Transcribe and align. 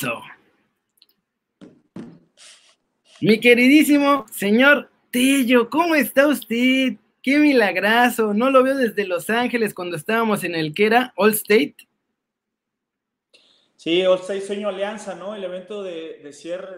Eso. 0.00 0.22
Mi 3.20 3.38
queridísimo 3.38 4.24
señor 4.32 4.90
Tello, 5.10 5.68
¿cómo 5.68 5.94
está 5.94 6.26
usted? 6.26 6.94
Qué 7.22 7.38
milagrazo. 7.38 8.32
No 8.32 8.50
lo 8.50 8.62
veo 8.62 8.76
desde 8.76 9.06
Los 9.06 9.28
Ángeles 9.28 9.74
cuando 9.74 9.96
estábamos 9.96 10.42
en 10.42 10.54
el 10.54 10.72
que 10.72 10.86
era 10.86 11.12
All 11.16 11.32
State. 11.32 11.76
Sí, 13.76 14.02
All 14.06 14.20
State 14.20 14.40
Sueño 14.40 14.70
Alianza, 14.70 15.16
¿no? 15.16 15.34
El 15.34 15.44
evento 15.44 15.82
de, 15.82 16.32
cierre 16.32 16.76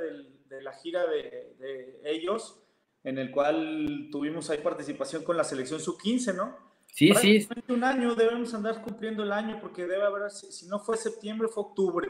de 0.48 0.62
la 0.62 0.72
gira 0.72 1.04
de, 1.06 2.00
ellos, 2.04 2.60
en 3.04 3.18
el 3.18 3.30
cual 3.30 4.08
tuvimos 4.10 4.50
ahí 4.50 4.58
participación 4.58 5.22
con 5.22 5.36
la 5.36 5.44
selección 5.44 5.78
sub-15, 5.78 6.34
¿no? 6.34 6.56
Sí, 6.92 7.14
sí. 7.14 7.48
Un 7.68 7.84
año, 7.84 8.16
debemos 8.16 8.52
andar 8.52 8.82
cumpliendo 8.82 9.22
el 9.22 9.30
año, 9.30 9.60
porque 9.60 9.82
debe 9.82 10.02
haber, 10.02 10.28
si 10.32 10.66
no 10.66 10.80
fue 10.80 10.96
septiembre, 10.96 11.46
fue 11.46 11.62
octubre. 11.62 12.08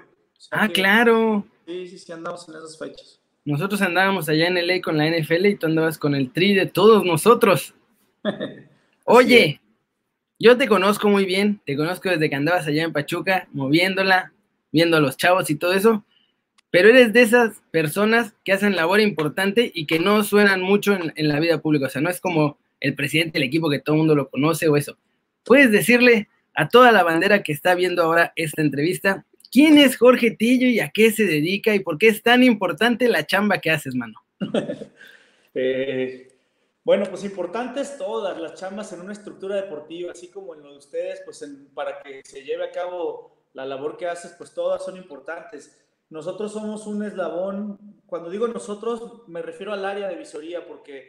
Ah, 0.51 0.69
claro. 0.69 1.47
Sí, 1.67 1.89
sí, 1.89 1.99
sí, 1.99 2.13
andamos 2.13 2.49
en 2.49 2.57
esas 2.57 2.79
fechas. 2.79 3.21
Nosotros 3.45 3.83
andábamos 3.83 4.29
allá 4.29 4.47
en 4.47 4.55
LA 4.55 4.81
con 4.81 4.97
la 4.97 5.09
NFL 5.09 5.47
y 5.47 5.57
tú 5.57 5.67
andabas 5.67 5.99
con 5.99 6.15
el 6.15 6.33
tri 6.33 6.55
de 6.55 6.67
todos 6.67 7.05
nosotros. 7.05 7.75
Oye, 9.05 9.61
yo 10.39 10.57
te 10.57 10.69
conozco 10.69 11.09
muy 11.09 11.25
bien, 11.25 11.61
te 11.67 11.77
conozco 11.77 12.09
desde 12.09 12.31
que 12.31 12.37
andabas 12.37 12.67
allá 12.67 12.85
en 12.85 12.93
Pachuca, 12.93 13.49
moviéndola, 13.53 14.33
viendo 14.71 14.97
a 14.97 15.01
los 15.01 15.17
chavos 15.17 15.51
y 15.51 15.57
todo 15.57 15.73
eso, 15.73 16.05
pero 16.71 16.89
eres 16.89 17.13
de 17.13 17.23
esas 17.23 17.61
personas 17.71 18.35
que 18.45 18.53
hacen 18.53 18.77
labor 18.77 19.01
importante 19.01 19.71
y 19.75 19.87
que 19.87 19.99
no 19.99 20.23
suenan 20.25 20.63
mucho 20.63 20.95
en, 20.95 21.13
en 21.17 21.29
la 21.29 21.41
vida 21.41 21.61
pública, 21.61 21.87
o 21.87 21.91
sea, 21.91 22.01
no 22.01 22.11
es 22.11 22.21
como 22.21 22.59
el 22.81 22.95
presidente 22.95 23.39
del 23.39 23.49
equipo 23.49 23.71
que 23.71 23.79
todo 23.79 23.95
el 23.95 23.99
mundo 24.01 24.15
lo 24.15 24.31
conoce 24.31 24.69
o 24.69 24.77
eso. 24.77 24.97
Puedes 25.45 25.71
decirle 25.71 26.29
a 26.55 26.69
toda 26.69 26.93
la 26.93 27.03
bandera 27.03 27.43
que 27.43 27.53
está 27.53 27.75
viendo 27.75 28.03
ahora 28.03 28.33
esta 28.37 28.63
entrevista 28.63 29.25
¿Quién 29.53 29.77
es 29.77 29.99
Jorge 29.99 30.31
Tillo 30.31 30.67
y 30.67 30.81
a 30.81 30.89
qué 30.89 31.13
se 31.13 31.25
dedica 31.25 31.75
y 31.75 31.81
por 31.81 31.99
qué 31.99 32.09
es 32.09 32.23
tan 32.23 32.43
importante 32.43 33.07
la 33.07 33.27
chamba 33.27 33.59
que 33.59 33.71
haces, 33.71 33.95
mano? 33.95 34.19
Eh, 35.55 36.33
bueno, 36.83 37.05
pues 37.11 37.25
importantes 37.25 37.99
todas 37.99 38.41
las 38.41 38.55
chambas 38.55 38.91
en 38.95 39.03
una 39.03 39.13
estructura 39.13 39.57
deportiva, 39.57 40.13
así 40.13 40.29
como 40.29 40.55
en 40.55 40.63
lo 40.63 40.73
de 40.73 40.79
ustedes, 40.79 41.21
pues 41.27 41.47
para 41.75 42.03
que 42.03 42.23
se 42.25 42.43
lleve 42.43 42.65
a 42.65 42.71
cabo 42.71 43.37
la 43.53 43.67
labor 43.67 43.99
que 43.99 44.07
haces, 44.07 44.35
pues 44.39 44.55
todas 44.55 44.83
son 44.83 44.97
importantes. 44.97 45.79
Nosotros 46.09 46.55
somos 46.55 46.87
un 46.87 47.03
eslabón, 47.03 47.79
cuando 48.07 48.31
digo 48.31 48.49
nosotros 48.49 49.29
me 49.29 49.43
refiero 49.43 49.75
al 49.75 49.85
área 49.85 50.09
de 50.09 50.17
visoría, 50.17 50.67
porque 50.67 51.01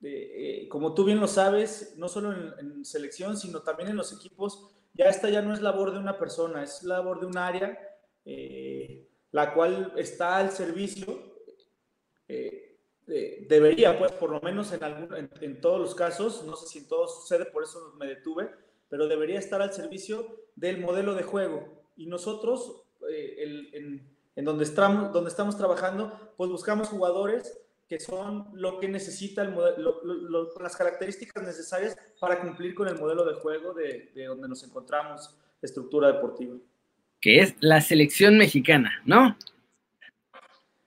eh, 0.00 0.62
eh, 0.62 0.68
como 0.68 0.94
tú 0.94 1.04
bien 1.04 1.18
lo 1.18 1.26
sabes, 1.26 1.94
no 1.96 2.08
solo 2.08 2.32
en 2.60 2.84
selección, 2.84 3.36
sino 3.36 3.62
también 3.62 3.88
en 3.88 3.96
los 3.96 4.12
equipos, 4.12 4.70
ya 4.94 5.06
esta 5.06 5.30
ya 5.30 5.42
no 5.42 5.52
es 5.52 5.60
labor 5.60 5.92
de 5.92 5.98
una 5.98 6.18
persona, 6.18 6.62
es 6.62 6.82
labor 6.82 7.20
de 7.20 7.26
un 7.26 7.38
área, 7.38 7.78
eh, 8.24 9.08
la 9.30 9.54
cual 9.54 9.92
está 9.96 10.36
al 10.36 10.50
servicio, 10.50 11.18
eh, 12.28 12.78
debería, 13.06 13.98
pues 13.98 14.12
por 14.12 14.30
lo 14.30 14.40
menos 14.40 14.72
en, 14.72 15.30
en, 15.40 15.60
todos 15.60 15.80
los 15.80 15.94
casos, 15.94 16.44
no 16.44 16.56
sé 16.56 16.66
si 16.66 16.78
en 16.80 16.88
todos 16.88 17.20
sucede, 17.20 17.46
por 17.46 17.62
eso 17.62 17.94
me 17.98 18.06
detuve, 18.06 18.50
pero 18.88 19.08
debería 19.08 19.38
estar 19.38 19.60
al 19.62 19.72
servicio 19.72 20.36
del 20.54 20.78
modelo 20.78 21.14
de 21.14 21.22
juego. 21.22 21.82
Y 21.96 22.06
nosotros, 22.06 22.82
eh, 23.10 23.70
en, 24.34 24.44
donde, 24.44 24.64
estamos, 24.64 25.12
donde 25.12 25.30
estamos 25.30 25.56
trabajando, 25.56 26.34
pues 26.36 26.50
buscamos 26.50 26.88
jugadores 26.88 27.61
que 27.88 28.00
son 28.00 28.48
lo 28.54 28.80
que 28.80 28.88
necesita 28.88 29.42
el 29.42 29.50
modelo, 29.50 30.00
las 30.60 30.76
características 30.76 31.42
necesarias 31.44 31.96
para 32.20 32.40
cumplir 32.40 32.74
con 32.74 32.88
el 32.88 32.98
modelo 32.98 33.24
de 33.24 33.34
juego 33.34 33.74
de, 33.74 34.10
donde 34.26 34.48
nos 34.48 34.64
encontramos, 34.64 35.36
estructura 35.60 36.12
deportiva. 36.12 36.56
Que 37.20 37.40
es 37.40 37.54
la 37.60 37.80
selección 37.80 38.38
mexicana, 38.38 39.02
¿no? 39.04 39.36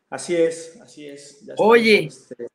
Así 0.09 0.35
es, 0.35 0.79
así 0.81 1.07
es. 1.07 1.45
Oye, 1.57 2.05
este, 2.05 2.47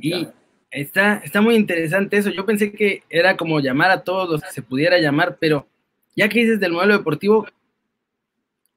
y 0.00 0.28
está, 0.70 1.18
está 1.18 1.40
muy 1.40 1.54
interesante 1.54 2.16
eso. 2.16 2.30
Yo 2.30 2.46
pensé 2.46 2.72
que 2.72 3.02
era 3.08 3.36
como 3.36 3.60
llamar 3.60 3.90
a 3.90 4.04
todos 4.04 4.28
los 4.28 4.42
que 4.42 4.52
se 4.52 4.62
pudiera 4.62 4.98
llamar, 4.98 5.36
pero 5.38 5.66
ya 6.16 6.28
que 6.28 6.40
dices 6.40 6.60
del 6.60 6.72
modelo 6.72 6.96
deportivo, 6.96 7.46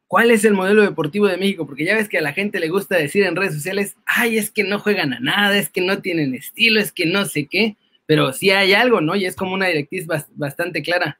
¿Cuál 0.07 0.29
es 0.29 0.45
el 0.45 0.53
modelo 0.53 0.83
deportivo 0.83 1.27
de 1.27 1.38
México? 1.38 1.66
Porque 1.66 1.83
ya 1.83 1.95
ves 1.95 2.07
que 2.07 2.19
a 2.19 2.21
la 2.21 2.33
gente 2.33 2.59
le 2.59 2.69
gusta 2.69 2.95
decir 2.95 3.23
en 3.23 3.35
redes 3.35 3.55
sociales, 3.55 3.95
ay, 4.05 4.38
es 4.38 4.51
que 4.51 4.63
no 4.63 4.79
juegan 4.79 5.13
a 5.13 5.19
nada, 5.19 5.57
es 5.57 5.69
que 5.69 5.81
no 5.81 6.01
tienen 6.01 6.35
estilo, 6.35 6.79
es 6.79 6.91
que 6.91 7.07
no 7.07 7.25
sé 7.25 7.47
qué, 7.47 7.75
pero 8.05 8.31
sí 8.31 8.51
hay 8.51 8.73
algo, 8.73 9.01
¿no? 9.01 9.16
Y 9.16 9.25
es 9.25 9.35
como 9.35 9.55
una 9.55 9.67
directriz 9.67 10.05
bastante 10.35 10.83
clara. 10.83 11.19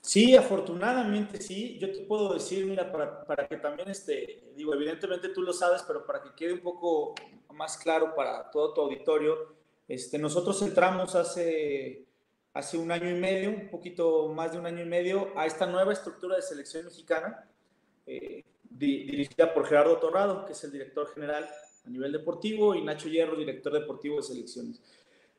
Sí, 0.00 0.34
afortunadamente 0.34 1.40
sí. 1.40 1.78
Yo 1.78 1.92
te 1.92 2.00
puedo 2.00 2.34
decir, 2.34 2.66
mira, 2.66 2.90
para, 2.90 3.46
que 3.46 3.56
también, 3.58 3.88
este, 3.88 4.50
digo, 4.56 4.74
evidentemente 4.74 5.28
tú 5.28 5.42
lo 5.42 5.52
sabes, 5.52 5.82
pero 5.86 6.04
para 6.04 6.22
que 6.22 6.30
quede 6.34 6.54
un 6.54 6.60
poco 6.60 7.14
más 7.54 7.76
claro 7.76 8.14
para 8.16 8.50
todo 8.50 8.74
tu 8.74 8.80
auditorio, 8.80 9.54
este, 9.86 10.18
nosotros 10.18 10.60
entramos 10.62 11.14
hace, 11.14 12.04
hace 12.52 12.78
un 12.78 12.90
año 12.90 13.08
y 13.08 13.14
medio, 13.14 13.50
un 13.50 13.68
poquito 13.68 14.28
más 14.28 14.52
de 14.52 14.58
un 14.58 14.66
año 14.66 14.82
y 14.82 14.88
medio, 14.88 15.28
a 15.36 15.46
esta 15.46 15.66
nueva 15.66 15.92
estructura 15.92 16.34
de 16.34 16.42
selección 16.42 16.86
mexicana 16.86 17.46
eh, 18.06 18.44
dirigida 18.68 19.52
por 19.52 19.66
Gerardo 19.66 19.98
Torrado, 19.98 20.44
que 20.44 20.52
es 20.52 20.64
el 20.64 20.72
director 20.72 21.12
general 21.12 21.48
a 21.84 21.90
nivel 21.90 22.12
deportivo, 22.12 22.74
y 22.74 22.82
Nacho 22.82 23.08
Hierro, 23.08 23.36
director 23.36 23.72
deportivo 23.72 24.16
de 24.16 24.22
selecciones. 24.22 24.80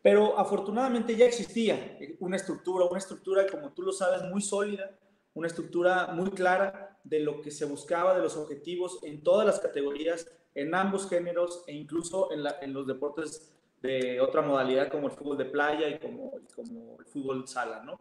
Pero 0.02 0.38
afortunadamente 0.38 1.16
ya 1.16 1.26
existía 1.26 1.98
una 2.20 2.36
estructura, 2.36 2.86
una 2.86 2.98
estructura, 2.98 3.46
como 3.48 3.72
tú 3.72 3.84
lo 3.84 3.92
sabes, 3.92 4.24
muy 4.24 4.42
sólida, 4.42 4.92
una 5.34 5.48
estructura 5.48 6.08
muy 6.08 6.32
clara 6.32 7.00
de 7.04 7.20
lo 7.20 7.42
que 7.42 7.52
se 7.52 7.66
buscaba, 7.66 8.16
de 8.16 8.22
los 8.22 8.36
objetivos 8.36 9.00
en 9.04 9.24
todas 9.24 9.46
las 9.46 9.60
categorías, 9.60 10.28
en 10.56 10.74
ambos 10.76 11.08
géneros 11.08 11.64
e 11.68 11.74
incluso 11.74 12.32
en, 12.32 12.44
en 12.62 12.74
los 12.74 12.88
deportes 12.88 13.52
de 13.82 14.20
otra 14.20 14.42
modalidad 14.42 14.90
como 14.90 15.08
el 15.08 15.14
fútbol 15.14 15.38
de 15.38 15.46
playa 15.46 15.88
y 15.88 16.00
como, 16.00 16.34
como 16.56 16.98
el 17.00 17.06
fútbol 17.06 17.48
sala, 17.48 17.82
¿no? 17.84 18.00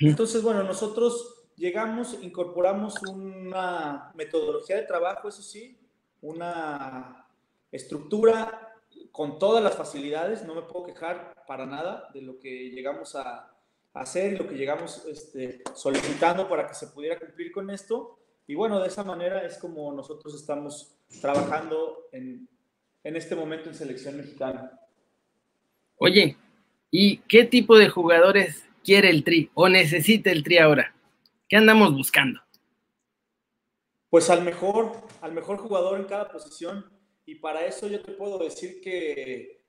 Entonces, 0.00 0.42
bueno, 0.42 0.62
nosotros 0.62 1.41
llegamos, 1.56 2.18
incorporamos 2.22 3.00
una 3.02 4.12
metodología 4.14 4.76
de 4.76 4.82
trabajo, 4.82 5.28
eso 5.28 5.42
sí, 5.42 5.78
una 6.20 7.26
estructura 7.70 8.72
con 9.10 9.38
todas 9.38 9.62
las 9.62 9.76
facilidades, 9.76 10.44
no 10.44 10.54
me 10.54 10.62
puedo 10.62 10.86
quejar 10.86 11.34
para 11.46 11.66
nada 11.66 12.08
de 12.14 12.22
lo 12.22 12.38
que 12.38 12.70
llegamos 12.70 13.14
a, 13.16 13.48
hacer 13.94 14.32
y 14.32 14.36
lo 14.36 14.48
que 14.48 14.54
llegamos 14.54 15.04
este, 15.04 15.62
solicitando 15.74 16.48
para 16.48 16.66
que 16.66 16.72
se 16.72 16.86
pudiera 16.86 17.18
cumplir 17.18 17.52
con 17.52 17.68
esto. 17.68 18.18
Y 18.46 18.54
bueno, 18.54 18.80
de 18.80 18.88
esa 18.88 19.04
manera 19.04 19.44
es 19.44 19.58
como 19.58 19.92
nosotros 19.92 20.34
estamos 20.34 20.94
trabajando 21.20 22.08
en, 22.10 22.48
en 23.04 23.16
este 23.16 23.34
momento 23.34 23.68
en 23.68 23.74
selección 23.74 24.16
mexicana. 24.16 24.80
Oye, 25.96 26.38
¿y 26.90 27.18
qué 27.18 27.44
tipo 27.44 27.76
de 27.76 27.90
jugadores 27.90 28.64
quiere 28.82 29.10
el 29.10 29.24
Tri 29.24 29.50
o 29.52 29.68
necesita 29.68 30.30
el 30.30 30.42
Tri 30.42 30.56
ahora? 30.56 30.94
¿Qué 31.52 31.58
andamos 31.58 31.94
buscando? 31.94 32.40
Pues 34.08 34.30
al 34.30 34.42
mejor, 34.42 34.92
al 35.20 35.32
mejor 35.32 35.58
jugador 35.58 36.00
en 36.00 36.06
cada 36.06 36.30
posición. 36.30 36.90
Y 37.26 37.34
para 37.34 37.66
eso 37.66 37.88
yo 37.88 38.00
te 38.00 38.12
puedo 38.12 38.38
decir 38.38 38.80
que, 38.80 39.62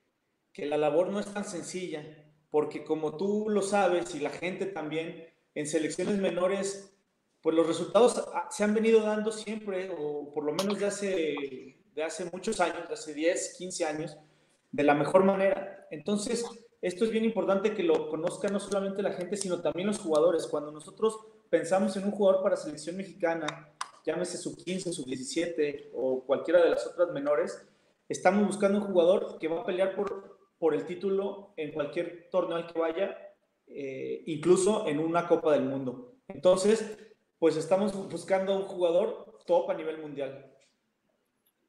que 0.53 0.65
la 0.65 0.77
labor 0.77 1.09
no 1.09 1.19
es 1.19 1.25
tan 1.25 1.43
sencilla, 1.43 2.01
porque 2.49 2.85
como 2.85 3.17
tú 3.17 3.49
lo 3.49 3.61
sabes 3.61 4.15
y 4.15 4.21
la 4.21 4.29
gente 4.29 4.65
también, 4.65 5.25
en 5.55 5.67
selecciones 5.67 6.19
menores, 6.19 6.95
pues 7.41 7.53
los 7.53 7.67
resultados 7.67 8.29
se 8.49 8.63
han 8.63 8.73
venido 8.73 9.01
dando 9.01 9.33
siempre, 9.33 9.89
o 9.89 10.33
por 10.33 10.45
lo 10.45 10.53
menos 10.53 10.79
de 10.79 10.85
hace, 10.85 11.35
de 11.93 12.01
hace 12.01 12.29
muchos 12.31 12.61
años, 12.61 12.87
de 12.87 12.93
hace 12.93 13.13
10, 13.13 13.55
15 13.57 13.85
años, 13.85 14.17
de 14.71 14.83
la 14.83 14.93
mejor 14.93 15.25
manera. 15.25 15.85
Entonces, 15.91 16.45
esto 16.81 17.03
es 17.03 17.11
bien 17.11 17.25
importante 17.25 17.73
que 17.73 17.83
lo 17.83 18.07
conozca 18.07 18.47
no 18.47 18.61
solamente 18.61 19.01
la 19.01 19.11
gente, 19.11 19.35
sino 19.35 19.61
también 19.61 19.87
los 19.87 19.99
jugadores. 19.99 20.47
Cuando 20.47 20.71
nosotros 20.71 21.19
pensamos 21.49 21.95
en 21.97 22.05
un 22.05 22.11
jugador 22.11 22.43
para 22.43 22.55
selección 22.55 22.97
mexicana, 22.97 23.69
llámese 24.05 24.37
sub 24.37 24.57
15, 24.57 24.93
sub 24.93 25.05
17 25.05 25.91
o 25.93 26.23
cualquiera 26.25 26.63
de 26.63 26.71
las 26.71 26.85
otras 26.87 27.11
menores, 27.11 27.67
estamos 28.09 28.45
buscando 28.45 28.79
un 28.79 28.85
jugador 28.85 29.37
que 29.39 29.47
va 29.47 29.61
a 29.61 29.65
pelear 29.65 29.95
por, 29.95 30.39
por 30.57 30.73
el 30.73 30.85
título 30.85 31.53
en 31.57 31.71
cualquier 31.71 32.29
torneo 32.31 32.57
al 32.57 32.67
que 32.67 32.79
vaya, 32.79 33.17
eh, 33.67 34.23
incluso 34.25 34.87
en 34.87 34.99
una 34.99 35.27
Copa 35.27 35.53
del 35.53 35.63
Mundo. 35.63 36.15
Entonces, 36.27 36.97
pues 37.39 37.57
estamos 37.57 37.93
buscando 38.09 38.55
un 38.55 38.63
jugador 38.63 39.39
top 39.45 39.69
a 39.71 39.73
nivel 39.73 39.99
mundial. 39.99 40.49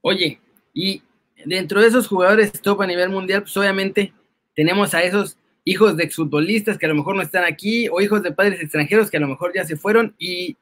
Oye, 0.01 0.41
y 0.73 1.03
dentro 1.45 1.81
de 1.81 1.89
esos 1.89 2.07
jugadores 2.09 2.53
top 2.61 2.83
a 2.83 2.87
nivel 2.87 3.09
mundial, 3.09 3.43
pues 3.43 3.57
obviamente 3.57 4.13
tenemos 4.55 4.95
a 4.95 5.03
esos 5.03 5.37
hijos 5.65 5.97
de 5.97 6.05
exfutbolistas 6.05 6.79
que 6.79 6.87
a 6.87 6.91
lo 6.91 6.95
mejor 6.95 7.17
no 7.17 7.23
están 7.23 7.45
aquí, 7.45 7.89
o 7.89 8.01
hijos 8.01 8.23
de 8.23 8.33
padres 8.33 8.61
extranjeros 8.61 9.11
que 9.11 9.17
a 9.17 9.21
lo 9.21 9.29
mejor 9.29 9.53
ya 9.55 9.65
se 9.65 9.77
fueron. 9.77 10.15
Y 10.19 10.57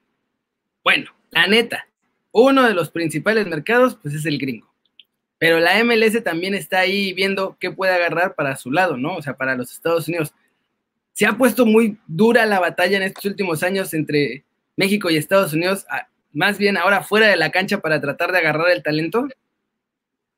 bueno, 0.85 1.11
la 1.31 1.47
neta, 1.47 1.89
uno 2.31 2.67
de 2.67 2.75
los 2.75 2.91
principales 2.91 3.47
mercados, 3.47 3.97
pues 4.01 4.15
es 4.15 4.25
el 4.27 4.39
gringo. 4.39 4.73
Pero 5.39 5.59
la 5.59 5.83
MLS 5.83 6.23
también 6.23 6.55
está 6.55 6.81
ahí 6.81 7.13
viendo 7.13 7.57
qué 7.59 7.71
puede 7.71 7.93
agarrar 7.93 8.37
para 8.37 8.57
su 8.57 8.71
lado, 8.71 8.97
¿no? 8.97 9.17
O 9.17 9.23
sea, 9.23 9.37
para 9.37 9.57
los 9.57 9.73
Estados 9.73 10.07
Unidos. 10.07 10.33
Se 11.13 11.27
ha 11.27 11.37
puesto 11.37 11.67
muy 11.67 11.99
dura 12.07 12.47
la 12.47 12.61
batalla 12.61 12.97
en 12.97 13.03
estos 13.03 13.25
últimos 13.25 13.63
años 13.63 13.93
entre 13.93 14.45
México 14.77 15.11
y 15.11 15.17
Estados 15.17 15.53
Unidos. 15.53 15.85
más 16.33 16.59
bien 16.59 16.77
ahora 16.77 17.03
fuera 17.03 17.27
de 17.27 17.37
la 17.37 17.51
cancha 17.51 17.81
para 17.81 18.01
tratar 18.01 18.33
de 18.33 18.39
agarrar 18.39 18.71
el 18.71 18.83
talento? 18.83 19.29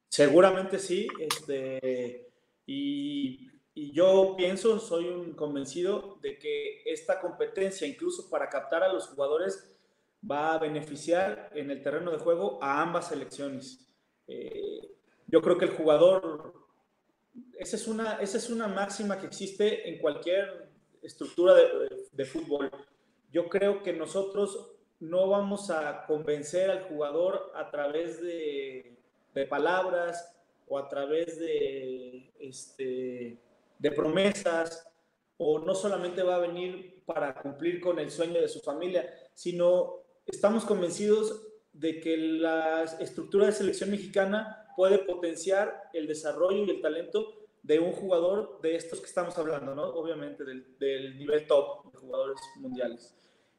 Seguramente 0.08 0.78
sí, 0.78 1.08
este, 1.20 2.28
y, 2.66 3.48
y, 3.74 3.92
yo 3.92 4.34
pienso, 4.36 4.78
soy 4.78 5.08
un 5.08 5.32
convencido 5.32 6.18
de 6.22 6.38
que 6.38 6.82
esta 6.84 7.20
competencia, 7.20 7.86
incluso 7.86 8.30
para 8.30 8.48
captar 8.48 8.82
a 8.82 8.92
los 8.92 9.08
jugadores, 9.08 9.70
va 10.28 10.54
a 10.54 10.58
beneficiar 10.58 11.50
en 11.54 11.70
el 11.70 11.82
terreno 11.82 12.10
de 12.10 12.18
juego 12.18 12.58
a 12.62 12.80
ambas 12.80 13.08
selecciones. 13.08 13.86
Eh, 14.26 14.90
yo 15.26 15.42
creo 15.42 15.58
que 15.58 15.66
el 15.66 15.72
jugador, 15.72 16.54
esa 17.58 17.76
es, 17.76 17.86
una, 17.86 18.20
esa 18.20 18.38
es 18.38 18.48
una 18.48 18.68
máxima 18.68 19.18
que 19.18 19.26
existe 19.26 19.88
en 19.88 19.98
cualquier 19.98 20.70
estructura 21.02 21.54
de, 21.54 22.06
de 22.12 22.24
fútbol. 22.24 22.70
Yo 23.32 23.48
creo 23.48 23.82
que 23.82 23.92
nosotros 23.92 24.74
no 25.00 25.28
vamos 25.28 25.70
a 25.70 26.06
convencer 26.06 26.70
al 26.70 26.84
jugador 26.84 27.52
a 27.54 27.70
través 27.70 28.22
de, 28.22 28.96
de 29.34 29.46
palabras 29.46 30.34
o 30.68 30.78
a 30.78 30.88
través 30.88 31.38
de, 31.38 32.32
este, 32.38 33.38
de 33.78 33.90
promesas, 33.90 34.86
o 35.36 35.58
no 35.58 35.74
solamente 35.74 36.22
va 36.22 36.36
a 36.36 36.40
venir 36.40 37.02
para 37.04 37.34
cumplir 37.34 37.80
con 37.80 37.98
el 37.98 38.10
sueño 38.10 38.40
de 38.40 38.48
su 38.48 38.60
familia, 38.60 39.08
sino 39.34 40.04
estamos 40.26 40.64
convencidos 40.64 41.48
de 41.72 42.00
que 42.00 42.16
la 42.16 42.84
estructura 43.00 43.46
de 43.46 43.52
selección 43.52 43.90
mexicana 43.90 44.68
puede 44.76 44.98
potenciar 44.98 45.90
el 45.92 46.06
desarrollo 46.06 46.64
y 46.64 46.70
el 46.70 46.80
talento 46.80 47.34
de 47.62 47.80
un 47.80 47.92
jugador 47.92 48.60
de 48.62 48.76
estos 48.76 49.00
que 49.00 49.06
estamos 49.06 49.36
hablando, 49.38 49.74
¿no? 49.74 49.84
Obviamente 49.84 50.44
del, 50.44 51.18
nivel 51.18 51.46
top 51.46 51.92
de 51.92 51.98
jugadores 51.98 52.38
mundiales. 52.56 53.14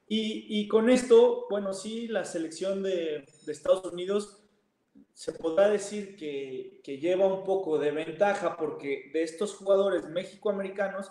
Y, 0.08 0.60
y, 0.60 0.68
con 0.68 0.88
esto, 0.88 1.46
bueno, 1.50 1.74
sí, 1.74 2.06
la 2.06 2.24
selección 2.24 2.82
de, 2.84 3.26
de 3.44 3.52
Estados 3.52 3.92
Unidos 3.92 4.45
se 5.16 5.32
podrá 5.32 5.70
decir 5.70 6.14
que, 6.14 6.82
que, 6.84 6.98
lleva 6.98 7.26
un 7.26 7.42
poco 7.42 7.78
de 7.78 7.90
ventaja 7.90 8.54
porque 8.58 9.10
de 9.14 9.22
estos 9.22 9.54
jugadores 9.54 10.06
mexicoamericanos, 10.10 11.10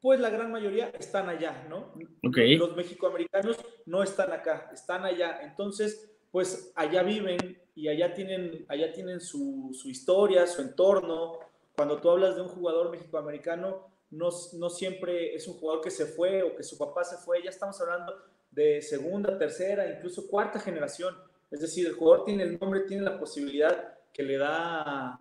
pues 0.00 0.20
la 0.20 0.30
gran 0.30 0.52
mayoría 0.52 0.90
están 0.96 1.28
allá, 1.28 1.66
¿no? 1.68 1.92
Okay. 2.22 2.56
Los 2.56 2.76
mexicoamericanos 2.76 3.56
no 3.84 4.04
están 4.04 4.30
acá, 4.30 4.70
están 4.72 5.04
allá. 5.04 5.40
Entonces, 5.42 6.08
pues 6.30 6.72
allá 6.76 7.02
viven 7.02 7.60
y 7.74 7.88
allá 7.88 8.14
tienen, 8.14 8.64
allá 8.68 8.92
tienen 8.92 9.20
su, 9.20 9.70
su 9.72 9.90
historia, 9.90 10.46
su 10.46 10.62
entorno. 10.62 11.40
Cuando 11.74 12.00
tú 12.00 12.10
hablas 12.10 12.36
de 12.36 12.42
un 12.42 12.48
jugador 12.48 12.92
mexicoamericano, 12.92 13.88
no, 14.10 14.28
no 14.52 14.70
siempre 14.70 15.34
es 15.34 15.48
un 15.48 15.54
jugador 15.54 15.82
que 15.82 15.90
se 15.90 16.06
fue 16.06 16.44
o 16.44 16.54
que 16.54 16.62
su 16.62 16.78
papá 16.78 17.02
se 17.02 17.16
fue, 17.16 17.42
ya 17.42 17.50
estamos 17.50 17.80
hablando 17.80 18.14
de 18.52 18.80
segunda, 18.80 19.36
tercera, 19.36 19.90
incluso 19.90 20.28
cuarta 20.28 20.60
generación. 20.60 21.16
Es 21.50 21.60
decir, 21.60 21.86
el 21.86 21.94
jugador 21.94 22.24
tiene 22.24 22.44
el 22.44 22.58
nombre, 22.58 22.80
tiene 22.80 23.02
la 23.02 23.18
posibilidad 23.18 23.98
que 24.12 24.22
le 24.22 24.38
da, 24.38 25.18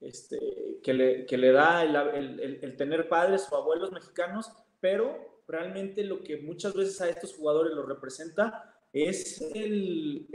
este, 0.00 0.38
que 0.82 0.92
le, 0.92 1.26
que 1.26 1.38
le 1.38 1.52
da 1.52 1.84
el, 1.84 2.40
el, 2.40 2.58
el, 2.62 2.76
tener 2.76 3.08
padres 3.08 3.46
o 3.50 3.56
abuelos 3.56 3.92
mexicanos, 3.92 4.50
pero 4.80 5.42
realmente 5.46 6.04
lo 6.04 6.22
que 6.22 6.38
muchas 6.38 6.74
veces 6.74 7.00
a 7.00 7.08
estos 7.08 7.34
jugadores 7.34 7.72
los 7.74 7.88
representa 7.88 8.74
es 8.92 9.40
el, 9.54 10.26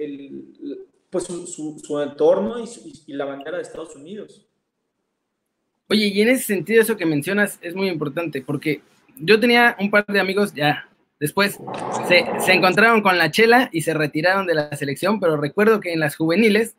pues 1.09 1.25
su, 1.25 1.79
su, 1.79 1.99
entorno 1.99 2.59
y, 2.59 2.67
y 3.07 3.13
la 3.13 3.25
bandera 3.25 3.57
de 3.57 3.63
Estados 3.63 3.95
Unidos. 3.95 4.45
Oye, 5.89 6.07
y 6.07 6.21
en 6.21 6.29
ese 6.29 6.43
sentido 6.43 6.81
eso 6.81 6.97
que 6.97 7.05
mencionas 7.05 7.59
es 7.61 7.75
muy 7.75 7.89
importante, 7.89 8.41
porque 8.41 8.81
yo 9.17 9.39
tenía 9.39 9.75
un 9.79 9.91
par 9.91 10.05
de 10.05 10.19
amigos 10.19 10.53
ya 10.53 10.89
después, 11.19 11.59
se, 12.07 12.25
se, 12.39 12.53
encontraron 12.53 13.01
con 13.01 13.17
la 13.17 13.31
chela 13.31 13.69
y 13.71 13.81
se 13.81 13.93
retiraron 13.93 14.45
de 14.47 14.55
la 14.55 14.75
selección, 14.75 15.19
pero 15.19 15.37
recuerdo 15.37 15.79
que 15.79 15.93
en 15.93 15.99
las 15.99 16.15
juveniles 16.15 16.75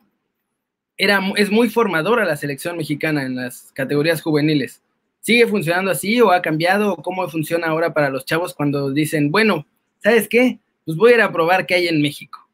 era, 0.97 1.21
es 1.37 1.51
muy 1.51 1.69
formadora 1.69 2.25
la 2.25 2.37
selección 2.37 2.77
mexicana 2.77 3.25
en 3.25 3.37
las 3.37 3.73
categorías 3.73 4.23
juveniles. 4.23 4.83
¿Sigue 5.21 5.47
funcionando 5.47 5.91
así 5.91 6.21
o 6.21 6.31
ha 6.31 6.41
cambiado? 6.41 6.93
¿O 6.93 7.03
¿Cómo 7.03 7.29
funciona 7.29 7.67
ahora 7.67 7.93
para 7.93 8.11
los 8.11 8.25
chavos 8.25 8.55
cuando 8.55 8.91
dicen, 8.93 9.31
bueno, 9.31 9.67
¿sabes 9.99 10.29
qué? 10.29 10.61
Pues 10.85 10.97
voy 10.97 11.13
a 11.13 11.15
ir 11.17 11.21
a 11.23 11.33
probar 11.33 11.67
qué 11.67 11.75
hay 11.75 11.89
en 11.89 12.01
México. 12.01 12.49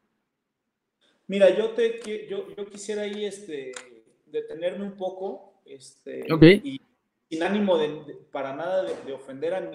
Mira, 1.27 1.55
yo, 1.55 1.69
te, 1.69 2.01
yo, 2.29 2.47
yo 2.55 2.65
quisiera 2.65 3.03
ahí 3.03 3.25
este, 3.25 3.71
detenerme 4.25 4.85
un 4.85 4.97
poco 4.97 5.53
este, 5.65 6.31
okay. 6.31 6.61
Y 6.63 6.81
sin 7.29 7.43
ánimo 7.43 7.77
de, 7.77 7.87
de 7.87 8.13
para 8.31 8.55
nada 8.55 8.83
de, 8.83 8.93
de 9.05 9.13
ofender 9.13 9.53
a, 9.53 9.71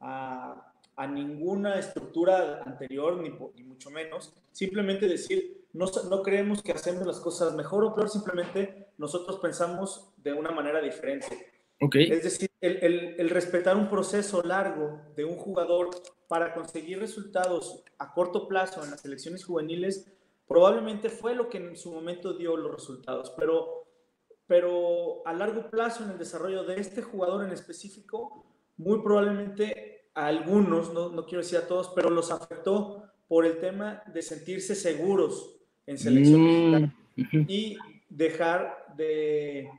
a, 0.00 0.72
a, 1.00 1.06
ninguna 1.06 1.78
estructura 1.78 2.62
anterior, 2.64 3.16
ni, 3.16 3.30
ni, 3.30 3.62
mucho 3.64 3.90
menos. 3.90 4.32
Simplemente 4.52 5.06
decir, 5.08 5.66
no, 5.72 5.86
no 6.08 6.22
creemos 6.22 6.62
que 6.62 6.72
hacemos 6.72 7.06
las 7.06 7.20
cosas 7.20 7.54
mejor 7.54 7.84
o 7.84 7.94
peor, 7.94 8.08
simplemente 8.08 8.88
nosotros 8.98 9.38
pensamos 9.38 10.12
de 10.18 10.32
una 10.32 10.50
manera 10.50 10.80
diferente. 10.80 11.52
Okay. 11.80 12.10
Es 12.10 12.22
decir, 12.22 12.50
el, 12.60 12.76
el, 12.82 13.14
el, 13.18 13.30
respetar 13.30 13.76
un 13.76 13.88
proceso 13.88 14.42
largo 14.42 15.00
de 15.16 15.24
un 15.24 15.36
jugador 15.36 15.88
para 16.28 16.52
conseguir 16.52 16.98
resultados 16.98 17.82
a 17.98 18.12
corto 18.12 18.46
plazo 18.46 18.84
en 18.84 18.90
las 18.90 19.00
selecciones 19.00 19.44
juveniles 19.44 20.12
probablemente 20.46 21.08
fue 21.08 21.34
lo 21.34 21.48
que 21.48 21.58
en 21.58 21.76
su 21.76 21.90
momento 21.90 22.34
dio 22.34 22.56
los 22.56 22.72
resultados, 22.72 23.32
pero 23.38 23.80
pero 24.50 25.24
a 25.28 25.32
largo 25.32 25.70
plazo 25.70 26.02
en 26.02 26.10
el 26.10 26.18
desarrollo 26.18 26.64
de 26.64 26.80
este 26.80 27.02
jugador 27.02 27.44
en 27.44 27.52
específico, 27.52 28.44
muy 28.78 29.00
probablemente 29.00 29.89
a 30.14 30.26
algunos, 30.26 30.92
no, 30.92 31.10
no 31.10 31.24
quiero 31.24 31.42
decir 31.42 31.58
a 31.58 31.66
todos, 31.66 31.92
pero 31.94 32.10
los 32.10 32.30
afectó 32.30 33.04
por 33.28 33.46
el 33.46 33.58
tema 33.58 34.02
de 34.12 34.22
sentirse 34.22 34.74
seguros 34.74 35.56
en 35.86 35.98
selección 35.98 36.44
mexicana 36.44 36.94
mm. 37.16 37.44
y 37.48 37.76
dejar 38.08 38.86
de, 38.96 39.70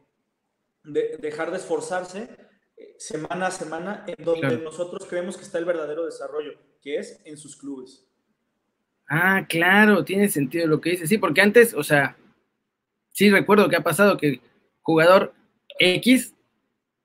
de, 0.84 1.18
dejar 1.22 1.52
de 1.52 1.58
esforzarse 1.58 2.30
eh, 2.78 2.96
semana 2.98 3.48
a 3.48 3.52
semana 3.52 4.06
en 4.08 4.24
donde 4.24 4.42
claro. 4.42 4.58
nosotros 4.60 5.06
creemos 5.08 5.38
que 5.38 5.44
está 5.44 5.58
el 5.58 5.66
verdadero 5.66 6.06
desarrollo, 6.06 6.54
que 6.82 6.98
es 6.98 7.22
en 7.26 7.38
sus 7.38 7.56
clubes. 7.58 8.08
Ah, 9.10 9.46
claro, 9.50 10.06
tiene 10.06 10.30
sentido 10.30 10.68
lo 10.68 10.80
que 10.80 10.92
dice. 10.92 11.06
Sí, 11.06 11.18
porque 11.18 11.42
antes, 11.42 11.74
o 11.74 11.84
sea, 11.84 12.16
sí 13.10 13.30
recuerdo 13.30 13.68
que 13.68 13.76
ha 13.76 13.84
pasado 13.84 14.16
que 14.16 14.40
jugador 14.82 15.34
X, 15.78 16.34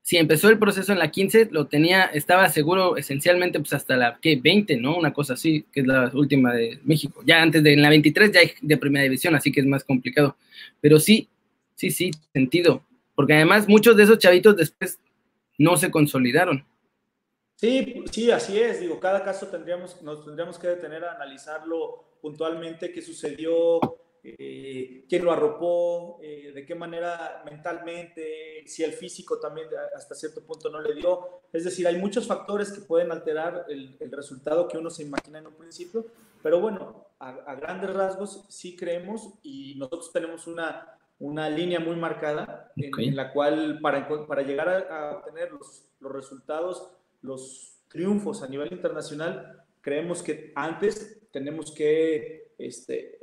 si 0.07 0.15
empezó 0.15 0.47
el 0.47 0.57
proceso 0.57 0.93
en 0.93 0.99
la 0.99 1.11
15, 1.11 1.49
lo 1.51 1.67
tenía, 1.67 2.05
estaba 2.05 2.47
seguro 2.47 2.95
esencialmente 2.95 3.59
pues 3.59 3.73
hasta 3.73 3.97
la 3.97 4.17
¿qué? 4.21 4.39
20, 4.41 4.77
¿no? 4.77 4.95
Una 4.95 5.11
cosa 5.11 5.33
así, 5.33 5.65
que 5.69 5.81
es 5.81 5.85
la 5.85 6.09
última 6.13 6.53
de 6.53 6.79
México. 6.85 7.21
Ya 7.25 7.41
antes 7.41 7.61
de 7.61 7.73
en 7.73 7.81
la 7.81 7.89
23 7.89 8.31
ya 8.31 8.39
hay 8.39 8.53
de 8.61 8.77
primera 8.77 9.03
división, 9.03 9.35
así 9.35 9.51
que 9.51 9.59
es 9.59 9.65
más 9.65 9.83
complicado. 9.83 10.37
Pero 10.79 10.97
sí, 11.01 11.27
sí, 11.75 11.91
sí, 11.91 12.11
sentido. 12.31 12.85
Porque 13.15 13.33
además 13.33 13.67
muchos 13.67 13.97
de 13.97 14.03
esos 14.03 14.17
chavitos 14.17 14.55
después 14.55 14.97
no 15.57 15.75
se 15.75 15.91
consolidaron. 15.91 16.65
Sí, 17.57 18.05
sí, 18.09 18.31
así 18.31 18.57
es. 18.57 18.79
Digo, 18.79 19.01
cada 19.01 19.25
caso 19.25 19.47
tendríamos, 19.47 20.01
nos 20.03 20.23
tendríamos 20.23 20.57
que 20.57 20.67
detener 20.67 21.03
a 21.03 21.15
analizarlo 21.15 22.17
puntualmente, 22.21 22.93
qué 22.93 23.01
sucedió, 23.01 23.81
eh, 24.37 25.05
quién 25.07 25.23
lo 25.23 25.31
arropó, 25.31 26.19
eh, 26.21 26.51
de 26.53 26.65
qué 26.65 26.75
manera 26.75 27.41
mentalmente, 27.45 28.63
si 28.65 28.83
el 28.83 28.91
físico 28.91 29.39
también 29.39 29.67
hasta 29.95 30.15
cierto 30.15 30.43
punto 30.43 30.69
no 30.69 30.81
le 30.81 30.95
dio. 30.95 31.41
Es 31.53 31.63
decir, 31.63 31.87
hay 31.87 31.97
muchos 31.97 32.27
factores 32.27 32.71
que 32.71 32.81
pueden 32.81 33.11
alterar 33.11 33.65
el, 33.69 33.95
el 33.99 34.11
resultado 34.11 34.67
que 34.67 34.77
uno 34.77 34.89
se 34.89 35.03
imagina 35.03 35.39
en 35.39 35.47
un 35.47 35.53
principio, 35.53 36.05
pero 36.43 36.59
bueno, 36.59 37.07
a, 37.19 37.29
a, 37.29 37.55
grandes 37.55 37.93
rasgos 37.93 38.45
sí 38.49 38.75
creemos 38.75 39.33
y 39.43 39.75
nosotros 39.75 40.11
tenemos 40.11 40.45
una, 40.47 40.97
una 41.19 41.49
línea 41.49 41.79
muy 41.79 41.95
marcada 41.95 42.71
en, 42.75 42.93
okay. 42.93 43.07
en 43.07 43.15
la 43.15 43.31
cual 43.31 43.79
para, 43.81 44.07
para 44.27 44.41
llegar 44.41 44.67
a, 44.67 44.79
a 44.79 45.17
obtener 45.17 45.51
los, 45.51 45.85
los 45.99 46.11
resultados, 46.11 46.89
los 47.21 47.77
triunfos 47.87 48.43
a 48.43 48.47
nivel 48.47 48.73
internacional, 48.73 49.63
creemos 49.81 50.21
que 50.21 50.51
antes 50.55 51.21
tenemos 51.31 51.71
que 51.71 52.51
este, 52.57 53.17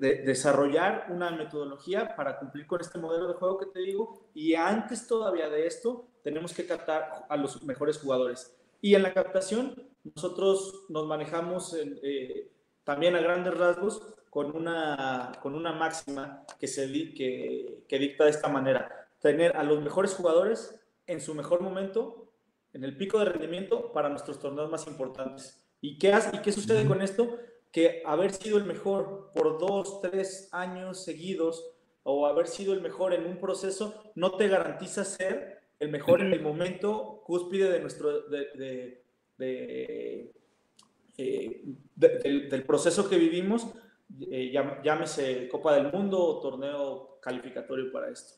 de, 0.00 0.22
desarrollar 0.22 1.06
una 1.10 1.30
metodología 1.30 2.16
para 2.16 2.38
cumplir 2.38 2.66
con 2.66 2.80
este 2.80 2.98
modelo 2.98 3.28
de 3.28 3.34
juego 3.34 3.58
que 3.58 3.66
te 3.66 3.80
digo 3.80 4.28
y 4.34 4.54
antes 4.54 5.06
todavía 5.06 5.48
de 5.48 5.66
esto 5.66 6.08
tenemos 6.22 6.54
que 6.54 6.66
captar 6.66 7.26
a 7.28 7.36
los 7.36 7.62
mejores 7.62 7.98
jugadores. 7.98 8.56
Y 8.80 8.94
en 8.94 9.02
la 9.02 9.12
captación 9.12 9.74
nosotros 10.02 10.86
nos 10.88 11.06
manejamos 11.06 11.74
en, 11.74 12.00
eh, 12.02 12.50
también 12.82 13.14
a 13.14 13.20
grandes 13.20 13.56
rasgos 13.56 14.02
con 14.30 14.56
una, 14.56 15.32
con 15.42 15.54
una 15.54 15.72
máxima 15.72 16.44
que, 16.58 16.66
se, 16.66 16.90
que, 17.14 17.84
que 17.86 17.98
dicta 17.98 18.24
de 18.24 18.30
esta 18.30 18.48
manera, 18.48 19.08
tener 19.20 19.56
a 19.56 19.62
los 19.62 19.82
mejores 19.82 20.14
jugadores 20.14 20.80
en 21.06 21.20
su 21.20 21.34
mejor 21.34 21.60
momento, 21.60 22.32
en 22.72 22.84
el 22.84 22.96
pico 22.96 23.18
de 23.18 23.26
rendimiento 23.26 23.92
para 23.92 24.08
nuestros 24.08 24.38
torneos 24.38 24.70
más 24.70 24.86
importantes. 24.86 25.62
¿Y 25.80 25.98
qué, 25.98 26.12
hace, 26.12 26.36
¿Y 26.36 26.40
qué 26.40 26.52
sucede 26.52 26.86
con 26.86 27.02
esto? 27.02 27.38
Que 27.72 28.02
haber 28.04 28.32
sido 28.32 28.58
el 28.58 28.64
mejor 28.64 29.30
por 29.34 29.58
dos, 29.58 30.00
tres 30.00 30.48
años 30.52 31.04
seguidos 31.04 31.64
o 32.02 32.26
haber 32.26 32.46
sido 32.46 32.72
el 32.72 32.80
mejor 32.80 33.12
en 33.12 33.26
un 33.26 33.38
proceso 33.38 34.12
no 34.14 34.36
te 34.36 34.48
garantiza 34.48 35.04
ser 35.04 35.60
el 35.78 35.90
mejor 35.90 36.20
en 36.20 36.32
el 36.32 36.42
momento 36.42 37.22
cúspide 37.24 37.70
de 37.70 37.80
nuestro, 37.80 38.28
de, 38.28 38.38
de, 38.54 39.02
de, 39.38 40.32
eh, 41.16 41.62
del 41.96 42.62
proceso 42.64 43.08
que 43.08 43.16
vivimos, 43.16 43.66
eh, 44.30 44.52
llámese 44.84 45.48
Copa 45.48 45.74
del 45.74 45.90
Mundo 45.90 46.18
o 46.18 46.40
torneo 46.40 47.18
calificatorio 47.22 47.90
para 47.90 48.10
esto. 48.10 48.34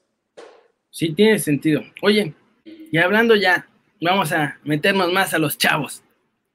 Sí, 0.90 1.14
tiene 1.14 1.38
sentido. 1.38 1.82
Oye, 2.02 2.34
y 2.64 2.96
hablando 2.98 3.34
ya, 3.34 3.68
vamos 4.00 4.32
a 4.32 4.60
meternos 4.62 5.12
más 5.12 5.34
a 5.34 5.38
los 5.38 5.58
chavos, 5.58 6.02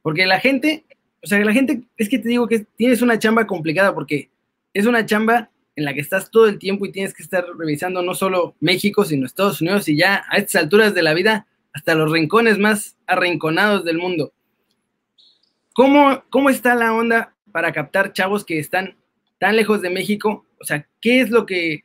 porque 0.02 0.26
la 0.26 0.40
gente, 0.40 0.86
o 1.24 1.28
sea, 1.28 1.44
la 1.44 1.54
gente, 1.54 1.84
es 1.98 2.10
que 2.10 2.20
te 2.20 2.30
digo 2.30 2.48
que 2.48 2.60
tienes 2.76 3.02
una 3.02 3.20
chamba 3.20 3.48
complicada 3.48 3.94
porque 3.94 4.30
es 4.74 4.86
una 4.86 5.06
chamba 5.06 5.50
en 5.76 5.86
la 5.86 5.94
que 5.94 6.02
estás 6.02 6.32
todo 6.32 6.48
el 6.48 6.60
tiempo 6.60 6.86
y 6.86 6.92
tienes 6.92 7.14
que 7.14 7.24
estar 7.24 7.46
revisando 7.58 8.02
no 8.02 8.16
solo 8.16 8.56
México, 8.60 9.06
sino 9.06 9.26
Estados 9.26 9.62
Unidos 9.62 9.88
y 9.88 9.98
ya 9.98 10.26
a 10.30 10.38
estas 10.38 10.64
alturas 10.64 10.94
de 10.94 11.04
la 11.04 11.14
vida, 11.14 11.48
hasta 11.74 11.96
los 11.96 12.12
rincones 12.12 12.58
más 12.58 12.98
arrinconados 13.06 13.86
del 13.86 13.98
mundo. 13.98 14.34
¿Cómo, 15.74 16.24
cómo 16.30 16.50
está 16.50 16.74
la 16.74 16.94
onda 16.94 17.36
para 17.52 17.72
captar 17.72 18.14
chavos 18.14 18.44
que 18.44 18.58
están 18.58 18.96
tan 19.38 19.56
lejos 19.56 19.82
de 19.84 19.92
México? 19.92 20.46
O 20.60 20.64
sea, 20.64 20.88
¿qué 21.00 21.22
es 21.22 21.30
lo 21.30 21.46
que 21.46 21.84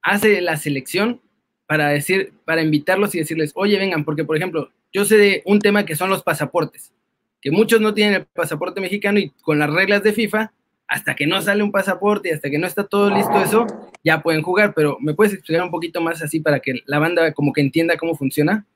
hace 0.00 0.40
la 0.40 0.56
selección 0.56 1.20
para 1.66 1.88
decir, 1.88 2.32
para 2.44 2.62
invitarlos 2.62 3.14
y 3.14 3.18
decirles, 3.18 3.52
oye, 3.54 3.78
vengan, 3.78 4.04
porque 4.04 4.24
por 4.24 4.36
ejemplo, 4.36 4.70
yo 4.92 5.04
sé 5.04 5.16
de 5.16 5.42
un 5.44 5.60
tema 5.60 5.84
que 5.84 5.94
son 5.94 6.10
los 6.10 6.22
pasaportes, 6.22 6.92
que 7.40 7.50
muchos 7.50 7.80
no 7.80 7.94
tienen 7.94 8.14
el 8.14 8.26
pasaporte 8.26 8.80
mexicano 8.80 9.18
y 9.18 9.30
con 9.42 9.58
las 9.58 9.70
reglas 9.70 10.02
de 10.02 10.12
FIFA, 10.12 10.52
hasta 10.86 11.14
que 11.14 11.26
no 11.26 11.40
sale 11.40 11.62
un 11.62 11.70
pasaporte 11.70 12.28
y 12.28 12.32
hasta 12.32 12.50
que 12.50 12.58
no 12.58 12.66
está 12.66 12.84
todo 12.84 13.10
listo 13.10 13.38
eso, 13.40 13.66
ya 14.02 14.22
pueden 14.22 14.42
jugar, 14.42 14.74
pero 14.74 14.98
¿me 15.00 15.14
puedes 15.14 15.32
explicar 15.32 15.62
un 15.62 15.70
poquito 15.70 16.00
más 16.00 16.20
así 16.20 16.40
para 16.40 16.60
que 16.60 16.80
la 16.84 16.98
banda 16.98 17.32
como 17.32 17.52
que 17.52 17.60
entienda 17.60 17.96
cómo 17.96 18.16
funciona? 18.16 18.66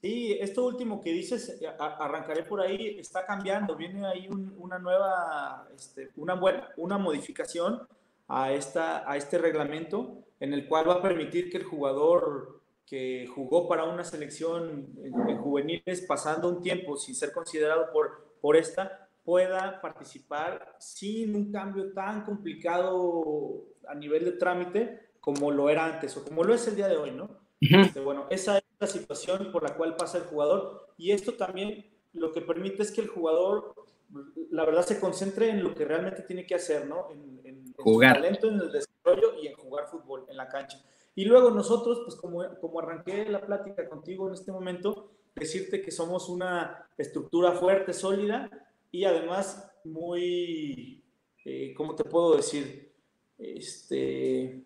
Sí, 0.00 0.36
esto 0.38 0.66
último 0.66 1.00
que 1.00 1.12
dices, 1.12 1.58
eh, 1.60 1.66
arrancaré 1.78 2.42
por 2.42 2.60
ahí, 2.60 2.98
está 3.00 3.24
cambiando, 3.24 3.74
viene 3.74 4.06
ahí 4.06 4.28
una 4.58 4.78
nueva, 4.78 5.66
este, 5.74 6.10
una, 6.16 6.34
buena, 6.34 6.68
una 6.76 6.98
modificación 6.98 7.80
a, 8.28 8.52
esta, 8.52 9.10
a 9.10 9.16
este 9.16 9.38
reglamento 9.38 10.24
en 10.40 10.52
el 10.52 10.68
cual 10.68 10.88
va 10.88 10.96
a 10.96 11.02
permitir 11.02 11.50
que 11.50 11.56
el 11.56 11.64
jugador 11.64 12.60
que 12.86 13.26
jugó 13.34 13.68
para 13.68 13.84
una 13.84 14.04
selección 14.04 14.94
en, 15.02 15.38
juveniles 15.38 16.02
pasando 16.02 16.48
un 16.48 16.60
tiempo 16.60 16.96
sin 16.96 17.14
ser 17.14 17.32
considerado 17.32 17.90
por, 17.92 18.36
por 18.40 18.56
esta, 18.56 19.08
pueda 19.24 19.80
participar 19.80 20.76
sin 20.78 21.34
un 21.34 21.50
cambio 21.50 21.92
tan 21.92 22.24
complicado 22.24 23.64
a 23.88 23.94
nivel 23.94 24.24
de 24.24 24.32
trámite 24.32 25.00
como 25.20 25.50
lo 25.50 25.70
era 25.70 25.86
antes 25.86 26.16
o 26.16 26.24
como 26.24 26.44
lo 26.44 26.54
es 26.54 26.68
el 26.68 26.76
día 26.76 26.88
de 26.88 26.96
hoy, 26.96 27.10
¿no? 27.10 27.30
Este, 27.60 28.00
bueno, 28.00 28.26
esa 28.28 28.58
es 28.58 28.64
la 28.78 28.86
situación 28.86 29.50
por 29.50 29.62
la 29.62 29.74
cual 29.74 29.96
pasa 29.96 30.18
el 30.18 30.24
jugador 30.24 30.88
y 30.98 31.12
esto 31.12 31.32
también 31.34 31.86
lo 32.12 32.32
que 32.32 32.42
permite 32.42 32.82
es 32.82 32.92
que 32.92 33.00
el 33.00 33.08
jugador, 33.08 33.74
la 34.50 34.64
verdad, 34.66 34.82
se 34.82 35.00
concentre 35.00 35.48
en 35.48 35.64
lo 35.64 35.74
que 35.74 35.84
realmente 35.86 36.22
tiene 36.22 36.46
que 36.46 36.54
hacer, 36.54 36.86
¿no? 36.86 37.10
En, 37.10 37.40
en, 37.44 37.74
jugar. 37.74 38.16
su 38.16 38.22
talento, 38.22 38.48
en 38.48 38.60
el 38.60 38.72
desarrollo 38.72 39.40
y 39.42 39.48
en 39.48 39.54
jugar 39.54 39.86
fútbol 39.88 40.26
en 40.28 40.36
la 40.36 40.48
cancha. 40.48 40.78
Y 41.14 41.24
luego 41.24 41.50
nosotros, 41.50 42.00
pues 42.04 42.16
como, 42.16 42.42
como 42.60 42.80
arranqué 42.80 43.24
la 43.26 43.44
plática 43.44 43.88
contigo 43.88 44.28
en 44.28 44.34
este 44.34 44.50
momento, 44.50 45.10
decirte 45.34 45.82
que 45.82 45.90
somos 45.90 46.28
una 46.28 46.88
estructura 46.96 47.52
fuerte, 47.52 47.92
sólida 47.92 48.50
y 48.90 49.04
además 49.04 49.70
muy, 49.84 51.02
eh, 51.44 51.74
¿cómo 51.76 51.94
te 51.94 52.04
puedo 52.04 52.36
decir? 52.36 52.92
Este, 53.38 54.64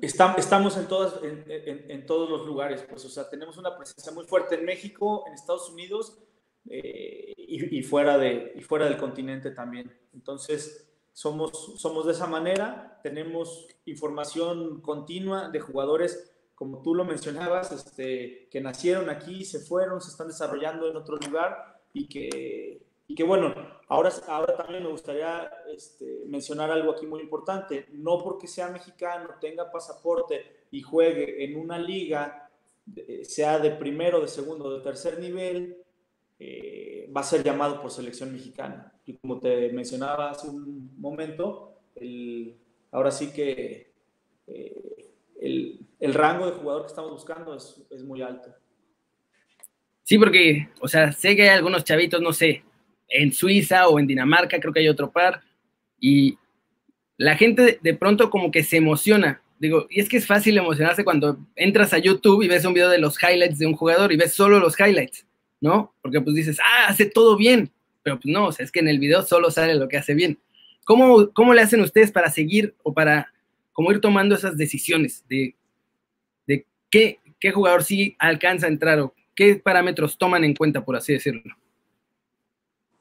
estamos 0.00 0.76
en, 0.76 0.86
todas, 0.86 1.20
en, 1.22 2.06
todos 2.06 2.30
los 2.30 2.46
lugares, 2.46 2.84
pues, 2.88 3.04
o 3.04 3.08
sea, 3.08 3.28
tenemos 3.28 3.56
una 3.58 3.76
presencia 3.76 4.12
muy 4.12 4.24
fuerte 4.24 4.54
en 4.54 4.64
México, 4.64 5.24
en 5.26 5.34
Estados 5.34 5.68
Unidos 5.70 6.18
eh, 6.68 7.34
y, 7.36 7.82
fuera 7.82 8.18
de, 8.18 8.52
y 8.56 8.62
fuera 8.62 8.84
del 8.86 8.96
continente 8.96 9.50
también. 9.50 9.92
Entonces, 10.14 10.89
somos, 11.12 11.74
somos 11.78 12.06
de 12.06 12.12
esa 12.12 12.26
manera, 12.26 12.98
tenemos 13.02 13.68
información 13.84 14.80
continua 14.80 15.48
de 15.48 15.60
jugadores, 15.60 16.32
como 16.54 16.82
tú 16.82 16.94
lo 16.94 17.04
mencionabas, 17.04 17.72
este, 17.72 18.48
que 18.50 18.60
nacieron 18.60 19.10
aquí, 19.10 19.44
se 19.44 19.60
fueron, 19.60 20.00
se 20.00 20.10
están 20.10 20.28
desarrollando 20.28 20.88
en 20.88 20.96
otro 20.96 21.16
lugar 21.16 21.80
y 21.92 22.06
que, 22.08 22.82
y 23.06 23.14
que 23.14 23.24
bueno, 23.24 23.54
ahora, 23.88 24.12
ahora 24.28 24.56
también 24.56 24.84
me 24.84 24.90
gustaría 24.90 25.50
este, 25.74 26.24
mencionar 26.26 26.70
algo 26.70 26.92
aquí 26.92 27.06
muy 27.06 27.20
importante. 27.20 27.86
No 27.92 28.18
porque 28.18 28.46
sea 28.46 28.68
mexicano, 28.68 29.30
tenga 29.40 29.70
pasaporte 29.70 30.66
y 30.70 30.82
juegue 30.82 31.44
en 31.44 31.58
una 31.58 31.78
liga, 31.78 32.50
eh, 32.94 33.24
sea 33.24 33.58
de 33.58 33.70
primero, 33.72 34.20
de 34.20 34.28
segundo, 34.28 34.76
de 34.76 34.84
tercer 34.84 35.18
nivel, 35.18 35.82
eh, 36.42 37.10
va 37.14 37.20
a 37.20 37.24
ser 37.24 37.44
llamado 37.44 37.82
por 37.82 37.90
selección 37.90 38.32
mexicana. 38.32 38.92
Y 39.04 39.14
como 39.18 39.38
te 39.38 39.70
mencionaba 39.72 40.30
hace 40.30 40.48
un 40.48 40.98
momento, 40.98 41.78
el, 41.96 42.56
ahora 42.90 43.10
sí 43.10 43.30
que 43.30 43.92
eh, 44.46 45.12
el, 45.38 45.86
el, 46.00 46.14
rango 46.14 46.46
de 46.46 46.52
jugador 46.52 46.82
que 46.82 46.88
estamos 46.88 47.10
buscando 47.10 47.54
es, 47.54 47.82
es, 47.90 48.02
muy 48.02 48.22
alto. 48.22 48.48
Sí, 50.02 50.18
porque, 50.18 50.70
o 50.80 50.88
sea, 50.88 51.12
sé 51.12 51.36
que 51.36 51.42
hay 51.42 51.48
algunos 51.50 51.84
chavitos, 51.84 52.22
no 52.22 52.32
sé, 52.32 52.64
en 53.06 53.32
Suiza 53.32 53.88
o 53.88 53.98
en 53.98 54.06
Dinamarca, 54.06 54.58
creo 54.58 54.72
que 54.72 54.80
hay 54.80 54.88
otro 54.88 55.10
par, 55.10 55.42
y 56.00 56.38
la 57.18 57.36
gente 57.36 57.78
de 57.82 57.94
pronto 57.94 58.30
como 58.30 58.50
que 58.50 58.64
se 58.64 58.78
emociona. 58.78 59.42
Digo, 59.58 59.86
y 59.90 60.00
es 60.00 60.08
que 60.08 60.16
es 60.16 60.26
fácil 60.26 60.56
emocionarse 60.56 61.04
cuando 61.04 61.38
entras 61.54 61.92
a 61.92 61.98
YouTube 61.98 62.42
y 62.42 62.48
ves 62.48 62.64
un 62.64 62.72
video 62.72 62.88
de 62.88 62.98
los 62.98 63.22
highlights 63.22 63.58
de 63.58 63.66
un 63.66 63.74
jugador 63.74 64.10
y 64.10 64.16
ves 64.16 64.32
solo 64.32 64.58
los 64.58 64.80
highlights, 64.80 65.26
¿no? 65.60 65.94
Porque 66.02 66.20
pues 66.20 66.34
dices, 66.34 66.58
ah, 66.60 66.86
hace 66.88 67.06
todo 67.06 67.36
bien, 67.36 67.70
pero 68.02 68.18
pues 68.18 68.32
no, 68.32 68.48
es 68.50 68.72
que 68.72 68.80
en 68.80 68.88
el 68.88 68.98
video 68.98 69.22
solo 69.22 69.50
sale 69.50 69.74
lo 69.74 69.88
que 69.88 69.96
hace 69.96 70.14
bien. 70.14 70.38
¿Cómo, 70.84 71.30
cómo 71.32 71.54
le 71.54 71.62
hacen 71.62 71.80
ustedes 71.80 72.10
para 72.10 72.30
seguir 72.30 72.74
o 72.82 72.92
para 72.92 73.32
como 73.72 73.92
ir 73.92 74.00
tomando 74.00 74.34
esas 74.34 74.56
decisiones 74.56 75.24
de, 75.28 75.54
de 76.46 76.66
qué, 76.90 77.20
qué 77.38 77.52
jugador 77.52 77.84
sí 77.84 78.16
alcanza 78.18 78.66
a 78.66 78.70
entrar 78.70 78.98
o 79.00 79.14
qué 79.34 79.56
parámetros 79.56 80.18
toman 80.18 80.44
en 80.44 80.54
cuenta, 80.54 80.84
por 80.84 80.96
así 80.96 81.12
decirlo? 81.12 81.54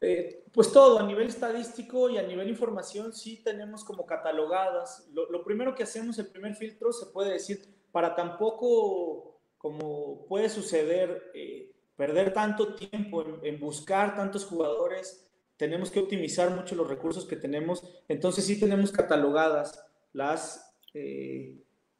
Eh, 0.01 0.43
pues 0.53 0.71
todo, 0.71 0.99
a 0.99 1.03
nivel 1.03 1.27
estadístico 1.27 2.09
y 2.09 2.17
a 2.17 2.23
nivel 2.23 2.49
información, 2.49 3.13
sí 3.13 3.41
tenemos 3.43 3.83
como 3.83 4.05
catalogadas. 4.05 5.09
Lo, 5.13 5.43
primero 5.43 5.75
que 5.75 5.83
hacemos, 5.83 6.17
el 6.19 6.27
primer 6.27 6.55
filtro, 6.55 6.91
se 6.91 7.07
puede 7.07 7.33
decir, 7.33 7.61
para 7.91 8.15
tampoco, 8.15 9.39
como 9.57 10.25
puede 10.27 10.49
suceder, 10.49 11.31
eh, 11.33 11.71
perder 11.99 12.31
tanto 12.31 12.75
tiempo 12.75 13.25
en, 13.43 13.59
buscar 13.59 14.15
tantos 14.15 14.45
jugadores, 14.45 15.29
tenemos 15.57 15.91
que 15.91 15.99
optimizar 15.99 16.49
mucho 16.49 16.73
los 16.73 16.87
recursos 16.87 17.25
que 17.25 17.35
tenemos. 17.35 17.83
Entonces 18.07 18.45
sí 18.45 18.57
tenemos 18.57 18.93
catalogadas 18.93 19.83
las, 20.13 20.77
eh, 20.93 21.57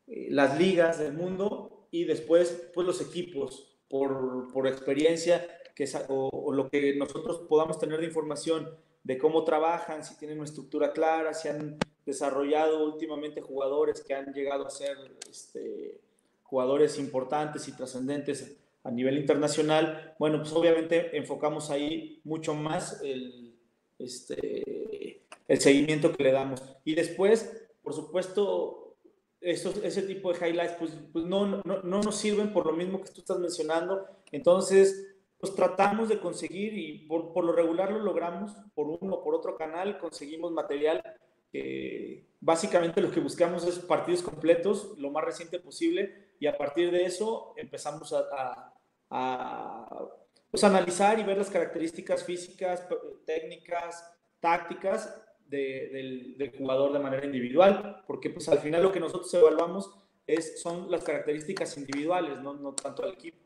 las 0.08 0.58
ligas 0.58 1.00
del 1.00 1.12
mundo 1.12 1.90
y 1.92 2.06
después 2.06 2.70
pues 2.74 2.88
los 2.88 3.02
equipos 3.02 3.78
por, 3.90 4.54
por 4.54 4.68
experiencia 4.68 5.46
o, 6.08 6.54
lo 6.54 6.70
que 6.70 6.96
nosotros 6.96 7.42
podamos 7.50 7.78
tener 7.78 8.00
de 8.00 8.06
información 8.06 8.70
de 9.04 9.18
cómo 9.18 9.44
trabajan, 9.44 10.06
si 10.06 10.18
tienen 10.18 10.38
una 10.38 10.46
estructura 10.46 10.94
clara, 10.94 11.34
si 11.34 11.50
han 11.50 11.78
desarrollado 12.06 12.86
últimamente 12.86 13.42
jugadores 13.42 14.02
que 14.02 14.14
han 14.14 14.32
llegado 14.32 14.66
a 14.66 14.70
ser 14.70 14.96
este, 15.30 16.00
jugadores 16.44 16.98
importantes 16.98 17.68
y 17.68 17.74
trascendentes 17.74 18.60
a 18.90 18.92
nivel 18.92 19.18
internacional, 19.18 20.16
bueno, 20.18 20.40
pues 20.40 20.52
obviamente 20.52 21.16
enfocamos 21.16 21.70
ahí 21.70 22.20
mucho 22.24 22.56
más 22.56 23.02
el, 23.04 23.56
este, 24.00 25.24
el 25.48 25.60
seguimiento 25.60 26.12
que 26.12 26.24
le 26.24 26.32
damos. 26.32 26.62
Y 26.84 26.96
después, 26.96 27.70
por 27.84 27.94
supuesto, 27.94 28.98
ese 29.42 30.02
tipo 30.02 30.34
de 30.34 30.48
highlights 30.48 30.76
pues, 30.80 30.92
pues 31.14 31.26
no, 31.26 31.46
no, 31.46 31.62
no, 31.64 32.02
nos 32.02 32.16
sirven 32.16 32.52
por 32.52 32.66
lo 32.66 32.74
mismo 32.74 33.02
que 33.02 33.12
tú 33.12 33.22
estás 33.22 33.40
mencionando. 33.40 34.06
Entonces, 34.32 35.16
pues 35.40 35.54
tratamos 35.56 36.10
de 36.10 36.20
conseguir 36.20 36.78
y 36.78 37.06
por, 37.08 37.32
por, 37.32 37.46
lo 37.46 37.54
regular 37.54 37.92
lo 37.92 38.00
logramos 38.00 38.52
por 38.74 38.88
uno 38.88 39.16
o 39.16 39.24
por 39.24 39.36
otro 39.36 39.56
canal, 39.56 40.00
conseguimos 40.00 40.52
material 40.52 41.02
que 41.52 42.28
básicamente 42.40 43.02
lo 43.02 43.12
que 43.12 43.20
buscamos 43.20 43.66
es 43.66 43.80
partidos 43.80 44.22
completos 44.22 44.94
lo 44.98 45.12
más 45.12 45.24
reciente 45.24 45.60
posible 45.60 46.34
y 46.40 46.48
a 46.48 46.58
partir 46.58 46.92
de 46.92 47.06
eso 47.06 47.54
empezamos 47.58 48.14
a, 48.14 48.20
a, 48.32 48.79
pues, 50.52 50.64
analizar 50.64 51.20
y 51.20 51.24
ver 51.24 51.38
las 51.38 51.50
características 51.50 52.24
físicas, 52.24 52.88
técnicas, 53.26 54.04
tácticas 54.40 55.14
del, 55.48 56.36
del, 56.38 56.52
jugador 56.52 56.94
de 56.94 57.00
manera 57.00 57.26
individual, 57.26 58.04
porque 58.08 58.30
pues 58.30 58.48
al 58.50 58.60
final 58.60 58.84
lo 58.84 58.92
que 58.92 59.00
nosotros 59.00 59.34
evaluamos 59.34 59.92
es, 60.28 60.62
son 60.62 60.92
las 60.92 61.04
características 61.04 61.76
individuales, 61.78 62.40
no, 62.40 62.54
no 62.54 62.74
tanto 62.74 63.04
al 63.04 63.14
equipo. 63.14 63.38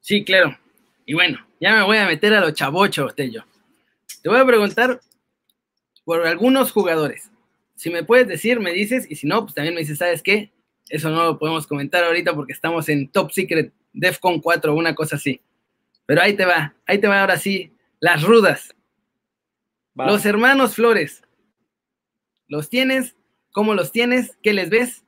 Sí, 0.00 0.24
claro. 0.24 0.56
Y 1.06 1.14
bueno, 1.14 1.38
ya 1.58 1.74
me 1.74 1.84
voy 1.84 1.96
a 1.96 2.06
meter 2.06 2.34
a 2.34 2.40
los 2.40 2.52
chavochos, 2.52 3.14
Tello. 3.14 3.44
Te 4.22 4.28
voy 4.28 4.38
a 4.38 4.44
preguntar 4.44 5.00
por 6.04 6.26
algunos 6.26 6.70
jugadores. 6.72 7.30
Si 7.76 7.90
me 7.90 8.04
puedes 8.04 8.28
decir, 8.28 8.60
me 8.60 8.72
dices, 8.72 9.06
y 9.10 9.14
si 9.16 9.26
no, 9.26 9.42
pues 9.42 9.54
también 9.54 9.74
me 9.74 9.80
dices, 9.80 9.98
¿sabes 9.98 10.22
qué? 10.22 10.52
Eso 10.88 11.10
no 11.10 11.24
lo 11.24 11.38
podemos 11.38 11.66
comentar 11.66 12.04
ahorita 12.04 12.34
porque 12.34 12.52
estamos 12.52 12.88
en 12.88 13.08
Top 13.08 13.30
Secret 13.30 13.72
DEFCON 13.98 14.40
4 14.40 14.72
o 14.72 14.76
una 14.76 14.94
cosa 14.94 15.16
así. 15.16 15.40
Pero 16.06 16.22
ahí 16.22 16.34
te 16.34 16.44
va, 16.44 16.74
ahí 16.86 16.98
te 16.98 17.08
va 17.08 17.20
ahora 17.20 17.38
sí, 17.38 17.72
las 18.00 18.22
rudas. 18.22 18.74
Los 19.94 20.24
hermanos 20.24 20.76
Flores, 20.76 21.22
¿Los 22.48 22.70
tienes? 22.70 23.14
¿Cómo 23.52 23.74
los 23.74 23.92
tienes? 23.92 24.38
¿Qué 24.42 24.54
les 24.54 24.70
ves? 24.70 25.04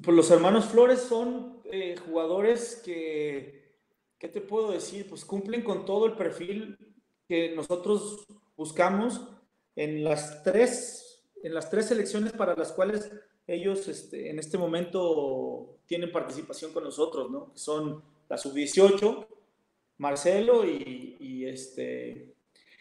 Pues 0.00 0.16
los 0.16 0.30
hermanos 0.30 0.66
Flores 0.66 1.00
son 1.00 1.60
eh, 1.72 1.96
jugadores 1.96 2.80
que, 2.84 3.74
¿qué 4.16 4.28
te 4.28 4.40
puedo 4.40 4.70
decir? 4.70 5.08
Pues 5.08 5.24
cumplen 5.24 5.62
con 5.62 5.84
todo 5.84 6.06
el 6.06 6.12
perfil 6.12 6.78
que 7.26 7.52
nosotros 7.56 8.26
buscamos 8.56 9.28
en 9.74 10.04
las 10.04 10.44
tres, 10.44 11.24
en 11.42 11.52
las 11.52 11.68
tres 11.68 11.86
selecciones 11.86 12.32
para 12.32 12.54
las 12.54 12.70
cuales 12.70 13.10
ellos 13.48 13.88
este, 13.88 14.30
en 14.30 14.38
este 14.38 14.56
momento 14.56 15.77
tienen 15.88 16.12
participación 16.12 16.72
con 16.72 16.84
nosotros, 16.84 17.30
¿no? 17.30 17.50
Son 17.54 18.02
la 18.28 18.36
sub-18, 18.36 19.26
Marcelo 19.96 20.64
y, 20.64 21.46
este, 21.46 22.34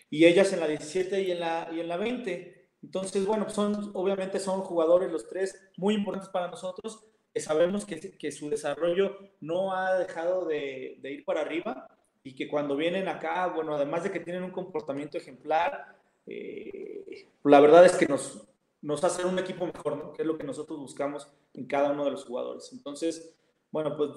y 0.10 0.26
ellas 0.26 0.52
en 0.54 0.60
la 0.60 0.68
17 0.68 1.22
y 1.22 1.32
en 1.32 1.40
la, 1.40 1.70
y 1.74 1.80
en 1.80 1.88
la 1.88 1.98
20. 1.98 2.68
Entonces, 2.84 3.26
bueno, 3.26 3.50
son, 3.50 3.92
obviamente 3.94 4.40
son 4.40 4.62
jugadores 4.62 5.10
los 5.10 5.28
tres 5.28 5.58
muy 5.78 5.96
importantes 5.96 6.30
para 6.30 6.50
nosotros, 6.50 7.06
que 7.34 7.40
sabemos 7.40 7.86
que, 7.86 8.18
que 8.18 8.32
su 8.32 8.50
desarrollo 8.50 9.18
no 9.40 9.74
ha 9.74 9.98
dejado 9.98 10.46
de, 10.46 11.00
ir 11.02 11.24
para 11.24 11.42
arriba 11.42 11.88
y 12.24 12.36
que 12.36 12.50
cuando 12.50 12.76
vienen 12.76 13.08
acá, 13.08 13.48
bueno, 13.48 13.74
además 13.74 14.04
de 14.04 14.12
que 14.12 14.20
tienen 14.20 14.44
un 14.44 14.52
comportamiento 14.52 15.18
ejemplar, 15.18 15.96
eh, 16.26 17.26
la 17.46 17.62
verdad 17.62 17.86
es 17.86 17.94
que 17.94 18.06
nos, 18.06 18.48
nos 18.82 19.04
hace 19.04 19.26
un 19.26 19.40
equipo 19.40 19.66
mejor, 19.66 19.98
¿no? 19.98 20.14
que 20.14 20.22
es 20.22 20.28
lo 20.28 20.38
que 20.38 20.44
nosotros 20.44 20.80
buscamos 20.80 21.28
en 21.54 21.68
cada 21.68 21.92
uno 21.92 22.06
de 22.06 22.12
los 22.12 22.26
jugadores. 22.26 22.70
Entonces, 22.74 23.36
bueno, 23.72 23.96
pues 23.98 24.12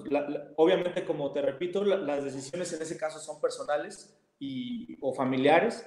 obviamente, 0.55 1.03
como 1.05 1.31
te 1.31 1.41
repito, 1.41 1.83
las 1.83 2.23
decisiones 2.23 2.71
en 2.73 2.81
ese 2.81 2.97
caso 2.97 3.19
son 3.19 3.41
personales 3.41 4.17
y, 4.39 4.97
o 5.01 5.13
familiares, 5.13 5.85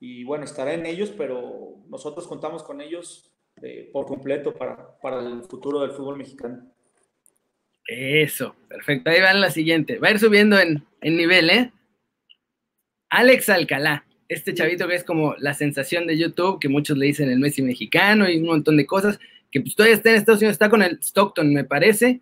y 0.00 0.24
bueno, 0.24 0.44
estará 0.44 0.74
en 0.74 0.86
ellos, 0.86 1.12
pero 1.16 1.76
nosotros 1.88 2.26
contamos 2.28 2.62
con 2.62 2.80
ellos 2.80 3.32
eh, 3.62 3.90
por 3.92 4.06
completo 4.06 4.54
para, 4.54 4.98
para 5.00 5.20
el 5.20 5.42
futuro 5.44 5.80
del 5.80 5.90
fútbol 5.92 6.16
mexicano. 6.16 6.70
Eso, 7.86 8.54
perfecto. 8.68 9.10
Ahí 9.10 9.20
va 9.20 9.32
la 9.32 9.50
siguiente. 9.50 9.98
Va 9.98 10.08
a 10.08 10.10
ir 10.12 10.18
subiendo 10.18 10.58
en, 10.60 10.86
en 11.00 11.16
nivel, 11.16 11.50
¿eh? 11.50 11.72
Alex 13.08 13.48
Alcalá, 13.48 14.04
este 14.28 14.54
chavito 14.54 14.86
que 14.86 14.94
es 14.94 15.04
como 15.04 15.34
la 15.36 15.54
sensación 15.54 16.06
de 16.06 16.18
YouTube, 16.18 16.60
que 16.60 16.68
muchos 16.68 16.98
le 16.98 17.06
dicen 17.06 17.30
el 17.30 17.38
Messi 17.38 17.62
mexicano 17.62 18.28
y 18.28 18.36
un 18.36 18.46
montón 18.46 18.76
de 18.76 18.86
cosas, 18.86 19.18
que 19.50 19.60
pues 19.60 19.74
todavía 19.74 19.96
está 19.96 20.10
en 20.10 20.16
Estados 20.16 20.40
Unidos, 20.40 20.52
está 20.52 20.68
con 20.68 20.82
el 20.82 20.98
Stockton, 21.00 21.52
me 21.52 21.64
parece, 21.64 22.20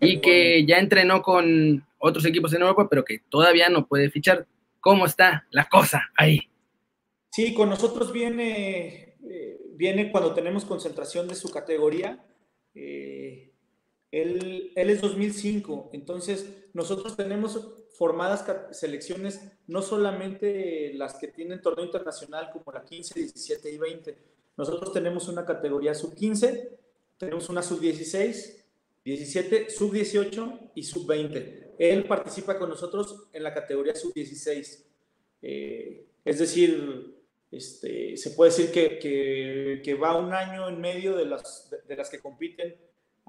y 0.00 0.20
que 0.20 0.64
ya 0.64 0.78
entrenó 0.78 1.22
con 1.22 1.84
otros 1.98 2.24
equipos 2.24 2.52
en 2.54 2.62
Europa, 2.62 2.88
pero 2.88 3.04
que 3.04 3.20
todavía 3.28 3.68
no 3.68 3.86
puede 3.86 4.10
fichar. 4.10 4.46
¿Cómo 4.80 5.06
está 5.06 5.46
la 5.50 5.68
cosa 5.68 6.10
ahí? 6.16 6.48
Sí, 7.30 7.52
con 7.52 7.68
nosotros 7.68 8.12
viene, 8.12 9.16
eh, 9.28 9.60
viene 9.74 10.10
cuando 10.10 10.32
tenemos 10.32 10.64
concentración 10.64 11.28
de 11.28 11.34
su 11.34 11.50
categoría. 11.50 12.24
Eh, 12.74 13.49
él, 14.12 14.72
es 14.74 15.00
2005, 15.00 15.90
entonces 15.92 16.46
nosotros 16.72 17.16
tenemos 17.16 17.60
formadas 17.92 18.44
selecciones, 18.72 19.40
no 19.66 19.82
solamente 19.82 20.92
las 20.94 21.14
que 21.14 21.28
tienen 21.28 21.60
torneo 21.60 21.84
internacional 21.84 22.50
como 22.52 22.72
la 22.72 22.84
15, 22.84 23.18
17 23.18 23.70
y 23.70 23.78
20. 23.78 24.18
Nosotros 24.56 24.92
tenemos 24.92 25.28
una 25.28 25.44
categoría 25.44 25.94
sub-15, 25.94 26.70
tenemos 27.18 27.48
una 27.48 27.62
sub-16, 27.62 28.56
17, 29.04 29.70
sub-18 29.70 30.70
y 30.74 30.82
sub-20. 30.82 31.74
Él 31.78 32.04
participa 32.06 32.58
con 32.58 32.68
nosotros 32.68 33.28
en 33.32 33.42
la 33.42 33.54
categoría 33.54 33.94
sub-16. 33.94 34.84
Eh, 35.42 36.06
es 36.24 36.38
decir, 36.38 37.16
este, 37.50 38.16
se 38.16 38.30
puede 38.30 38.50
decir 38.50 38.70
que, 38.70 39.80
que, 39.82 39.94
va 39.94 40.16
un 40.16 40.32
año 40.32 40.68
en 40.68 40.80
medio 40.80 41.16
de 41.16 41.24
las, 41.24 41.70
de, 41.88 41.96
las 41.96 42.08
que 42.10 42.20
compiten 42.20 42.76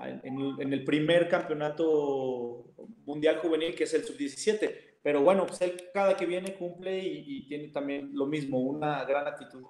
en, 0.09 0.73
el 0.73 0.83
primer 0.83 1.27
campeonato 1.29 2.73
mundial 3.05 3.37
juvenil, 3.37 3.75
que 3.75 3.85
es 3.85 3.93
el 3.93 4.03
sub-17. 4.03 4.71
Pero 5.03 5.21
bueno, 5.21 5.45
pues 5.47 5.61
él 5.61 5.81
cada 5.93 6.15
que 6.15 6.25
viene 6.25 6.53
cumple 6.53 6.99
y, 6.99 7.23
y, 7.25 7.47
tiene 7.47 7.69
también 7.69 8.11
lo 8.13 8.27
mismo, 8.27 8.59
una 8.59 9.03
gran 9.05 9.27
actitud. 9.27 9.63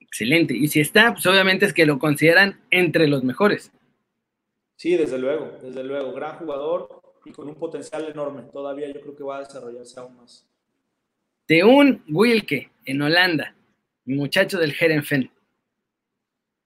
Excelente. 0.00 0.54
Y 0.54 0.68
si 0.68 0.80
está, 0.80 1.12
pues 1.12 1.24
obviamente 1.26 1.66
es 1.66 1.72
que 1.72 1.86
lo 1.86 1.98
consideran 1.98 2.60
entre 2.70 3.06
los 3.06 3.22
mejores. 3.22 3.72
Sí, 4.76 4.96
desde 4.96 5.18
luego, 5.18 5.58
desde 5.62 5.84
luego. 5.84 6.12
Gran 6.12 6.38
jugador 6.38 7.02
y 7.24 7.30
con 7.30 7.48
un 7.48 7.54
potencial 7.54 8.08
enorme. 8.08 8.42
Todavía 8.52 8.88
yo 8.92 9.00
creo 9.00 9.16
que 9.16 9.22
va 9.22 9.36
a 9.36 9.44
desarrollarse 9.44 10.00
aún 10.00 10.16
más. 10.16 10.46
De 11.46 11.64
un 11.64 12.02
Wilke 12.08 12.70
en 12.84 13.02
Holanda, 13.02 13.54
muchacho 14.04 14.58
del 14.58 14.74
Herenfen. 14.78 15.30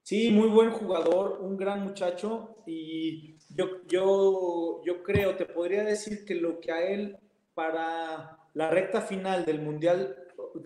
Sí, 0.07 0.31
muy 0.31 0.47
buen 0.47 0.71
jugador, 0.71 1.39
un 1.41 1.57
gran 1.57 1.83
muchacho 1.83 2.55
y 2.65 3.35
yo, 3.49 3.81
yo, 3.89 4.81
yo 4.85 5.03
creo, 5.03 5.35
te 5.35 5.45
podría 5.45 5.83
decir 5.83 6.23
que 6.23 6.33
lo 6.33 6.61
que 6.61 6.71
a 6.71 6.81
él 6.81 7.17
para 7.53 8.39
la 8.53 8.69
recta 8.69 9.01
final 9.01 9.43
del 9.43 9.61
Mundial, 9.61 10.15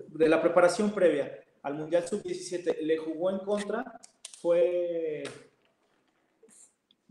de 0.09 0.29
la 0.29 0.43
preparación 0.43 0.91
previa 0.91 1.39
al 1.63 1.73
Mundial 1.73 2.07
Sub-17, 2.07 2.81
le 2.81 2.97
jugó 2.97 3.31
en 3.31 3.39
contra 3.39 3.99
fue 4.39 5.23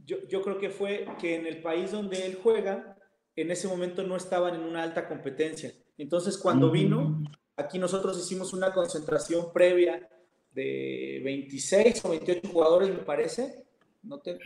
yo, 0.07 0.41
creo 0.41 0.59
que 0.59 0.71
fue 0.71 1.09
que 1.19 1.35
en 1.35 1.49
el 1.49 1.61
país 1.61 1.91
donde 1.91 2.25
él 2.27 2.39
juega, 2.41 2.97
en 3.35 3.51
ese 3.51 3.67
momento 3.67 4.05
no 4.05 4.15
estaban 4.15 4.55
en 4.55 4.61
una 4.61 4.85
alta 4.85 5.09
competencia. 5.09 5.73
Entonces, 5.99 6.39
cuando 6.39 6.71
vino, 6.71 7.25
aquí 7.57 7.81
nosotros 7.81 8.17
hicimos 8.21 8.53
una 8.53 8.73
concentración 8.73 9.53
previa 9.53 10.09
de 10.53 11.21
26 11.25 12.05
o 12.05 12.11
28 12.11 12.49
jugadores, 12.49 12.89
me 12.91 13.03
parece. 13.03 13.65
No 14.03 14.19
te, 14.19 14.39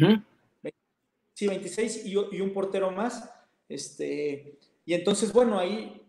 Sí, 1.35 1.49
26 1.49 2.07
y, 2.07 2.13
y, 2.13 2.41
un 2.41 2.53
portero 2.53 2.93
más. 2.93 3.29
Este, 3.69 4.57
y 4.85 4.95
entonces, 4.95 5.33
bueno, 5.33 5.59
ahí 5.59 6.01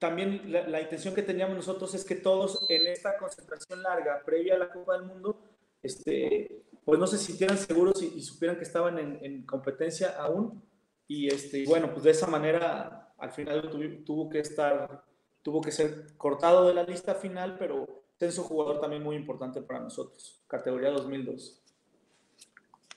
también 0.00 0.50
la, 0.50 0.66
la, 0.66 0.80
intención 0.80 1.14
que 1.14 1.22
teníamos 1.22 1.54
nosotros 1.54 1.94
es 1.94 2.04
que 2.04 2.16
todos 2.16 2.66
en 2.68 2.88
esta 2.88 3.16
concentración 3.16 3.80
larga, 3.80 4.20
previa 4.24 4.56
a 4.56 4.58
la 4.58 4.72
Copa 4.72 4.94
del 4.94 5.06
Mundo, 5.06 5.38
este, 5.84 6.62
pues 6.84 6.98
no 6.98 7.06
se 7.06 7.18
sintieran 7.18 7.58
seguros 7.58 8.02
y, 8.02 8.20
supieran 8.22 8.56
que 8.56 8.64
estaban 8.64 8.98
en, 8.98 9.42
competencia 9.42 10.16
aún. 10.18 10.62
Y 11.06 11.28
este, 11.28 11.64
bueno, 11.66 11.92
pues 11.92 12.04
de 12.04 12.10
esa 12.10 12.26
manera 12.26 13.14
al 13.18 13.30
final 13.30 13.70
tuvo, 14.04 14.28
que 14.28 14.40
estar, 14.40 15.04
tuvo 15.42 15.60
que 15.60 15.70
ser 15.70 16.16
cortado 16.16 16.66
de 16.66 16.74
la 16.74 16.82
lista 16.82 17.14
final, 17.14 17.56
pero 17.58 18.01
es 18.26 18.38
un 18.38 18.44
jugador 18.44 18.80
también 18.80 19.02
muy 19.02 19.16
importante 19.16 19.60
para 19.62 19.80
nosotros, 19.80 20.42
categoría 20.46 20.90
2002. 20.90 21.62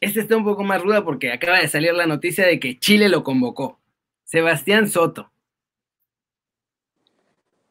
Este 0.02 0.20
está 0.20 0.38
un 0.38 0.44
poco 0.44 0.64
más 0.64 0.82
ruda 0.82 1.04
porque 1.04 1.32
acaba 1.32 1.60
de 1.60 1.68
salir 1.68 1.94
la 1.94 2.06
noticia 2.06 2.46
de 2.46 2.60
que 2.60 2.78
Chile 2.78 3.10
lo 3.10 3.24
convocó. 3.24 3.80
Sebastián 4.24 4.90
Soto. 4.90 5.32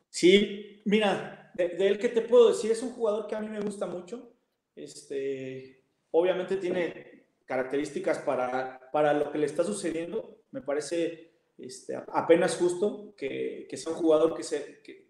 Sí, 0.08 0.82
mira, 0.84 1.52
de, 1.54 1.68
de 1.70 1.88
él 1.88 1.98
que 1.98 2.08
te 2.08 2.22
puedo 2.22 2.48
decir, 2.48 2.70
es 2.70 2.82
un 2.82 2.92
jugador 2.92 3.26
que 3.26 3.34
a 3.34 3.40
mí 3.40 3.48
me 3.48 3.60
gusta 3.60 3.86
mucho. 3.86 4.32
Este, 4.74 5.82
obviamente 6.10 6.56
tiene 6.56 7.26
características 7.44 8.18
para, 8.20 8.90
para 8.92 9.12
lo 9.12 9.30
que 9.30 9.38
le 9.38 9.46
está 9.46 9.64
sucediendo. 9.64 10.42
Me 10.50 10.62
parece 10.62 11.34
este, 11.58 11.94
apenas 12.12 12.56
justo 12.56 13.14
que, 13.16 13.66
que, 13.68 13.76
sea 13.76 13.92
un 13.92 13.98
jugador 13.98 14.34
que 14.34 14.42
se, 14.42 14.80
que, 14.82 15.03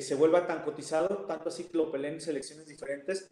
se 0.00 0.14
vuelva 0.14 0.46
tan 0.46 0.62
cotizado, 0.62 1.26
tanto 1.26 1.48
así 1.48 1.64
que 1.64 1.76
lo 1.76 1.90
peleen 1.90 2.14
en 2.14 2.20
selecciones 2.20 2.66
diferentes. 2.66 3.30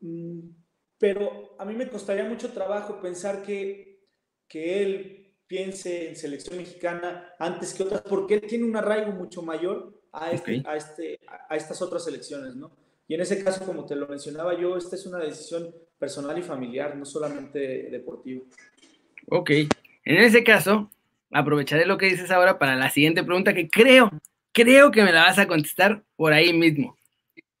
Mm, 0.00 0.50
pero 0.98 1.56
a 1.58 1.64
mí 1.64 1.74
me 1.74 1.88
costaría 1.88 2.24
mucho 2.24 2.52
trabajo 2.52 3.00
pensar 3.00 3.42
que, 3.42 4.06
que 4.48 4.82
él 4.82 5.34
piense 5.46 6.08
en 6.08 6.16
selección 6.16 6.56
mexicana 6.56 7.34
antes 7.38 7.74
que 7.74 7.82
otras, 7.82 8.02
porque 8.02 8.34
él 8.34 8.42
tiene 8.42 8.64
un 8.64 8.76
arraigo 8.76 9.12
mucho 9.12 9.42
mayor 9.42 10.00
a, 10.12 10.30
este, 10.30 10.62
a, 10.64 10.76
este, 10.76 11.20
a 11.48 11.56
estas 11.56 11.82
otras 11.82 12.04
selecciones, 12.04 12.54
¿no? 12.54 12.70
Y 13.08 13.14
en 13.14 13.20
ese 13.20 13.42
caso, 13.42 13.64
como 13.66 13.84
te 13.84 13.96
lo 13.96 14.06
mencionaba 14.06 14.58
yo, 14.58 14.76
esta 14.76 14.96
es 14.96 15.04
una 15.04 15.18
decisión 15.18 15.74
personal 15.98 16.38
y 16.38 16.42
familiar, 16.42 16.96
no 16.96 17.04
solamente 17.04 17.58
deportivo. 17.90 18.46
Ok, 19.28 19.50
en 19.50 20.16
ese 20.16 20.42
caso, 20.42 20.90
aprovecharé 21.30 21.84
lo 21.84 21.98
que 21.98 22.06
dices 22.06 22.30
ahora 22.30 22.58
para 22.58 22.76
la 22.76 22.90
siguiente 22.90 23.22
pregunta 23.22 23.54
que 23.54 23.68
creo, 23.68 24.10
creo 24.52 24.90
que 24.90 25.02
me 25.02 25.12
la 25.12 25.24
vas 25.24 25.38
a 25.38 25.46
contestar 25.46 26.02
por 26.16 26.32
ahí 26.32 26.52
mismo. 26.52 26.96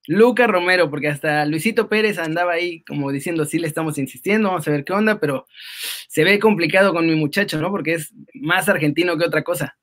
Luca 0.06 0.46
Romero, 0.46 0.90
porque 0.90 1.08
hasta 1.08 1.44
Luisito 1.46 1.88
Pérez 1.88 2.18
andaba 2.18 2.52
ahí 2.52 2.82
como 2.84 3.12
diciendo, 3.12 3.44
sí 3.44 3.58
le 3.58 3.68
estamos 3.68 3.98
insistiendo, 3.98 4.48
vamos 4.48 4.66
a 4.66 4.72
ver 4.72 4.84
qué 4.84 4.92
onda, 4.92 5.20
pero 5.20 5.46
se 6.08 6.24
ve 6.24 6.38
complicado 6.40 6.92
con 6.92 7.06
mi 7.06 7.14
muchacho, 7.14 7.60
¿no? 7.60 7.70
Porque 7.70 7.94
es 7.94 8.12
más 8.34 8.68
argentino 8.68 9.16
que 9.16 9.24
otra 9.24 9.44
cosa. 9.44 9.78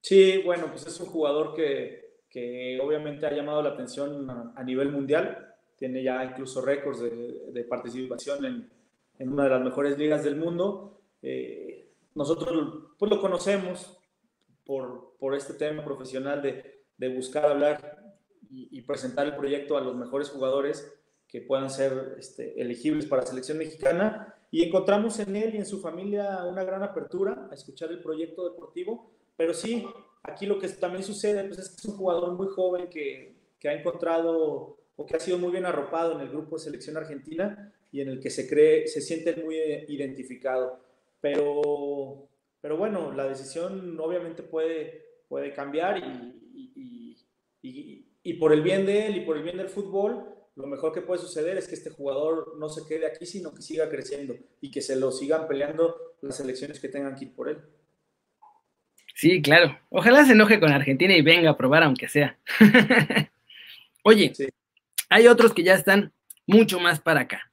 Sí, 0.00 0.40
bueno, 0.44 0.68
pues 0.70 0.86
es 0.86 1.00
un 1.00 1.06
jugador 1.06 1.54
que, 1.54 2.18
que 2.30 2.78
obviamente 2.80 3.26
ha 3.26 3.32
llamado 3.32 3.62
la 3.62 3.70
atención 3.70 4.28
a 4.54 4.62
nivel 4.62 4.92
mundial 4.92 5.54
tiene 5.76 6.02
ya 6.02 6.24
incluso 6.24 6.60
récords 6.60 7.00
de, 7.00 7.64
participación 7.64 8.44
en, 8.44 8.70
en, 9.18 9.28
una 9.28 9.44
de 9.44 9.50
las 9.50 9.62
mejores 9.62 9.98
ligas 9.98 10.24
del 10.24 10.36
mundo. 10.36 11.00
Eh, 11.22 11.90
nosotros 12.14 12.94
pues 12.98 13.10
lo 13.10 13.20
conocemos 13.20 13.98
por, 14.64 15.16
por 15.18 15.34
este 15.34 15.54
tema 15.54 15.84
profesional 15.84 16.42
de, 16.42 16.84
de 16.96 17.08
buscar 17.08 17.46
hablar 17.46 18.04
y, 18.50 18.82
presentar 18.82 19.26
el 19.26 19.34
proyecto 19.34 19.76
a 19.76 19.80
los 19.80 19.96
mejores 19.96 20.30
jugadores 20.30 20.92
que 21.26 21.40
puedan 21.40 21.70
ser 21.70 22.14
este, 22.18 22.60
elegibles 22.60 23.06
para 23.06 23.22
la 23.22 23.28
selección 23.28 23.58
mexicana. 23.58 24.34
Y 24.50 24.62
encontramos 24.62 25.18
en 25.18 25.34
él 25.34 25.54
y 25.54 25.58
en 25.58 25.66
su 25.66 25.80
familia 25.80 26.44
una 26.44 26.62
gran 26.62 26.82
apertura 26.82 27.48
a 27.50 27.54
escuchar 27.54 27.90
el 27.90 28.00
proyecto 28.00 28.48
deportivo. 28.48 29.10
Pero 29.36 29.52
sí, 29.52 29.84
aquí 30.22 30.46
lo 30.46 30.60
que 30.60 30.68
también 30.68 31.02
sucede 31.02 31.42
pues, 31.44 31.58
es 31.58 31.70
que 31.70 31.76
es 31.76 31.84
un 31.86 31.96
jugador 31.96 32.32
muy 32.34 32.46
joven 32.46 32.88
que, 32.88 33.34
que 33.58 33.68
ha 33.68 33.72
encontrado 33.72 34.78
o 34.96 35.06
que 35.06 35.16
ha 35.16 35.20
sido 35.20 35.38
muy 35.38 35.50
bien 35.50 35.66
arropado 35.66 36.12
en 36.12 36.20
el 36.20 36.28
grupo 36.28 36.56
de 36.56 36.62
selección 36.62 36.96
argentina 36.96 37.72
y 37.90 38.00
en 38.00 38.08
el 38.08 38.20
que 38.20 38.30
se 38.30 38.48
cree, 38.48 38.86
se 38.86 39.00
siente 39.00 39.34
muy 39.36 39.56
identificado. 39.88 40.80
Pero, 41.20 42.28
pero 42.64 42.78
bueno, 42.78 43.12
la 43.12 43.28
decisión 43.28 44.00
obviamente 44.00 44.42
puede, 44.42 45.18
puede 45.28 45.52
cambiar 45.52 45.98
y, 45.98 47.18
y, 47.60 48.06
y, 48.22 48.32
por 48.38 48.54
el 48.54 48.62
bien 48.62 48.86
de 48.86 49.04
él 49.04 49.18
y 49.18 49.20
por 49.20 49.36
el 49.36 49.42
bien 49.42 49.58
del 49.58 49.68
fútbol, 49.68 50.34
lo 50.56 50.66
mejor 50.66 50.94
que 50.94 51.02
puede 51.02 51.20
suceder 51.20 51.58
es 51.58 51.68
que 51.68 51.74
este 51.74 51.90
jugador 51.90 52.56
no 52.58 52.70
se 52.70 52.86
quede 52.88 53.06
aquí, 53.06 53.26
sino 53.26 53.52
que 53.52 53.60
siga 53.60 53.90
creciendo 53.90 54.34
y 54.62 54.70
que 54.70 54.80
se 54.80 54.96
lo 54.96 55.12
sigan 55.12 55.46
peleando 55.46 56.16
las 56.22 56.38
selecciones 56.38 56.80
que 56.80 56.88
tengan 56.88 57.14
que 57.16 57.26
ir 57.26 57.34
por 57.34 57.50
él. 57.50 57.58
Sí, 59.14 59.42
claro. 59.42 59.78
Ojalá 59.90 60.24
se 60.24 60.32
enoje 60.32 60.58
con 60.58 60.72
Argentina 60.72 61.14
y 61.14 61.20
venga 61.20 61.50
a 61.50 61.58
probar 61.58 61.82
aunque 61.82 62.08
sea. 62.08 62.38
Oye, 64.04 64.32
hay 65.10 65.26
otros 65.26 65.52
que 65.52 65.64
ya 65.64 65.74
están 65.74 66.14
mucho 66.46 66.80
más 66.80 66.98
para 66.98 67.20
acá. 67.20 67.52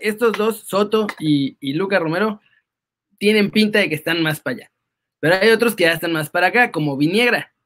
estos 0.00 0.32
dos, 0.32 0.64
Soto 0.66 1.06
y, 1.20 1.56
y 1.60 1.74
Luca 1.74 2.00
Romero, 2.00 2.40
tienen 3.18 3.50
pinta 3.50 3.78
de 3.78 3.88
que 3.88 3.94
están 3.94 4.22
más 4.22 4.40
para 4.40 4.56
allá. 4.56 4.72
Pero 5.20 5.34
hay 5.36 5.50
otros 5.50 5.74
que 5.74 5.84
ya 5.84 5.92
están 5.92 6.12
más 6.12 6.30
para 6.30 6.48
acá, 6.48 6.70
como 6.70 6.96
Viniegra 6.96 7.56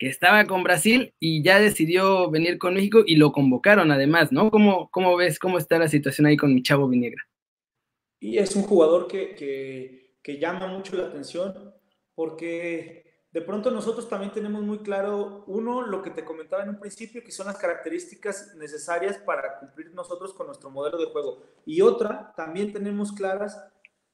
que 0.00 0.08
estaba 0.08 0.46
con 0.46 0.62
Brasil 0.64 1.12
y 1.20 1.42
ya 1.42 1.60
decidió 1.60 2.30
venir 2.30 2.56
con 2.56 2.72
México 2.72 3.02
y 3.06 3.16
lo 3.16 3.32
convocaron 3.32 3.92
además, 3.92 4.32
¿no? 4.32 4.50
¿Cómo, 4.50 4.88
cómo 4.90 5.14
ves 5.14 5.38
cómo 5.38 5.58
está 5.58 5.78
la 5.78 5.88
situación 5.88 6.26
ahí 6.26 6.38
con 6.38 6.54
mi 6.54 6.62
chavo 6.62 6.88
Vinegra? 6.88 7.22
Y 8.18 8.38
es 8.38 8.56
un 8.56 8.62
jugador 8.62 9.06
que, 9.06 9.34
que, 9.34 10.16
que 10.22 10.38
llama 10.38 10.68
mucho 10.68 10.96
la 10.96 11.08
atención 11.08 11.74
porque 12.14 13.26
de 13.30 13.42
pronto 13.42 13.70
nosotros 13.70 14.08
también 14.08 14.32
tenemos 14.32 14.62
muy 14.62 14.78
claro, 14.78 15.44
uno, 15.46 15.82
lo 15.82 16.00
que 16.00 16.10
te 16.10 16.24
comentaba 16.24 16.62
en 16.62 16.70
un 16.70 16.80
principio, 16.80 17.22
que 17.22 17.30
son 17.30 17.48
las 17.48 17.58
características 17.58 18.54
necesarias 18.56 19.18
para 19.18 19.58
cumplir 19.58 19.92
nosotros 19.92 20.32
con 20.32 20.46
nuestro 20.46 20.70
modelo 20.70 20.96
de 20.96 21.12
juego. 21.12 21.42
Y 21.66 21.82
otra, 21.82 22.32
también 22.34 22.72
tenemos 22.72 23.12
claras 23.12 23.62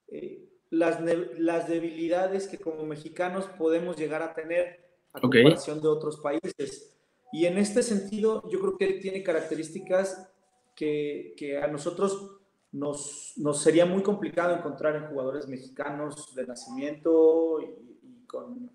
eh, 0.08 0.48
las, 0.70 1.00
las 1.38 1.68
debilidades 1.68 2.48
que 2.48 2.58
como 2.58 2.84
mexicanos 2.84 3.46
podemos 3.58 3.96
llegar 3.96 4.22
a 4.22 4.34
tener 4.34 4.84
a 5.12 5.20
comparación 5.20 5.80
de 5.80 5.88
otros 5.88 6.18
países. 6.18 6.96
Y 7.32 7.46
en 7.46 7.58
este 7.58 7.82
sentido, 7.82 8.48
yo 8.50 8.60
creo 8.60 8.76
que 8.76 8.86
él 8.86 9.00
tiene 9.00 9.22
características 9.22 10.28
que, 10.74 11.34
que 11.36 11.58
a 11.58 11.66
nosotros 11.66 12.38
nos, 12.72 13.32
nos, 13.36 13.62
sería 13.62 13.86
muy 13.86 14.02
complicado 14.02 14.54
encontrar 14.54 14.96
en 14.96 15.06
jugadores 15.06 15.48
mexicanos 15.48 16.34
de 16.34 16.46
nacimiento 16.46 17.60
y, 17.60 18.26
con 18.26 18.70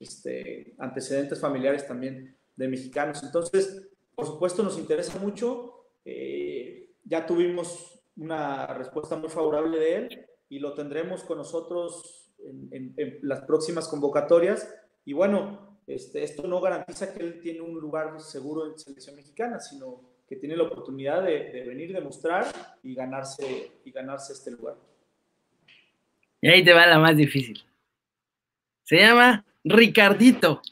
este, 0.00 0.74
antecedentes 0.78 1.38
familiares 1.40 1.86
también 1.86 2.36
de 2.56 2.68
mexicanos. 2.68 3.22
Entonces, 3.22 3.88
por 4.14 4.26
supuesto, 4.26 4.62
nos 4.62 4.78
interesa 4.78 5.18
mucho. 5.18 5.84
Eh, 6.04 6.90
ya 7.04 7.26
tuvimos 7.26 8.00
una 8.16 8.66
respuesta 8.68 9.16
muy 9.16 9.28
favorable 9.28 9.78
de 9.78 9.96
él 9.96 10.26
y 10.48 10.58
lo 10.58 10.74
tendremos 10.74 11.24
con 11.24 11.38
nosotros 11.38 12.30
en, 12.72 12.94
las 13.22 13.42
próximas 13.42 13.88
convocatorias 13.88 14.72
y 15.04 15.12
bueno, 15.12 15.78
este, 15.86 16.22
esto 16.22 16.46
no 16.46 16.60
garantiza 16.60 17.12
que 17.12 17.22
él 17.22 17.40
tiene 17.40 17.60
un 17.60 17.78
lugar 17.78 18.20
seguro 18.20 18.66
en 18.66 18.78
selección 18.78 19.16
mexicana, 19.16 19.60
sino 19.60 20.00
que 20.28 20.36
tiene 20.36 20.56
la 20.56 20.64
oportunidad 20.64 21.22
de, 21.22 21.50
de 21.52 21.64
venir, 21.64 21.92
demostrar 21.92 22.46
y 22.82 22.94
ganarse, 22.94 23.70
y 23.84 23.90
ganarse 23.92 24.32
este 24.32 24.50
lugar. 24.50 24.76
Y 26.40 26.48
ahí 26.48 26.64
te 26.64 26.72
va 26.72 26.86
la 26.86 26.98
más 26.98 27.16
difícil. 27.16 27.62
Se 28.82 28.96
llama 28.98 29.44
Ricardito. 29.64 30.62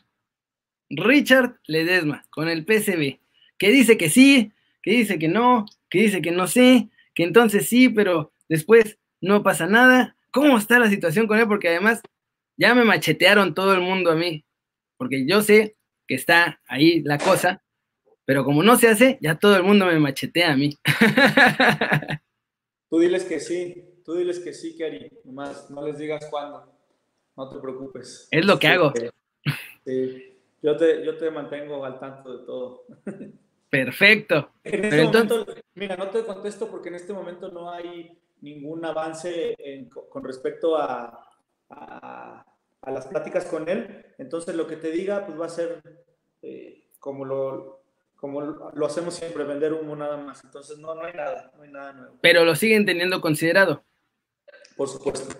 Richard 0.90 1.58
Ledesma, 1.66 2.24
con 2.30 2.48
el 2.48 2.64
PCB, 2.64 3.18
que 3.58 3.70
dice 3.70 3.96
que 3.96 4.10
sí, 4.10 4.52
que 4.82 4.92
dice 4.92 5.18
que 5.18 5.28
no, 5.28 5.66
que 5.88 6.00
dice 6.00 6.22
que 6.22 6.30
no 6.30 6.46
sé, 6.46 6.88
que 7.14 7.24
entonces 7.24 7.68
sí, 7.68 7.88
pero 7.88 8.32
después 8.48 8.98
no 9.24 9.42
pasa 9.42 9.66
nada. 9.66 10.16
¿Cómo 10.30 10.58
está 10.58 10.78
la 10.78 10.88
situación 10.88 11.26
con 11.26 11.38
él? 11.38 11.48
Porque 11.48 11.68
además 11.68 12.02
ya 12.56 12.74
me 12.74 12.84
machetearon 12.84 13.54
todo 13.54 13.74
el 13.74 13.80
mundo 13.80 14.10
a 14.10 14.14
mí, 14.14 14.44
porque 14.96 15.26
yo 15.26 15.42
sé 15.42 15.76
que 16.06 16.14
está 16.14 16.60
ahí 16.68 17.02
la 17.02 17.18
cosa, 17.18 17.62
pero 18.24 18.44
como 18.44 18.62
no 18.62 18.76
se 18.76 18.88
hace, 18.88 19.18
ya 19.20 19.37
todo 19.37 19.56
el 19.56 19.62
mundo 19.62 19.87
me 19.87 19.98
machetea 19.98 20.52
a 20.52 20.56
mí. 20.56 20.76
Tú 22.90 23.00
diles 23.00 23.24
que 23.24 23.40
sí, 23.40 24.02
tú 24.04 24.14
diles 24.14 24.38
que 24.38 24.52
sí, 24.52 24.76
Kari, 24.78 25.10
nomás 25.24 25.68
no 25.68 25.84
les 25.84 25.98
digas 25.98 26.28
cuándo, 26.30 26.72
no 27.37 27.48
te 27.48 27.58
preocupes. 27.58 28.28
Es 28.30 28.46
lo 28.46 28.56
que 28.56 28.68
hago. 28.68 28.92
Sí, 29.84 30.38
yo 30.62 30.76
te, 30.76 31.04
yo 31.04 31.16
te 31.16 31.28
mantengo 31.28 31.84
al 31.84 31.98
tanto 31.98 32.38
de 32.38 32.46
todo. 32.46 32.84
Perfecto. 33.68 34.52
Este 34.62 35.04
mira, 35.74 35.96
no 35.96 36.08
te 36.10 36.24
contesto 36.24 36.70
porque 36.70 36.90
en 36.90 36.94
este 36.94 37.12
momento 37.12 37.50
no 37.50 37.72
hay 37.72 38.16
ningún 38.44 38.85
avance 38.85 39.57
con 40.11 40.22
respecto 40.22 40.76
a, 40.76 41.26
a, 41.70 42.44
las 42.87 43.07
pláticas 43.07 43.46
con 43.46 43.68
él. 43.68 44.04
Entonces 44.18 44.54
lo 44.54 44.66
que 44.66 44.76
te 44.76 44.90
diga 44.90 45.26
pues 45.26 45.40
va 45.40 45.46
a 45.46 45.50
ser 45.50 45.83
eh, 46.42 46.85
como, 47.00 47.24
lo, 47.24 47.83
como 48.16 48.42
lo 48.42 48.87
hacemos 48.87 49.14
siempre, 49.14 49.44
vender 49.44 49.72
humo 49.72 49.96
nada 49.96 50.18
más. 50.18 50.44
Entonces 50.44 50.78
no, 50.78 50.94
no 50.94 51.04
hay 51.04 51.14
nada, 51.14 51.50
no 51.57 51.62
hay 51.62 51.70
nada 51.70 51.92
nuevo. 51.94 52.18
Pero 52.20 52.44
lo 52.44 52.54
siguen 52.54 52.85
teniendo 52.85 53.20
considerado. 53.20 53.83
Por 54.76 54.88
supuesto. 54.88 55.35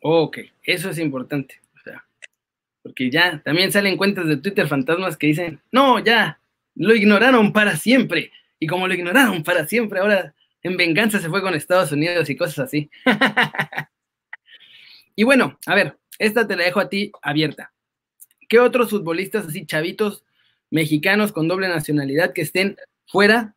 Ok, 0.00 0.38
eso 0.62 0.90
es 0.90 0.98
importante. 0.98 1.60
O 1.74 1.80
sea, 1.80 2.06
porque 2.82 3.10
ya 3.10 3.42
también 3.42 3.72
salen 3.72 3.96
cuentas 3.96 4.26
de 4.26 4.36
Twitter 4.36 4.68
fantasmas 4.68 5.16
que 5.16 5.28
dicen, 5.28 5.60
no, 5.72 5.98
ya, 5.98 6.38
lo 6.74 6.94
ignoraron 6.94 7.52
para 7.52 7.76
siempre. 7.76 8.30
Y 8.60 8.66
como 8.66 8.86
lo 8.86 8.94
ignoraron 8.94 9.42
para 9.42 9.66
siempre, 9.66 10.00
ahora 10.00 10.34
en 10.62 10.76
venganza 10.76 11.18
se 11.20 11.28
fue 11.28 11.42
con 11.42 11.54
Estados 11.54 11.92
Unidos 11.92 12.28
y 12.30 12.36
cosas 12.36 12.58
así. 12.60 12.90
Y 15.14 15.24
bueno, 15.24 15.58
a 15.66 15.74
ver, 15.74 15.98
esta 16.20 16.46
te 16.46 16.54
la 16.54 16.62
dejo 16.62 16.78
a 16.78 16.88
ti 16.88 17.10
abierta. 17.22 17.72
¿Qué 18.48 18.60
otros 18.60 18.90
futbolistas 18.90 19.46
así 19.46 19.66
chavitos 19.66 20.24
mexicanos 20.70 21.32
con 21.32 21.48
doble 21.48 21.66
nacionalidad 21.66 22.32
que 22.32 22.42
estén 22.42 22.76
fuera 23.04 23.56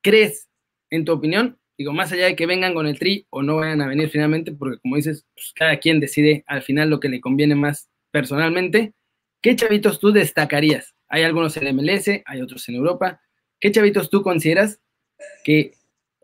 crees, 0.00 0.48
en 0.88 1.04
tu 1.04 1.12
opinión? 1.12 1.58
Digo, 1.76 1.92
más 1.92 2.12
allá 2.12 2.24
de 2.24 2.34
que 2.34 2.46
vengan 2.46 2.72
con 2.72 2.86
el 2.86 2.98
tri 2.98 3.26
o 3.28 3.42
no 3.42 3.56
vayan 3.56 3.82
a 3.82 3.88
venir 3.88 4.08
finalmente, 4.08 4.52
porque 4.52 4.78
como 4.78 4.96
dices, 4.96 5.26
pues, 5.34 5.52
cada 5.54 5.76
quien 5.78 6.00
decide 6.00 6.44
al 6.46 6.62
final 6.62 6.88
lo 6.88 6.98
que 6.98 7.10
le 7.10 7.20
conviene 7.20 7.54
más 7.54 7.90
personalmente. 8.10 8.94
¿Qué 9.42 9.54
chavitos 9.54 10.00
tú 10.00 10.12
destacarías? 10.12 10.94
Hay 11.08 11.24
algunos 11.24 11.58
en 11.58 11.76
MLS, 11.76 12.22
hay 12.24 12.40
otros 12.40 12.66
en 12.70 12.76
Europa. 12.76 13.20
¿Qué 13.60 13.70
chavitos 13.70 14.08
tú 14.08 14.22
consideras 14.22 14.80
que 15.44 15.74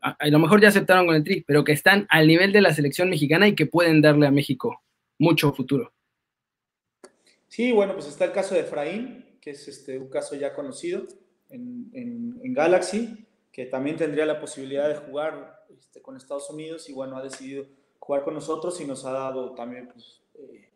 a, 0.02 0.28
lo 0.28 0.38
mejor 0.40 0.60
ya 0.60 0.68
aceptaron 0.68 1.06
con 1.06 1.14
el 1.14 1.24
Tri, 1.24 1.44
pero 1.46 1.64
que 1.64 1.72
están 1.72 2.06
al 2.10 2.26
nivel 2.26 2.52
de 2.52 2.60
la 2.60 2.74
selección 2.74 3.08
mexicana 3.08 3.46
y 3.46 3.54
que 3.54 3.66
pueden 3.66 4.02
darle 4.02 4.26
a 4.26 4.32
México 4.32 4.82
mucho 5.18 5.52
futuro. 5.52 5.92
Sí, 7.48 7.70
bueno, 7.70 7.94
pues 7.94 8.06
está 8.06 8.24
el 8.24 8.32
caso 8.32 8.54
de 8.54 8.62
Efraín, 8.62 9.38
que 9.40 9.50
es 9.50 9.68
este, 9.68 9.98
un 9.98 10.08
caso 10.08 10.34
ya 10.34 10.54
conocido 10.54 11.04
en, 11.50 12.52
Galaxy, 12.54 13.26
que 13.50 13.64
también 13.66 13.96
tendría 13.96 14.26
la 14.26 14.38
posibilidad 14.40 14.88
de 14.88 14.96
jugar 14.96 15.64
este, 15.78 16.02
con 16.02 16.16
Estados 16.16 16.50
Unidos 16.50 16.88
y 16.90 16.92
bueno, 16.92 17.16
ha 17.16 17.22
decidido 17.22 17.66
jugar 17.98 18.24
con 18.24 18.34
nosotros 18.34 18.78
y 18.80 18.84
nos 18.84 19.04
ha 19.06 19.12
dado 19.12 19.54
también, 19.54 19.88
pues, 19.88 20.20
eh, 20.34 20.68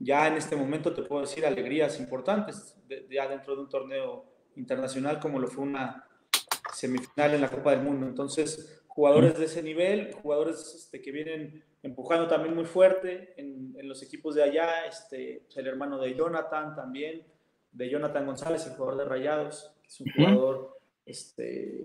ya 0.00 0.26
en 0.26 0.34
este 0.34 0.56
momento 0.56 0.92
te 0.92 1.02
puedo 1.02 1.22
decir, 1.22 1.46
alegrías 1.46 2.00
importantes, 2.00 2.76
ya 3.10 3.28
dentro 3.28 3.54
de 3.54 3.62
un 3.62 3.68
torneo 3.68 4.24
internacional 4.56 5.20
como 5.20 5.38
lo 5.38 5.46
fue 5.46 5.64
una, 5.64 6.07
semifinal 6.72 7.34
en 7.34 7.40
la 7.40 7.50
Copa 7.50 7.70
del 7.70 7.82
Mundo. 7.82 8.06
Entonces, 8.06 8.82
jugadores 8.86 9.38
de 9.38 9.44
ese 9.44 9.62
nivel, 9.62 10.12
jugadores 10.12 10.74
este, 10.74 11.00
que 11.00 11.12
vienen 11.12 11.62
empujando 11.82 12.26
también 12.26 12.54
muy 12.54 12.64
fuerte 12.64 13.34
en, 13.36 13.76
los 13.82 14.02
equipos 14.02 14.34
de 14.34 14.42
allá, 14.42 14.86
este, 14.86 15.46
el 15.54 15.66
hermano 15.66 15.98
de 15.98 16.14
Jonathan 16.14 16.74
también, 16.74 17.22
de 17.72 17.88
Jonathan 17.88 18.26
González, 18.26 18.66
el 18.66 18.72
jugador 18.72 18.98
de 18.98 19.04
Rayados, 19.04 19.72
que 19.80 19.88
es 19.88 20.00
un 20.00 20.12
jugador 20.12 20.78
este, 21.06 21.84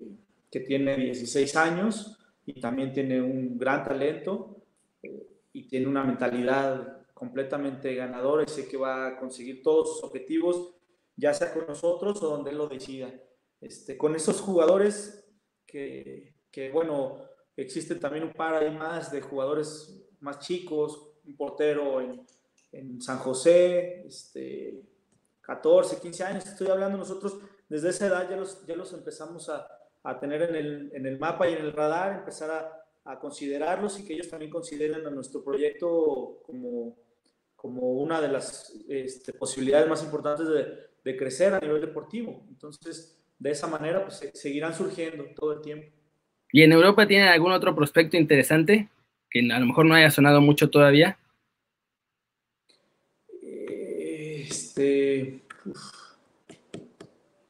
que 0.52 0.60
tiene 0.62 0.98
16 0.98 1.56
años 1.56 2.18
y 2.46 2.60
también 2.60 2.92
tiene 2.92 3.22
un 3.22 3.58
gran 3.58 3.84
talento 3.84 4.58
eh, 5.02 5.28
y 5.54 5.68
tiene 5.68 5.88
una 5.88 6.04
mentalidad 6.04 7.06
completamente 7.14 7.96
ganadora 7.96 8.44
y 8.44 8.50
sé 8.50 8.68
que 8.68 8.76
va 8.76 9.08
a 9.08 9.20
conseguir 9.20 9.64
todos 9.64 9.94
sus 9.94 10.04
objetivos, 10.04 10.74
ya 11.16 11.34
sea 11.34 11.54
con 11.54 11.68
nosotros 11.68 12.22
o 12.22 12.30
donde 12.30 12.52
él 12.52 12.58
lo 12.58 12.68
decida. 12.68 13.14
Este, 13.64 13.98
con 13.98 14.16
esos 14.16 14.42
jugadores 14.42 15.26
que, 15.66 16.36
que, 16.52 16.70
bueno, 16.70 17.18
existen 17.56 18.00
también 18.00 18.26
un 18.26 18.34
par 18.34 18.70
más 18.74 19.12
de 19.12 19.22
jugadores 19.22 20.04
más 20.20 20.40
chicos, 20.40 21.12
un 21.26 21.38
portero 21.38 22.02
en, 22.02 22.26
en 22.74 23.02
San 23.02 23.20
José, 23.20 24.06
este, 24.06 24.84
14, 25.42 26.00
15 26.00 26.24
años, 26.24 26.46
estoy 26.46 26.68
hablando 26.68 26.98
nosotros, 26.98 27.38
desde 27.70 27.90
esa 27.90 28.08
edad 28.08 28.30
ya 28.30 28.36
los, 28.36 28.66
ya 28.66 28.76
los 28.76 28.92
empezamos 28.94 29.48
a, 29.50 29.68
a 30.04 30.20
tener 30.20 30.42
en 30.42 30.56
el, 30.56 30.92
en 30.94 31.06
el, 31.06 31.18
mapa 31.18 31.50
y 31.50 31.54
en 31.54 31.62
el 31.62 31.72
radar, 31.72 32.20
empezar 32.20 32.52
a, 32.52 33.12
a, 33.12 33.20
considerarlos 33.20 34.00
y 34.00 34.06
que 34.06 34.14
ellos 34.14 34.30
también 34.30 34.52
consideren 34.52 35.06
a 35.08 35.10
nuestro 35.10 35.44
proyecto 35.44 36.42
como, 36.46 36.98
como 37.56 37.94
una 37.94 38.20
de 38.20 38.28
las 38.28 38.74
este, 38.90 39.34
posibilidades 39.34 39.88
más 39.88 40.04
importantes 40.04 40.48
de, 40.48 40.66
de, 41.04 41.18
crecer 41.18 41.54
a 41.54 41.60
nivel 41.60 41.82
deportivo. 41.82 42.46
Entonces, 42.50 43.23
de 43.44 43.52
esa 43.52 43.68
manera, 43.68 44.06
pues 44.06 44.32
seguirán 44.34 44.74
surgiendo 44.74 45.26
todo 45.36 45.52
el 45.52 45.62
tiempo. 45.62 45.92
¿Y 46.50 46.64
en 46.64 46.72
Europa 46.72 47.06
tienen 47.06 47.28
algún 47.28 47.52
otro 47.52 47.76
prospecto 47.76 48.16
interesante 48.16 48.88
que 49.30 49.40
a 49.52 49.60
lo 49.60 49.66
mejor 49.66 49.86
no 49.86 49.96
haya 49.96 50.10
sonado 50.10 50.40
mucho 50.40 50.70
todavía? 50.70 51.20
Este, 53.42 55.42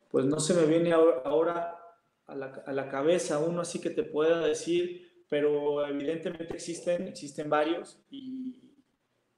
pues 0.10 0.26
no 0.26 0.40
se 0.40 0.56
me 0.56 0.66
viene 0.66 0.94
ahora 0.94 1.78
a 2.26 2.36
la, 2.36 2.64
a 2.66 2.74
la, 2.74 2.90
cabeza 2.90 3.38
uno 3.38 3.62
así 3.62 3.80
que 3.80 3.92
te 3.92 4.04
pueda 4.04 4.40
decir, 4.40 5.26
pero 5.30 5.86
evidentemente 5.86 6.56
existen, 6.56 7.08
existen 7.08 7.52
varios 7.52 8.00
y, 8.10 8.74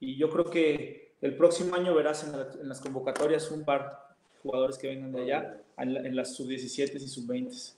y 0.00 0.16
yo 0.16 0.30
creo 0.30 0.46
que 0.46 1.16
el 1.20 1.36
próximo 1.36 1.74
año 1.74 1.94
verás 1.94 2.24
en, 2.24 2.62
en, 2.62 2.68
las 2.68 2.80
convocatorias 2.80 3.50
un 3.50 3.64
par 3.64 4.05
jugadores 4.46 4.78
que 4.78 4.88
vengan 4.88 5.12
de 5.12 5.22
allá, 5.22 5.60
en, 5.78 6.16
las 6.16 6.36
sub-17 6.36 6.94
y 6.94 7.08
sub-20. 7.08 7.74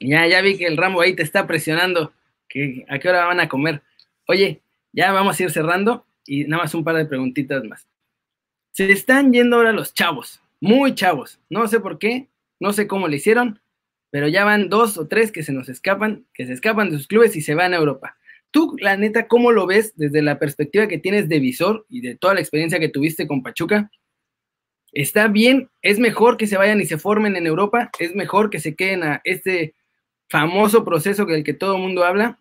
Ya, 0.00 0.26
ya 0.26 0.42
vi 0.42 0.58
que 0.58 0.66
el 0.66 0.76
Rambo 0.76 1.00
ahí 1.00 1.16
te 1.16 1.22
está 1.22 1.46
presionando, 1.46 2.12
que 2.48 2.84
a 2.88 2.98
qué 2.98 3.08
hora 3.08 3.24
van 3.24 3.40
a 3.40 3.48
comer. 3.48 3.82
Oye, 4.28 4.60
ya 4.92 5.12
vamos 5.12 5.38
a 5.38 5.42
ir 5.42 5.50
cerrando 5.50 6.04
y 6.26 6.44
nada 6.44 6.64
más 6.64 6.74
un 6.74 6.84
par 6.84 6.96
de 6.96 7.06
preguntitas 7.06 7.64
más. 7.64 7.86
Se 8.72 8.92
están 8.92 9.32
yendo 9.32 9.56
ahora 9.56 9.72
los 9.72 9.94
chavos, 9.94 10.40
muy 10.60 10.94
chavos. 10.94 11.40
No 11.48 11.66
sé 11.66 11.80
por 11.80 11.98
qué, 11.98 12.28
no 12.60 12.72
sé 12.72 12.86
cómo 12.86 13.08
le 13.08 13.16
hicieron, 13.16 13.60
pero 14.10 14.28
ya 14.28 14.44
van 14.44 14.68
dos 14.68 14.98
o 14.98 15.08
tres 15.08 15.32
que 15.32 15.42
se 15.42 15.52
nos 15.52 15.68
escapan, 15.68 16.26
que 16.34 16.46
se 16.46 16.52
escapan 16.52 16.90
de 16.90 16.98
sus 16.98 17.06
clubes 17.06 17.34
y 17.36 17.40
se 17.40 17.54
van 17.54 17.72
a 17.72 17.78
Europa. 17.78 18.16
Tú, 18.50 18.76
la 18.80 18.96
neta, 18.96 19.28
¿cómo 19.28 19.50
lo 19.50 19.66
ves 19.66 19.94
desde 19.96 20.22
la 20.22 20.38
perspectiva 20.38 20.86
que 20.88 20.98
tienes 20.98 21.28
de 21.28 21.40
visor 21.40 21.86
y 21.88 22.00
de 22.00 22.16
toda 22.16 22.34
la 22.34 22.40
experiencia 22.40 22.78
que 22.78 22.88
tuviste 22.88 23.26
con 23.26 23.42
Pachuca? 23.42 23.90
¿Está 24.92 25.28
bien? 25.28 25.70
¿Es 25.82 25.98
mejor 25.98 26.36
que 26.36 26.46
se 26.46 26.56
vayan 26.56 26.80
y 26.80 26.86
se 26.86 26.98
formen 26.98 27.36
en 27.36 27.46
Europa? 27.46 27.90
¿Es 27.98 28.14
mejor 28.14 28.50
que 28.50 28.60
se 28.60 28.74
queden 28.74 29.02
a 29.02 29.20
este 29.24 29.74
famoso 30.28 30.84
proceso 30.84 31.24
del 31.26 31.44
que 31.44 31.54
todo 31.54 31.76
el 31.76 31.82
mundo 31.82 32.04
habla? 32.04 32.40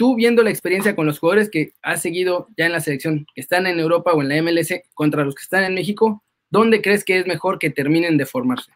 tú 0.00 0.14
viendo 0.14 0.42
la 0.42 0.48
experiencia 0.48 0.96
con 0.96 1.04
los 1.04 1.18
jugadores 1.18 1.50
que 1.50 1.74
has 1.82 2.00
seguido 2.00 2.48
ya 2.56 2.64
en 2.64 2.72
la 2.72 2.80
selección, 2.80 3.26
que 3.34 3.42
están 3.42 3.66
en 3.66 3.78
Europa 3.78 4.14
o 4.14 4.22
en 4.22 4.30
la 4.30 4.42
MLS, 4.42 4.72
contra 4.94 5.26
los 5.26 5.34
que 5.34 5.42
están 5.42 5.62
en 5.62 5.74
México, 5.74 6.24
¿dónde 6.48 6.80
crees 6.80 7.04
que 7.04 7.18
es 7.18 7.26
mejor 7.26 7.58
que 7.58 7.68
terminen 7.68 8.16
de 8.16 8.24
formarse? 8.24 8.72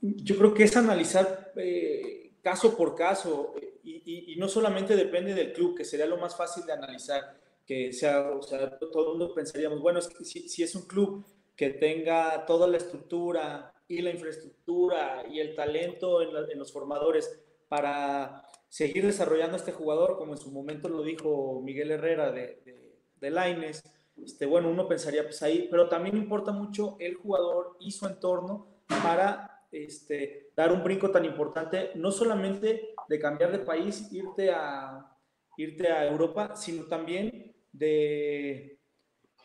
Yo 0.00 0.38
creo 0.38 0.54
que 0.54 0.62
es 0.62 0.76
analizar 0.76 1.50
eh, 1.56 2.30
caso 2.40 2.76
por 2.76 2.94
caso 2.94 3.56
y, 3.82 4.36
no 4.38 4.46
solamente 4.46 4.94
depende 4.94 5.34
del 5.34 5.52
club, 5.52 5.76
que 5.76 5.84
sería 5.84 6.06
lo 6.06 6.18
más 6.18 6.36
fácil 6.36 6.64
de 6.64 6.74
analizar, 6.74 7.40
que 7.68 7.92
sea, 7.92 8.30
o 8.30 8.40
sea, 8.40 8.78
todo 8.78 9.02
el 9.02 9.18
mundo 9.18 9.34
pensaríamos, 9.34 9.80
bueno, 9.82 10.00
si, 10.00 10.48
si 10.48 10.62
es 10.62 10.74
un 10.74 10.86
club 10.86 11.22
que 11.54 11.68
tenga 11.68 12.46
toda 12.46 12.66
la 12.66 12.78
estructura 12.78 13.74
y 13.86 14.00
la 14.00 14.10
infraestructura 14.10 15.24
y 15.30 15.38
el 15.40 15.54
talento 15.54 16.22
en, 16.22 16.30
en 16.50 16.58
los 16.58 16.72
formadores 16.72 17.38
para 17.68 18.42
seguir 18.68 19.04
desarrollando 19.04 19.54
a 19.54 19.58
este 19.58 19.72
jugador, 19.72 20.16
como 20.16 20.32
en 20.32 20.38
su 20.38 20.50
momento 20.50 20.88
lo 20.88 21.02
dijo 21.02 21.60
Miguel 21.62 21.90
Herrera 21.90 22.32
de, 22.32 22.62
de, 22.64 22.96
de 23.20 23.30
Laines. 23.30 23.82
Este, 24.16 24.46
bueno, 24.46 24.70
uno 24.70 24.88
pensaría 24.88 25.24
pues 25.24 25.42
ahí, 25.42 25.68
pero 25.70 25.90
también 25.90 26.16
importa 26.16 26.52
mucho 26.52 26.96
el 26.98 27.16
jugador 27.16 27.76
y 27.80 27.90
su 27.90 28.06
entorno 28.06 28.66
para 28.88 29.66
este, 29.70 30.52
dar 30.56 30.72
un 30.72 30.82
brinco 30.82 31.10
tan 31.10 31.26
importante, 31.26 31.90
no 31.96 32.10
solamente 32.10 32.94
de 33.08 33.18
cambiar 33.18 33.52
de 33.52 33.58
país, 33.58 34.10
irte 34.10 34.50
a, 34.50 35.14
irte 35.58 35.88
a 35.88 36.06
Europa, 36.06 36.56
sino 36.56 36.84
también 36.86 37.54
de, 37.72 38.78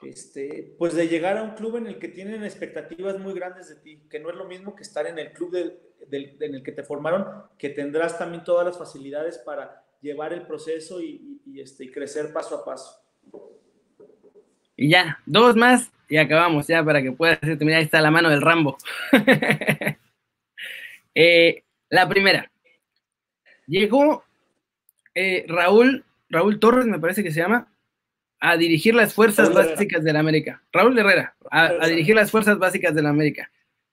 este, 0.01 0.75
pues 0.77 0.93
de 0.93 1.07
llegar 1.07 1.37
a 1.37 1.43
un 1.43 1.55
club 1.55 1.77
en 1.77 1.87
el 1.87 1.99
que 1.99 2.07
tienen 2.07 2.43
expectativas 2.43 3.19
muy 3.19 3.33
grandes 3.33 3.69
de 3.69 3.75
ti, 3.75 4.07
que 4.09 4.19
no 4.19 4.29
es 4.29 4.35
lo 4.35 4.45
mismo 4.45 4.75
que 4.75 4.83
estar 4.83 5.07
en 5.07 5.19
el 5.19 5.31
club 5.33 5.55
en 5.55 6.55
el 6.55 6.63
que 6.63 6.71
te 6.71 6.83
formaron, 6.83 7.25
que 7.57 7.69
tendrás 7.69 8.17
también 8.17 8.43
todas 8.43 8.65
las 8.65 8.77
facilidades 8.77 9.37
para 9.39 9.83
llevar 10.01 10.33
el 10.33 10.45
proceso 10.45 11.01
y, 11.01 11.39
este, 11.55 11.85
y 11.85 11.91
crecer 11.91 12.33
paso 12.33 12.55
a 12.55 12.65
paso. 12.65 12.99
Y 14.75 14.89
ya, 14.89 15.19
dos 15.25 15.55
más 15.55 15.91
y 16.09 16.17
acabamos 16.17 16.67
ya 16.67 16.83
para 16.83 17.01
que 17.01 17.11
puedas 17.11 17.39
mira, 17.59 17.77
ahí 17.77 17.85
está 17.85 18.01
la 18.01 18.11
mano 18.11 18.29
del 18.29 18.41
Rambo. 18.41 18.77
Eh, 21.15 21.63
la 21.89 22.09
primera, 22.09 22.51
llegó 23.67 24.23
eh, 25.13 25.45
Raúl, 25.47 26.03
Raúl 26.27 26.59
Torres 26.59 26.87
me 26.87 26.97
parece 26.97 27.23
que 27.23 27.31
se 27.31 27.39
llama, 27.39 27.71
a 28.45 28.57
dirigir 28.57 28.93
las 28.93 29.13
fuerzas 29.13 29.53
básicas 29.53 30.03
de 30.03 30.11
la 30.11 30.19
América. 30.19 30.61
Raúl 30.73 30.99
Herrera, 30.99 31.33
a, 31.49 31.67
a 31.79 31.87
dirigir 31.87 32.13
las 32.13 32.29
fuerzas 32.29 32.59
básicas 32.59 32.93
de 32.93 33.01
la 33.01 33.07
América. 33.07 33.49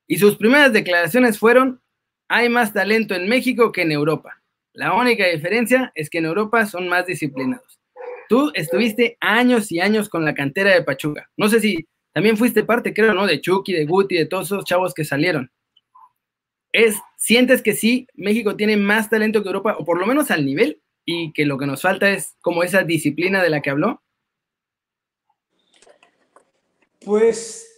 Y 0.09 0.19
sus 0.19 0.37
primeras 0.37 0.73
declaraciones 0.73 1.39
fueron, 1.39 1.81
hay 2.29 2.49
más 2.49 2.73
talento 2.73 3.15
en 3.15 3.29
México 3.29 3.71
que 3.71 3.83
en 3.83 3.93
Europa. 3.93 4.43
La 4.73 4.93
única 4.95 5.25
diferencia 5.29 5.93
es 5.95 6.11
que 6.11 6.19
en 6.19 6.25
Europa 6.27 6.67
son 6.67 6.89
más 6.89 7.07
disciplinados. 7.07 7.79
Tú 8.29 8.51
estuviste 8.55 9.17
años 9.21 9.71
y 9.71 9.79
años 9.79 10.09
con 10.09 10.25
la 10.25 10.35
cantera 10.35 10.75
de 10.75 10.83
Pachuca. 10.83 11.31
No 11.37 11.49
sé 11.49 11.61
si 11.61 11.87
también 12.13 12.37
fuiste 12.37 12.65
parte, 12.65 12.93
creo, 12.93 13.15
¿no? 13.15 13.29
De 13.29 13.41
Chucky, 13.41 13.73
de 13.73 13.87
Guti, 13.87 14.17
de 14.17 14.27
todos 14.27 14.47
esos 14.47 14.65
chavos 14.65 14.95
que 14.95 15.05
salieron. 15.05 15.53
Es, 16.73 16.97
¿Sientes 17.17 17.63
que 17.63 17.75
sí, 17.75 18.09
México 18.15 18.57
tiene 18.57 18.77
más 18.77 19.11
talento 19.11 19.45
que 19.45 19.49
Europa, 19.49 19.77
o 19.79 19.85
por 19.85 20.01
lo 20.01 20.07
menos 20.07 20.33
al 20.33 20.45
nivel, 20.45 20.83
y 21.05 21.33
que 21.35 21.47
lo 21.47 21.57
que 21.57 21.67
nos 21.67 21.83
falta 21.83 22.11
es 22.11 22.35
como 22.41 22.65
esa 22.65 22.83
disciplina 22.83 23.45
de 23.45 23.51
la 23.51 23.63
que 23.63 23.71
habló? 23.71 24.03
Pues 27.05 27.71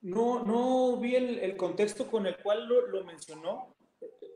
no, 0.00 0.44
no 0.44 0.98
vi 0.98 1.16
el, 1.16 1.56
contexto 1.56 2.10
con 2.10 2.26
el 2.26 2.36
cual 2.38 2.66
lo, 2.66 3.04
mencionó, 3.04 3.74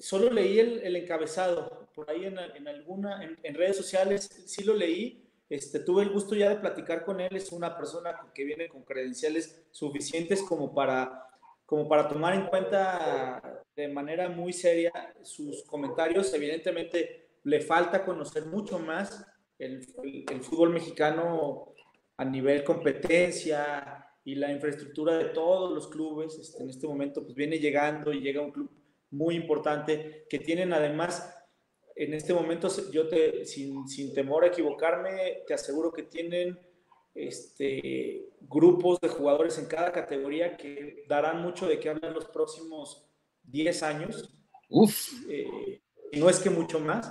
solo 0.01 0.31
leí 0.31 0.59
el, 0.59 0.97
encabezado, 0.97 1.89
por 1.95 2.11
ahí 2.11 2.25
en, 2.25 2.39
alguna, 2.69 3.23
en, 3.23 3.55
redes 3.55 3.77
sociales 3.77 4.29
sí 4.47 4.65
lo 4.65 4.75
leí, 4.75 5.25
este, 5.49 5.81
tuve 5.81 6.03
el 6.03 6.11
gusto 6.11 6.35
ya 6.35 6.51
de 6.51 6.57
platicar 6.57 7.05
con 7.05 7.21
él, 7.21 7.35
es 7.37 7.53
una 7.53 7.77
persona 7.77 8.19
que 8.35 8.45
viene 8.45 8.69
con 8.69 8.83
credenciales 8.83 9.63
suficientes 9.71 10.43
como 10.43 10.75
para, 10.75 11.27
como 11.65 11.89
para 11.89 12.07
tomar 12.07 12.35
en 12.35 12.47
cuenta 12.47 13.63
de 13.75 13.89
manera 13.89 14.29
muy 14.29 14.53
seria 14.53 14.93
sus 15.23 15.65
comentarios, 15.65 16.33
evidentemente 16.35 17.29
le 17.45 17.61
falta 17.61 18.05
conocer 18.05 18.45
mucho 18.47 18.79
más 18.79 19.27
el, 19.59 19.87
el 20.31 20.43
fútbol 20.43 20.71
mexicano 20.71 21.75
a 22.19 22.25
nivel 22.25 22.63
competencia, 22.63 24.05
y 24.29 24.35
la 24.35 24.53
infraestructura 24.53 25.17
de 25.17 25.25
todos 25.31 25.73
los 25.73 25.89
clubes 25.89 26.39
este, 26.39 26.63
en 26.63 26.69
este 26.69 26.87
momento 26.87 27.23
pues 27.23 27.35
viene 27.35 27.59
llegando 27.59 28.13
y 28.13 28.21
llega 28.21 28.43
un 28.43 28.51
club 28.51 28.71
muy 29.11 29.35
importante 29.35 30.27
que 30.29 30.39
tienen 30.39 30.75
además 30.75 31.35
en 31.97 32.13
este 32.13 32.35
momento 32.35 32.69
yo 32.93 33.09
te 33.09 33.47
sin, 33.47 33.89
sin 33.89 34.13
temor 34.13 34.45
a 34.45 34.49
equivocarme 34.49 35.45
te 35.47 35.55
aseguro 35.55 35.95
que 35.95 36.03
tienen 36.03 36.59
este, 37.15 38.29
grupos 38.43 39.01
de 39.01 39.09
jugadores 39.09 39.57
en 39.59 39.65
cada 39.65 39.93
categoría 39.93 40.59
que 40.59 41.05
darán 41.09 41.41
mucho 41.41 41.67
de 41.67 41.81
qué 41.81 41.89
hablar 41.89 42.13
los 42.13 42.27
próximos 42.27 43.09
10 43.45 43.83
años. 43.83 44.39
Uf. 44.69 45.11
Eh, 45.29 45.81
no 46.13 46.31
es 46.31 46.39
que 46.39 46.51
mucho 46.51 46.79
más, 46.79 47.11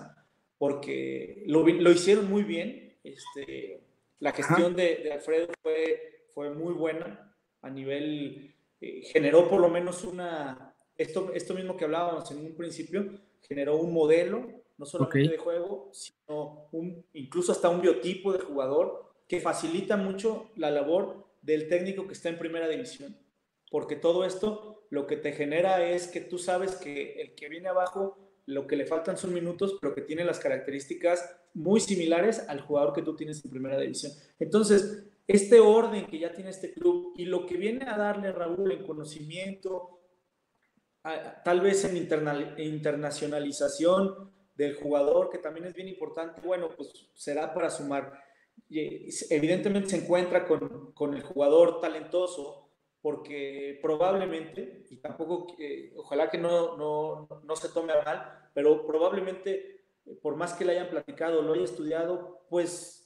porque 0.58 1.44
lo, 1.48 1.68
lo 1.68 1.92
hicieron 1.92 2.30
muy 2.30 2.44
bien. 2.44 2.98
Este, 3.04 3.87
la 4.20 4.32
gestión 4.32 4.76
de, 4.76 4.98
de, 4.98 5.14
Alfredo 5.14 5.48
fue 5.62 6.18
fue 6.38 6.52
muy 6.52 6.76
buena. 6.76 7.36
A 7.64 7.70
nivel, 7.72 8.54
eh, 8.80 9.02
generó 9.12 9.50
por 9.50 9.60
lo 9.60 9.70
menos 9.70 10.04
una, 10.04 10.76
esto, 10.96 11.32
esto 11.34 11.56
mismo 11.56 11.76
que 11.76 11.86
hablábamos 11.86 12.30
en 12.30 12.46
un 12.46 12.56
principio, 12.56 13.10
generó 13.42 13.78
un 13.78 13.92
modelo, 13.92 14.48
no 14.78 14.86
solamente 14.86 15.32
de 15.32 15.38
juego, 15.40 15.90
sino 15.94 16.70
un, 16.72 17.04
incluso 17.14 17.52
hasta 17.52 17.70
un 17.70 17.82
biotipo 17.82 18.34
de 18.34 18.38
jugador 18.38 19.16
que 19.28 19.42
facilita 19.42 19.98
mucho 19.98 20.52
la 20.56 20.70
labor 20.70 21.26
del 21.42 21.68
técnico 21.70 22.06
que 22.06 22.14
está 22.14 22.30
en 22.30 22.38
primera 22.38 22.68
división. 22.68 23.18
Porque 23.72 23.96
todo 23.96 24.24
esto 24.24 24.86
lo 24.92 25.08
que 25.08 25.18
te 25.18 25.32
genera 25.32 25.90
es 25.90 26.08
que 26.08 26.22
tú 26.22 26.38
sabes 26.38 26.76
que 26.76 27.20
el 27.20 27.34
que 27.34 27.50
viene 27.50 27.70
abajo, 27.70 28.27
lo 28.48 28.66
que 28.66 28.78
le 28.78 28.86
faltan 28.86 29.18
son 29.18 29.34
minutos, 29.34 29.78
pero 29.80 29.94
que 29.94 30.02
tiene 30.02 30.24
las 30.24 30.40
características 30.40 31.38
muy 31.54 31.82
similares 31.82 32.48
al 32.48 32.62
jugador 32.62 32.94
que 32.94 33.02
tú 33.02 33.14
tienes 33.16 33.44
en 33.44 33.52
primera 33.52 33.78
división. 33.78 34.14
Entonces, 34.40 35.06
este 35.28 35.60
orden 35.60 36.08
que 36.08 36.18
ya 36.18 36.32
tiene 36.32 36.52
este 36.52 36.74
club 36.74 37.14
y 37.18 37.26
lo 37.26 37.46
que 37.46 37.58
viene 37.58 37.90
a 37.90 37.98
darle 37.98 38.32
Raúl 38.32 38.72
en 38.72 38.86
conocimiento, 38.86 40.00
tal 41.44 41.60
vez 41.60 41.84
en 41.84 41.98
internacionalización 41.98 44.32
del 44.56 44.76
jugador, 44.76 45.30
que 45.30 45.40
también 45.40 45.66
es 45.66 45.74
bien 45.74 45.90
importante, 45.90 46.40
bueno, 46.42 46.70
pues 46.76 46.90
será 47.14 47.54
para 47.54 47.70
sumar. 47.70 48.14
Evidentemente 48.70 49.90
se 49.90 49.98
encuentra 49.98 50.48
con, 50.48 50.94
con 50.94 51.14
el 51.14 51.22
jugador 51.22 51.82
talentoso 51.82 52.67
porque 53.02 53.80
probablemente, 53.82 54.86
y 54.90 54.98
tampoco, 54.98 55.56
eh, 55.60 55.94
ojalá 55.98 56.30
que 56.30 56.38
no, 56.38 56.76
no, 56.78 57.28
no 57.44 57.56
se 57.56 57.70
tome 57.70 57.94
a 57.94 58.04
mal, 58.04 58.50
pero 58.54 58.86
probablemente, 58.86 59.86
por 60.22 60.36
más 60.36 60.54
que 60.54 60.66
le 60.66 60.74
hayan 60.74 60.90
platicado, 60.90 61.42
lo 61.42 61.54
haya 61.54 61.64
estudiado, 61.64 62.46
pues 62.50 62.98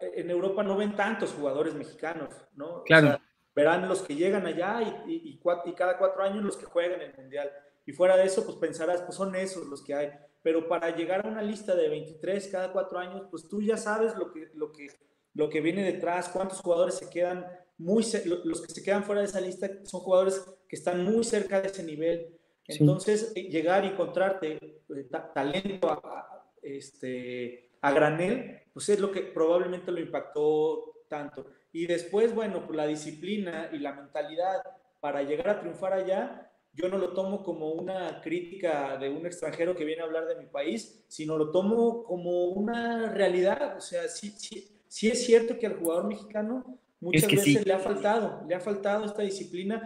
en 0.00 0.30
Europa 0.30 0.62
no 0.62 0.76
ven 0.76 0.96
tantos 0.96 1.32
jugadores 1.32 1.74
mexicanos, 1.74 2.34
¿no? 2.54 2.82
Claro. 2.84 3.18
verán 3.54 3.88
los 3.88 4.02
que 4.02 4.16
llegan 4.16 4.46
allá 4.46 4.82
y, 5.06 5.12
y, 5.12 5.40
y, 5.64 5.74
cada 5.74 5.96
cuatro 5.98 6.22
años 6.22 6.42
los 6.44 6.56
que 6.56 6.66
juegan 6.66 7.00
el 7.00 7.14
Mundial. 7.14 7.50
Y 7.86 7.92
fuera 7.92 8.16
de 8.16 8.24
eso, 8.24 8.44
pues 8.44 8.56
pensarás, 8.56 9.02
pues 9.02 9.16
son 9.16 9.34
esos 9.36 9.66
los 9.66 9.82
que 9.82 9.94
hay. 9.94 10.10
Pero 10.42 10.68
para 10.68 10.94
llegar 10.94 11.24
a 11.24 11.28
una 11.28 11.42
lista 11.42 11.74
de 11.74 11.88
23 11.88 12.48
cada 12.48 12.72
cuatro 12.72 12.98
años, 12.98 13.26
pues 13.30 13.48
tú 13.48 13.62
ya 13.62 13.76
sabes 13.76 14.16
lo 14.16 14.32
que, 14.32 14.50
lo 14.54 14.72
que, 14.72 14.88
lo 15.34 15.48
que 15.48 15.60
viene 15.60 15.84
detrás, 15.84 16.28
cuántos 16.28 16.60
jugadores 16.60 16.96
se 16.96 17.08
quedan 17.10 17.46
muy, 17.78 18.04
los 18.44 18.62
que 18.62 18.72
se 18.72 18.82
quedan 18.82 19.04
fuera 19.04 19.20
de 19.20 19.26
esa 19.26 19.40
lista 19.40 19.68
son 19.84 20.00
jugadores 20.00 20.44
que 20.68 20.76
están 20.76 21.04
muy 21.04 21.24
cerca 21.24 21.60
de 21.60 21.68
ese 21.68 21.82
nivel. 21.82 22.38
Entonces, 22.66 23.32
eh, 23.34 23.42
llegar 23.42 23.84
y 23.84 23.88
encontrarte 23.88 24.54
eh, 24.54 25.08
talento 25.34 25.90
a, 25.90 26.50
este, 26.62 27.70
a 27.80 27.92
granel, 27.92 28.62
pues 28.72 28.88
es 28.88 29.00
lo 29.00 29.10
que 29.10 29.22
probablemente 29.22 29.92
lo 29.92 30.00
impactó 30.00 31.02
tanto. 31.08 31.46
Y 31.72 31.86
después, 31.86 32.34
bueno, 32.34 32.64
pues 32.66 32.76
la 32.76 32.86
disciplina 32.86 33.68
y 33.72 33.78
la 33.78 33.92
mentalidad 33.92 34.62
para 35.00 35.22
llegar 35.22 35.50
a 35.50 35.60
triunfar 35.60 35.92
allá, 35.92 36.50
yo 36.72 36.88
no 36.88 36.98
lo 36.98 37.12
tomo 37.12 37.42
como 37.44 37.72
una 37.72 38.20
crítica 38.20 38.96
de 38.96 39.10
un 39.10 39.26
extranjero 39.26 39.76
que 39.76 39.84
viene 39.84 40.02
a 40.02 40.06
hablar 40.06 40.26
de 40.26 40.36
mi 40.36 40.46
país, 40.46 41.04
sino 41.08 41.36
lo 41.36 41.50
tomo 41.50 42.04
como 42.04 42.46
una 42.46 43.12
realidad. 43.12 43.76
O 43.76 43.80
sea, 43.80 44.08
sí, 44.08 44.30
sí, 44.30 44.80
sí 44.88 45.08
es 45.08 45.24
cierto 45.24 45.58
que 45.58 45.66
al 45.66 45.78
jugador 45.78 46.06
mexicano 46.06 46.78
muchas 47.04 47.30
veces 47.30 47.66
le 47.66 47.72
ha 47.72 47.78
faltado, 47.78 48.44
le 48.48 48.54
ha 48.54 48.60
faltado 48.60 49.04
esta 49.04 49.22
disciplina 49.22 49.84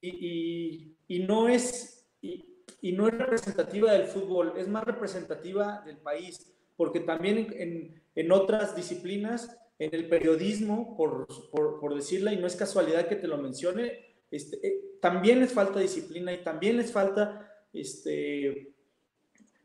y, 0.00 0.94
y, 1.08 1.18
no 1.20 1.48
es, 1.48 2.08
y, 2.22 2.92
no 2.92 3.08
es 3.08 3.18
representativa 3.18 3.92
del 3.92 4.04
fútbol, 4.04 4.54
es 4.56 4.68
más 4.68 4.84
representativa 4.84 5.82
del 5.84 5.98
país, 5.98 6.54
porque 6.76 7.00
también 7.00 7.48
en, 7.52 8.02
en 8.14 8.32
otras 8.32 8.76
disciplinas, 8.76 9.58
en 9.78 9.94
el 9.94 10.08
periodismo, 10.08 10.96
por, 10.96 11.26
por, 11.50 11.80
por, 11.80 11.94
decirla, 11.94 12.32
y 12.32 12.36
no 12.36 12.46
es 12.46 12.56
casualidad 12.56 13.08
que 13.08 13.16
te 13.16 13.26
lo 13.26 13.38
mencione, 13.38 14.14
este, 14.30 14.66
eh, 14.66 14.80
también 15.00 15.40
les 15.40 15.52
falta 15.52 15.80
disciplina 15.80 16.32
y 16.32 16.42
también 16.44 16.76
les 16.76 16.92
falta, 16.92 17.50
este, 17.72 18.74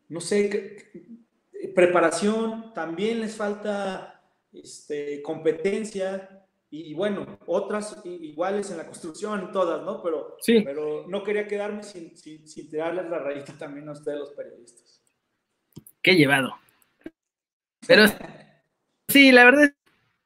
no 0.10 0.22
sé, 0.22 0.78
preparación, 1.76 2.74
también 2.74 3.20
les 3.20 3.36
falta 3.36 4.24
este, 4.54 5.22
competencia, 5.22 6.35
y, 6.78 6.94
bueno, 6.94 7.40
otras 7.46 8.02
iguales 8.04 8.70
en 8.70 8.78
la 8.78 8.86
construcción, 8.86 9.52
todas, 9.54 9.84
¿no? 9.84 10.02
Pero, 10.04 10.36
sí. 10.42 10.62
pero 10.62 11.06
no 11.08 11.24
quería 11.24 11.48
quedarme 11.48 11.84
sin, 11.84 12.16
sin, 12.18 12.46
sin 12.48 12.70
tirarles 12.70 13.10
la 13.10 13.20
rayita 13.20 13.54
también 13.58 13.88
a 13.88 13.94
ustedes 13.94 14.20
los 14.20 14.32
periodistas. 14.32 15.02
Qué 16.02 16.16
llevado. 16.16 16.54
Pero 17.88 18.06
sí, 19.08 19.32
la 19.32 19.46
verdad, 19.46 19.74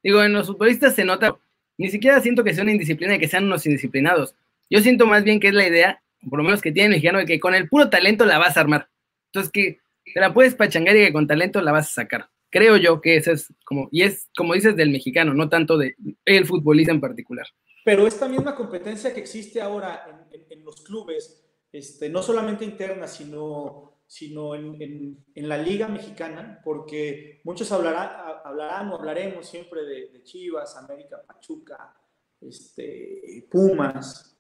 digo, 0.01 0.23
en 0.23 0.33
los 0.33 0.47
futbolistas 0.47 0.95
se 0.95 1.05
nota, 1.05 1.37
ni 1.77 1.89
siquiera 1.89 2.19
siento 2.19 2.43
que 2.43 2.53
sea 2.53 2.63
una 2.63 2.71
indisciplina 2.71 3.15
y 3.15 3.19
que 3.19 3.27
sean 3.27 3.45
unos 3.45 3.65
indisciplinados. 3.65 4.33
Yo 4.69 4.79
siento 4.79 5.05
más 5.05 5.23
bien 5.23 5.39
que 5.39 5.49
es 5.49 5.53
la 5.53 5.67
idea, 5.67 6.01
por 6.29 6.39
lo 6.39 6.43
menos 6.43 6.61
que 6.61 6.71
tiene 6.71 6.87
el 6.87 6.91
mexicano, 6.93 7.19
de 7.19 7.25
que 7.25 7.39
con 7.39 7.53
el 7.53 7.69
puro 7.69 7.89
talento 7.89 8.25
la 8.25 8.39
vas 8.39 8.57
a 8.57 8.61
armar. 8.61 8.89
Entonces 9.27 9.51
que 9.51 9.79
te 10.13 10.19
la 10.19 10.33
puedes 10.33 10.55
pachangar 10.55 10.95
y 10.95 11.05
que 11.05 11.13
con 11.13 11.27
talento 11.27 11.61
la 11.61 11.71
vas 11.71 11.89
a 11.89 12.01
sacar. 12.01 12.29
Creo 12.49 12.77
yo 12.77 12.99
que 13.01 13.17
eso 13.17 13.31
es 13.31 13.53
como, 13.63 13.89
y 13.91 14.01
es 14.01 14.29
como 14.35 14.53
dices 14.53 14.75
del 14.75 14.89
mexicano, 14.89 15.33
no 15.33 15.49
tanto 15.49 15.77
de 15.77 15.95
el 16.25 16.45
futbolista 16.45 16.91
en 16.91 17.01
particular. 17.01 17.45
Pero 17.85 18.07
esta 18.07 18.27
misma 18.27 18.55
competencia 18.55 19.13
que 19.13 19.19
existe 19.19 19.61
ahora 19.61 20.27
en, 20.31 20.63
los 20.63 20.81
clubes, 20.81 21.43
este, 21.71 22.09
no 22.09 22.21
solamente 22.21 22.65
interna, 22.65 23.07
sino, 23.07 24.01
sino 24.05 24.55
en, 24.55 25.23
la 25.35 25.57
liga 25.57 25.87
mexicana, 25.87 26.59
porque 26.63 27.41
muchos 27.43 27.71
hablarán, 27.71 28.09
hablarán 28.43 28.89
o 28.89 28.95
hablaremos 28.95 29.47
siempre 29.47 29.85
de, 29.85 30.23
Chivas, 30.23 30.75
América, 30.77 31.21
Pachuca, 31.25 31.95
este, 32.41 33.47
Pumas 33.49 34.37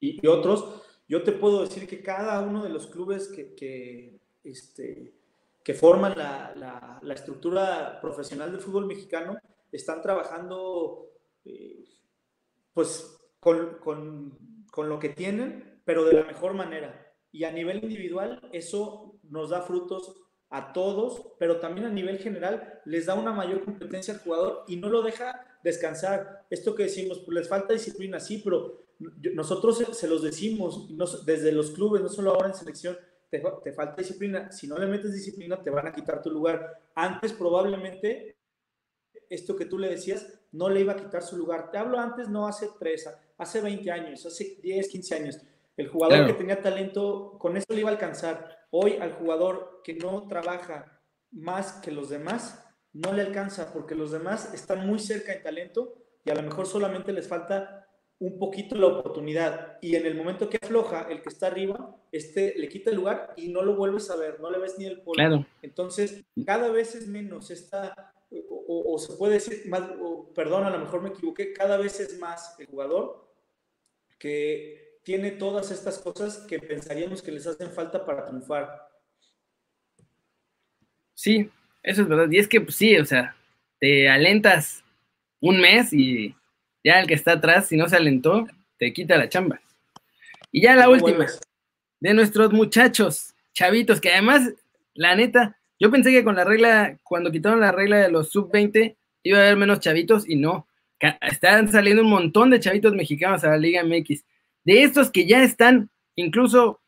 y, 0.00 0.26
otros. 0.26 0.82
Yo 1.08 1.22
te 1.22 1.32
puedo 1.32 1.62
decir 1.62 1.86
que 1.86 2.02
cada 2.02 2.40
uno 2.40 2.62
de 2.62 2.70
los 2.70 2.86
clubes 2.86 3.28
que, 3.28 3.54
que 3.54 4.20
este, 4.44 5.14
que 5.64 5.74
forman 5.74 6.16
la, 6.16 7.00
la, 7.02 7.14
estructura 7.14 8.00
profesional 8.00 8.50
del 8.50 8.60
fútbol 8.60 8.86
mexicano 8.86 9.38
están 9.70 10.02
trabajando 10.02 11.10
eh, 11.44 11.84
pues 12.72 13.16
con, 13.38 13.78
con, 13.78 14.66
con, 14.70 14.88
lo 14.88 14.98
que 14.98 15.10
tienen, 15.10 15.80
pero 15.84 16.04
de 16.04 16.14
la 16.14 16.24
mejor 16.24 16.54
manera. 16.54 17.14
Y 17.30 17.44
a 17.44 17.52
nivel 17.52 17.82
individual 17.82 18.48
eso 18.52 19.18
nos 19.22 19.50
da 19.50 19.62
frutos 19.62 20.14
a 20.50 20.72
todos, 20.72 21.32
pero 21.38 21.60
también 21.60 21.86
a 21.86 21.90
nivel 21.90 22.18
general 22.18 22.80
les 22.84 23.06
da 23.06 23.14
una 23.14 23.32
mayor 23.32 23.64
competencia 23.64 24.14
al 24.14 24.20
jugador 24.20 24.64
y 24.68 24.76
no 24.76 24.88
lo 24.88 25.02
deja 25.02 25.46
descansar. 25.64 26.46
Esto 26.50 26.74
que 26.74 26.84
decimos, 26.84 27.20
pues 27.20 27.34
les 27.34 27.48
falta 27.48 27.72
disciplina, 27.72 28.20
sí, 28.20 28.42
pero 28.44 28.84
nosotros 29.34 29.78
se, 29.92 30.08
los 30.08 30.22
decimos 30.22 30.88
desde 31.24 31.52
los 31.52 31.70
clubes, 31.70 32.02
no 32.02 32.08
solo 32.08 32.32
ahora 32.32 32.48
en 32.48 32.54
selección, 32.54 32.96
te, 33.40 33.72
falta 33.72 33.96
disciplina. 33.96 34.52
Si 34.52 34.66
no 34.66 34.76
le 34.76 34.86
metes 34.86 35.12
disciplina, 35.12 35.62
te 35.62 35.70
van 35.70 35.86
a 35.86 35.92
quitar 35.92 36.20
tu 36.20 36.30
lugar. 36.30 36.82
Antes 36.94 37.32
probablemente 37.32 38.36
esto 39.30 39.56
que 39.56 39.64
tú 39.64 39.78
le 39.78 39.88
decías 39.88 40.26
no 40.52 40.68
le 40.68 40.80
iba 40.80 40.92
a 40.92 40.96
quitar 40.96 41.22
su 41.22 41.38
lugar. 41.38 41.70
Te 41.70 41.78
hablo 41.78 41.98
antes, 41.98 42.28
no 42.28 42.46
hace 42.46 42.68
tres, 42.78 43.08
hace 43.38 43.60
20 43.62 43.90
años, 43.90 44.26
hace 44.26 44.58
10, 44.62 44.88
15 44.88 45.14
años. 45.14 45.38
El 45.78 45.88
jugador 45.88 46.26
que 46.26 46.34
tenía 46.34 46.60
talento, 46.60 47.38
con 47.38 47.56
eso 47.56 47.66
le 47.70 47.80
iba 47.80 47.88
a 47.88 47.92
alcanzar. 47.92 48.66
Hoy 48.70 48.96
al 48.96 49.12
jugador 49.12 49.80
que 49.82 49.94
no 49.94 50.28
trabaja 50.28 51.00
más 51.30 51.72
que 51.80 51.90
los 51.90 52.10
demás, 52.10 52.62
no 52.92 53.14
le 53.14 53.22
alcanza 53.22 53.72
porque 53.72 53.94
los 53.94 54.12
demás 54.12 54.52
están 54.52 54.86
muy 54.86 54.98
cerca 54.98 55.32
en 55.32 55.42
talento 55.42 55.94
y 56.22 56.30
a 56.30 56.34
lo 56.34 56.42
mejor 56.42 56.66
solamente 56.66 57.14
les 57.14 57.26
falta 57.26 57.88
un 58.22 58.38
poquito 58.38 58.76
la 58.76 58.86
oportunidad 58.86 59.78
y 59.80 59.96
en 59.96 60.06
el 60.06 60.14
momento 60.14 60.48
que 60.48 60.60
afloja 60.62 61.08
el 61.10 61.22
que 61.22 61.28
está 61.28 61.48
arriba, 61.48 61.96
este 62.12 62.54
le 62.56 62.68
quita 62.68 62.90
el 62.90 62.96
lugar 62.96 63.34
y 63.36 63.48
no 63.48 63.62
lo 63.62 63.74
vuelves 63.74 64.10
a 64.10 64.16
ver, 64.16 64.38
no 64.38 64.48
le 64.48 64.60
ves 64.60 64.78
ni 64.78 64.84
el 64.84 65.00
polo. 65.00 65.44
Entonces, 65.60 66.22
cada 66.46 66.70
vez 66.70 66.94
es 66.94 67.08
menos 67.08 67.50
esta, 67.50 68.14
o, 68.30 68.96
se 68.96 69.14
puede 69.14 69.34
decir 69.34 69.68
más, 69.68 69.82
perdón, 70.36 70.62
a 70.62 70.70
lo 70.70 70.78
mejor 70.78 71.02
me 71.02 71.08
equivoqué, 71.08 71.52
cada 71.52 71.76
vez 71.76 71.98
es 71.98 72.16
más 72.20 72.54
el 72.60 72.66
jugador 72.66 73.28
que 74.20 75.00
tiene 75.02 75.32
todas 75.32 75.72
estas 75.72 75.98
cosas 75.98 76.46
que 76.46 76.60
pensaríamos 76.60 77.22
que 77.22 77.32
les 77.32 77.48
hacen 77.48 77.72
falta 77.72 78.06
para 78.06 78.24
triunfar. 78.24 78.88
Sí, 81.12 81.50
eso 81.82 82.02
es 82.02 82.08
verdad. 82.08 82.30
Y 82.30 82.38
es 82.38 82.46
que, 82.46 82.60
pues, 82.60 82.76
sí, 82.76 82.96
o 82.96 83.04
sea, 83.04 83.34
te 83.80 84.08
alentas 84.08 84.84
un 85.40 85.60
mes 85.60 85.92
y 85.92 86.36
ya 86.84 87.00
el 87.00 87.06
que 87.06 87.14
está 87.14 87.32
atrás, 87.32 87.68
si 87.68 87.76
no 87.76 87.88
se 87.88 87.96
alentó, 87.96 88.46
te 88.78 88.92
quita 88.92 89.16
la 89.16 89.28
chamba. 89.28 89.60
Y 90.50 90.62
ya 90.62 90.74
la 90.74 90.88
última, 90.88 91.26
de 92.00 92.14
nuestros 92.14 92.52
muchachos, 92.52 93.34
chavitos, 93.54 94.00
que 94.00 94.12
además, 94.12 94.52
la 94.94 95.14
neta, 95.14 95.56
yo 95.78 95.90
pensé 95.90 96.10
que 96.10 96.24
con 96.24 96.36
la 96.36 96.44
regla, 96.44 96.98
cuando 97.02 97.30
quitaron 97.30 97.60
la 97.60 97.72
regla 97.72 97.98
de 97.98 98.10
los 98.10 98.30
sub-20, 98.30 98.96
iba 99.22 99.38
a 99.38 99.42
haber 99.42 99.56
menos 99.56 99.80
chavitos 99.80 100.28
y 100.28 100.36
no. 100.36 100.66
Están 101.20 101.70
saliendo 101.70 102.02
un 102.02 102.10
montón 102.10 102.50
de 102.50 102.60
chavitos 102.60 102.94
mexicanos 102.94 103.42
a 103.44 103.50
la 103.50 103.56
Liga 103.56 103.82
MX. 103.82 104.24
De 104.64 104.82
estos 104.82 105.10
que 105.10 105.26
ya 105.26 105.42
están 105.42 105.90
incluso 106.14 106.80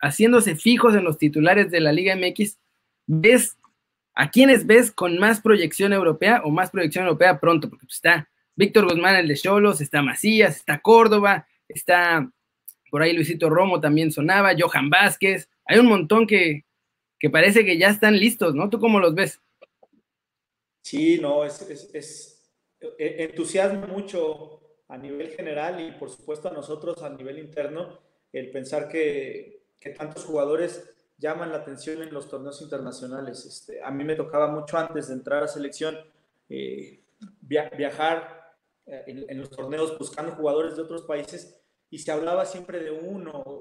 haciéndose 0.00 0.54
fijos 0.56 0.94
en 0.94 1.04
los 1.04 1.18
titulares 1.18 1.70
de 1.70 1.80
la 1.80 1.92
Liga 1.92 2.16
MX, 2.16 2.58
ves 3.06 3.58
a 4.14 4.30
quienes 4.30 4.66
ves 4.66 4.90
con 4.90 5.18
más 5.18 5.40
proyección 5.40 5.92
europea 5.92 6.40
o 6.44 6.50
más 6.50 6.70
proyección 6.70 7.04
europea 7.04 7.38
pronto, 7.40 7.68
porque 7.68 7.86
está 7.88 8.28
Víctor 8.58 8.86
Guzmán, 8.86 9.14
el 9.14 9.28
de 9.28 9.36
Cholos, 9.36 9.80
está 9.80 10.02
Macías, 10.02 10.56
está 10.56 10.80
Córdoba, 10.80 11.46
está 11.68 12.28
por 12.90 13.02
ahí 13.02 13.12
Luisito 13.12 13.48
Romo 13.48 13.80
también 13.80 14.10
sonaba, 14.10 14.50
Johan 14.58 14.90
Vázquez, 14.90 15.48
hay 15.64 15.78
un 15.78 15.86
montón 15.86 16.26
que, 16.26 16.64
parece 17.30 17.64
que 17.64 17.78
ya 17.78 17.88
están 17.88 18.18
listos, 18.18 18.56
¿no? 18.56 18.68
¿Tú 18.68 18.80
cómo 18.80 18.98
los 18.98 19.14
ves? 19.14 19.40
Sí, 20.82 21.20
no, 21.20 21.44
es, 21.44 21.62
es, 21.94 22.50
e, 22.80 23.26
entusiasma 23.30 23.86
mucho 23.86 24.60
a 24.88 24.98
nivel 24.98 25.28
general 25.28 25.80
y 25.80 25.92
por 25.92 26.10
supuesto 26.10 26.48
a 26.48 26.52
nosotros 26.52 27.00
a 27.04 27.10
nivel 27.10 27.38
interno 27.38 28.00
el 28.32 28.50
pensar 28.50 28.88
que, 28.88 29.62
tantos 29.96 30.24
jugadores 30.24 30.96
llaman 31.16 31.52
la 31.52 31.58
atención 31.58 32.02
en 32.02 32.12
los 32.12 32.28
torneos 32.28 32.60
internacionales. 32.60 33.44
Este, 33.46 33.80
a 33.84 33.92
mí 33.92 34.02
me 34.02 34.16
tocaba 34.16 34.48
mucho 34.48 34.76
antes 34.76 35.06
de 35.06 35.14
entrar 35.14 35.44
a 35.44 35.48
selección 35.48 35.96
eh, 36.48 37.00
viajar 37.40 38.37
eh, 38.90 39.26
en, 39.28 39.38
los 39.38 39.50
torneos 39.50 39.98
buscando 39.98 40.32
jugadores 40.32 40.76
de 40.76 40.82
otros 40.82 41.02
países 41.02 41.60
y 41.90 41.98
se 41.98 42.10
hablaba 42.10 42.46
siempre 42.46 42.80
de 42.80 42.90
uno 42.90 43.60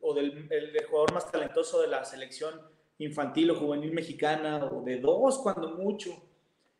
o 0.00 0.14
del, 0.14 0.48
jugador 0.88 1.12
más 1.12 1.30
talentoso 1.30 1.80
de 1.80 1.88
la 1.88 2.04
selección 2.04 2.60
infantil 2.98 3.50
o 3.50 3.56
juvenil 3.56 3.92
mexicana 3.92 4.64
o 4.64 4.82
de 4.82 4.98
dos 5.00 5.38
cuando 5.38 5.76
mucho. 5.76 6.10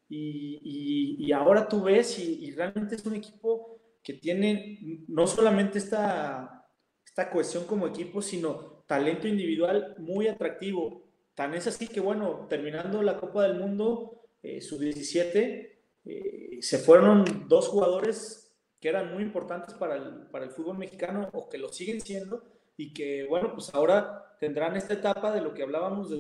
Y, 0.09 1.19
y, 1.19 1.33
ahora 1.33 1.69
tú 1.69 1.83
ves 1.83 2.19
y, 2.19 2.51
realmente 2.53 2.95
es 2.95 3.05
un 3.05 3.15
equipo 3.15 3.79
que 4.03 4.15
tiene 4.15 5.05
no 5.09 5.27
solamente 5.27 5.79
esta, 5.79 6.67
esta 7.05 7.31
cohesión 7.31 7.65
como 7.65 7.87
equipo, 7.87 8.23
sino 8.23 8.85
talento 8.87 9.29
individual 9.29 9.97
muy 9.99 10.29
atractivo. 10.29 11.05
Tan 11.35 11.55
es 11.55 11.67
así 11.67 11.89
que, 11.89 12.01
bueno, 12.01 12.47
terminando 12.49 13.03
la 13.03 13.19
Copa 13.19 13.43
del 13.43 13.59
Mundo, 13.59 14.23
eh, 14.43 14.61
sub-17, 14.61 15.78
eh, 16.05 16.59
se 16.61 16.79
fueron 16.79 17.49
dos 17.49 17.69
jugadores 17.69 18.53
que 18.81 18.89
eran 18.89 19.13
muy 19.13 19.23
importantes 19.23 19.75
para 19.75 19.97
el, 19.97 20.27
para 20.31 20.45
el 20.45 20.51
fútbol 20.51 20.79
mexicano 20.79 21.29
o 21.33 21.49
que 21.49 21.59
lo 21.59 21.69
siguen 21.69 22.01
siendo 22.01 22.45
y 22.77 22.93
que, 22.93 23.27
bueno, 23.29 23.53
pues 23.53 23.75
ahora 23.75 24.37
tendrán 24.39 24.77
esta 24.77 24.95
etapa 24.95 25.33
de 25.33 25.41
lo 25.41 25.53
que 25.53 25.65
hablábamos, 25.65 26.15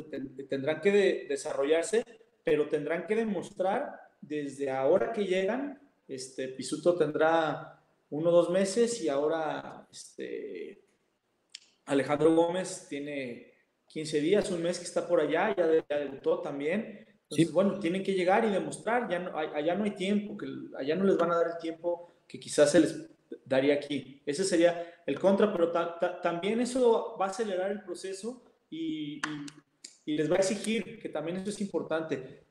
tendrán 0.48 0.80
que 0.80 1.26
desarrollarse, 1.28 2.04
pero 2.44 2.68
tendrán 2.68 3.06
que 3.06 3.14
demostrar 3.14 4.00
desde 4.20 4.70
ahora 4.70 5.12
que 5.12 5.24
llegan, 5.24 5.80
este, 6.08 6.48
Pisuto 6.48 6.96
tendrá 6.96 7.80
uno 8.10 8.30
o 8.30 8.32
dos 8.32 8.50
meses 8.50 9.00
y 9.02 9.08
ahora 9.08 9.86
este, 9.92 10.82
Alejandro 11.84 12.34
Gómez 12.34 12.86
tiene 12.88 13.54
15 13.86 14.20
días, 14.20 14.50
un 14.50 14.62
mes 14.62 14.78
que 14.78 14.84
está 14.84 15.06
por 15.06 15.20
allá, 15.20 15.54
ya, 15.56 15.66
debutó 15.98 16.40
también. 16.40 17.06
Entonces, 17.30 17.52
bueno, 17.52 17.78
tienen 17.78 18.02
que 18.02 18.14
llegar 18.14 18.44
y 18.44 18.50
demostrar, 18.50 19.08
ya 19.08 19.18
no, 19.18 19.36
allá 19.36 19.74
no 19.74 19.84
hay 19.84 19.90
tiempo, 19.90 20.36
que 20.36 20.46
allá 20.78 20.96
no 20.96 21.04
les 21.04 21.18
van 21.18 21.30
a 21.30 21.36
dar 21.36 21.46
el 21.48 21.58
tiempo 21.58 22.10
que 22.26 22.40
quizás 22.40 22.70
se 22.70 22.80
les 22.80 23.06
daría 23.44 23.74
aquí. 23.74 24.22
Ese 24.24 24.44
sería 24.44 25.02
el 25.06 25.18
contra, 25.18 25.52
pero 25.52 25.70
también 26.22 26.60
eso 26.60 27.16
va 27.20 27.26
a 27.26 27.28
acelerar 27.28 27.70
el 27.70 27.82
proceso 27.82 28.42
y, 28.70 29.20
y, 30.06 30.16
les 30.16 30.30
va 30.30 30.36
a 30.36 30.38
exigir, 30.38 30.98
que 30.98 31.10
también 31.10 31.36
eso 31.36 31.50
es 31.50 31.60
importante. 31.60 32.44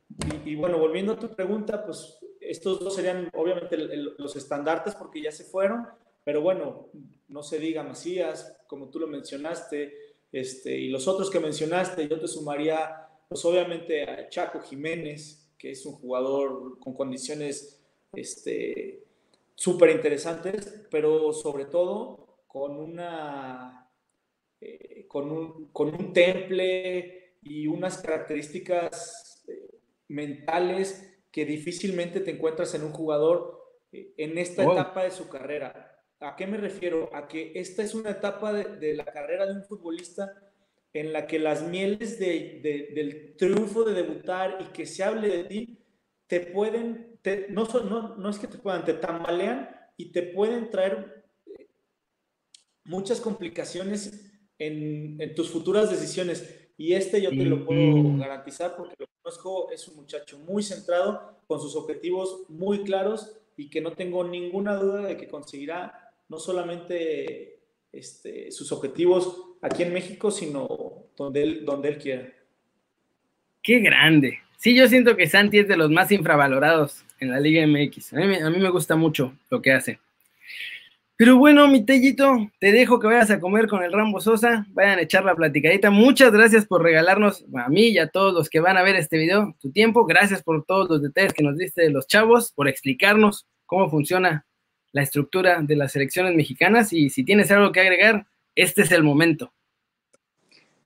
Y, 0.46 0.56
bueno, 0.56 0.78
volviendo 0.78 1.14
a 1.14 1.20
tu 1.20 1.36
pregunta, 1.36 1.84
pues 1.84 2.20
estos 2.40 2.80
dos 2.80 2.96
serían 2.96 3.30
obviamente 3.34 3.78
los 3.78 4.36
estandartes 4.36 4.96
porque 4.96 5.22
ya 5.22 5.32
se 5.32 5.44
fueron, 5.44 5.88
pero 6.24 6.42
bueno, 6.42 6.90
no 7.28 7.44
se 7.44 7.60
diga 7.60 7.84
Macías, 7.84 8.56
como 8.68 8.90
tú 8.90 9.00
lo 9.00 9.08
mencionaste, 9.08 9.94
este, 10.32 10.78
y 10.78 10.90
los 10.90 11.08
otros 11.08 11.30
que 11.30 11.40
mencionaste, 11.40 12.08
yo 12.08 12.20
te 12.20 12.28
sumaría, 12.28 13.07
pues 13.28 13.44
obviamente 13.46 14.04
a 14.04 14.30
Chaco 14.30 14.60
Jiménez, 14.62 15.52
que 15.58 15.72
es 15.72 15.86
un 15.86 15.94
jugador 15.94 16.80
con 16.80 16.94
condiciones 16.94 17.84
este, 18.14 19.04
súper 19.56 19.92
interesantes, 19.92 20.86
pero 20.90 21.34
sobre 21.34 21.66
todo 21.66 22.44
con 22.48 22.78
una, 22.78 23.90
eh, 24.62 25.06
con, 25.08 25.32
un, 25.32 25.72
con 25.72 25.90
un 25.90 26.14
temple 26.14 27.38
y 27.42 27.68
unas 27.68 28.02
características 28.02 29.44
eh, 29.48 29.80
mentales 30.08 31.20
que 31.32 31.46
difícilmente 31.46 32.20
te 32.20 32.32
encuentras 32.32 32.74
en 32.76 32.84
un 32.84 32.92
jugador 32.92 33.58
eh, 33.92 34.14
en 34.18 34.38
esta 34.38 34.64
etapa 34.64 35.04
de 35.04 35.12
su 35.12 35.28
carrera. 35.30 36.02
¿A 36.20 36.36
qué 36.36 36.48
me 36.48 36.58
refiero? 36.58 37.10
A 37.14 37.28
que 37.28 37.52
esta 37.56 37.84
es 37.84 37.94
una 37.94 38.12
etapa 38.12 38.52
de, 38.54 38.96
la 38.96 39.06
carrera 39.06 39.46
de 39.46 39.54
un 39.54 39.64
futbolista 39.64 40.47
en 41.00 41.14
la 41.14 41.28
que 41.28 41.40
las 41.40 41.68
mieles 41.68 42.20
del 42.20 43.36
triunfo 43.38 43.84
de 43.84 43.94
debutar 43.94 44.58
y 44.62 44.74
que 44.74 44.86
se 44.86 45.04
hable 45.04 45.30
de 45.30 45.44
ti 45.44 45.78
te 46.28 46.42
pueden, 46.42 47.20
no, 47.50 47.66
no, 47.66 48.16
no 48.16 48.30
es 48.30 48.40
que 48.40 48.48
te 48.48 48.58
puedan, 48.58 48.84
te 48.84 48.94
tambalean 48.94 49.70
y 49.96 50.12
te 50.12 50.24
pueden 50.24 50.70
traer 50.70 51.24
eh, 51.46 51.70
muchas 52.84 53.22
complicaciones 53.22 54.32
en, 54.58 55.20
en 55.22 55.36
tus 55.36 55.50
futuras 55.50 55.90
decisiones. 55.90 56.72
Y 56.78 56.94
este 56.94 57.22
yo 57.22 57.30
te 57.30 57.38
lo 57.38 57.66
puedo 57.66 58.18
garantizar 58.18 58.76
porque 58.76 58.96
lo 59.00 59.08
conozco, 59.22 59.72
es 59.72 59.88
un 59.88 59.96
muchacho 59.96 60.38
muy 60.40 60.62
centrado, 60.62 61.38
con 61.48 61.62
sus 61.62 61.76
objetivos 61.76 62.44
muy 62.50 62.84
claros 62.84 63.40
y 63.56 63.70
que 63.70 63.82
no 63.82 63.94
tengo 63.94 64.24
ninguna 64.24 64.76
duda 64.76 65.02
de 65.02 65.18
que 65.18 65.28
conseguirá 65.28 66.14
no 66.30 66.40
solamente 66.40 67.57
este, 67.98 68.52
sus 68.52 68.72
objetivos 68.72 69.44
aquí 69.62 69.84
en 69.84 69.94
México, 69.94 70.32
sino 70.32 71.08
donde 71.16 71.44
él, 71.44 71.66
donde 71.66 71.90
él 71.90 71.98
quiera. 71.98 72.34
Qué 73.62 73.80
grande. 73.80 74.40
Sí, 74.58 74.76
yo 74.76 74.88
siento 74.88 75.16
que 75.16 75.28
Santi 75.28 75.60
es 75.60 75.68
de 75.68 75.78
los 75.78 75.92
más 75.92 76.12
infravalorados 76.12 77.04
en 77.20 77.32
la 77.32 77.40
Liga 77.40 77.66
MX. 77.66 78.14
A 78.14 78.50
mí, 78.50 78.60
me 78.60 78.70
gusta 78.70 78.96
mucho 78.96 79.34
lo 79.50 79.62
que 79.62 79.72
hace. 79.72 80.00
Pero 81.16 81.38
bueno, 81.38 81.68
mi 81.68 81.84
Tellito, 81.84 82.52
te 82.60 82.72
dejo 82.72 83.00
que 83.00 83.08
vayas 83.08 83.32
a 83.32 83.40
comer 83.40 83.68
con 83.68 83.84
el 83.84 83.92
Rambo 83.92 84.22
Sosa, 84.22 84.68
vayan 84.70 85.00
a 85.00 85.02
echar 85.02 85.26
la 85.26 85.36
platicadita. 85.36 85.90
Muchas 85.90 86.32
gracias 86.32 86.66
por 86.66 86.84
regalarnos 86.84 87.44
a 87.56 87.70
mí 87.70 87.88
y 87.88 87.98
a 87.98 88.08
todos 88.08 88.34
los 88.34 88.50
que 88.50 88.60
van 88.60 88.78
a 88.78 88.84
ver 88.84 88.96
este 88.96 89.18
video 89.18 89.56
tu 89.60 89.72
tiempo. 89.72 90.06
Gracias 90.06 90.44
por 90.44 90.64
todos 90.64 90.90
los 90.90 91.02
detalles 91.02 91.34
que 91.34 91.44
nos 91.44 91.58
diste 91.58 91.82
de 91.82 91.90
los 91.90 92.06
chavos, 92.06 92.52
por 92.52 92.68
explicarnos 92.68 93.48
cómo 93.66 93.90
funciona 93.90 94.46
la 94.92 95.04
estructura 95.04 95.62
de 95.62 95.76
las 95.76 95.92
selecciones 95.92 96.36
mexicanas 96.36 96.94
y 96.94 97.10
si 97.10 97.24
tienes 97.24 97.52
algo 97.52 97.72
que 97.72 97.82
agregar, 97.82 98.28
este 98.56 98.82
es 98.82 98.92
el 98.92 99.04
momento. 99.04 99.54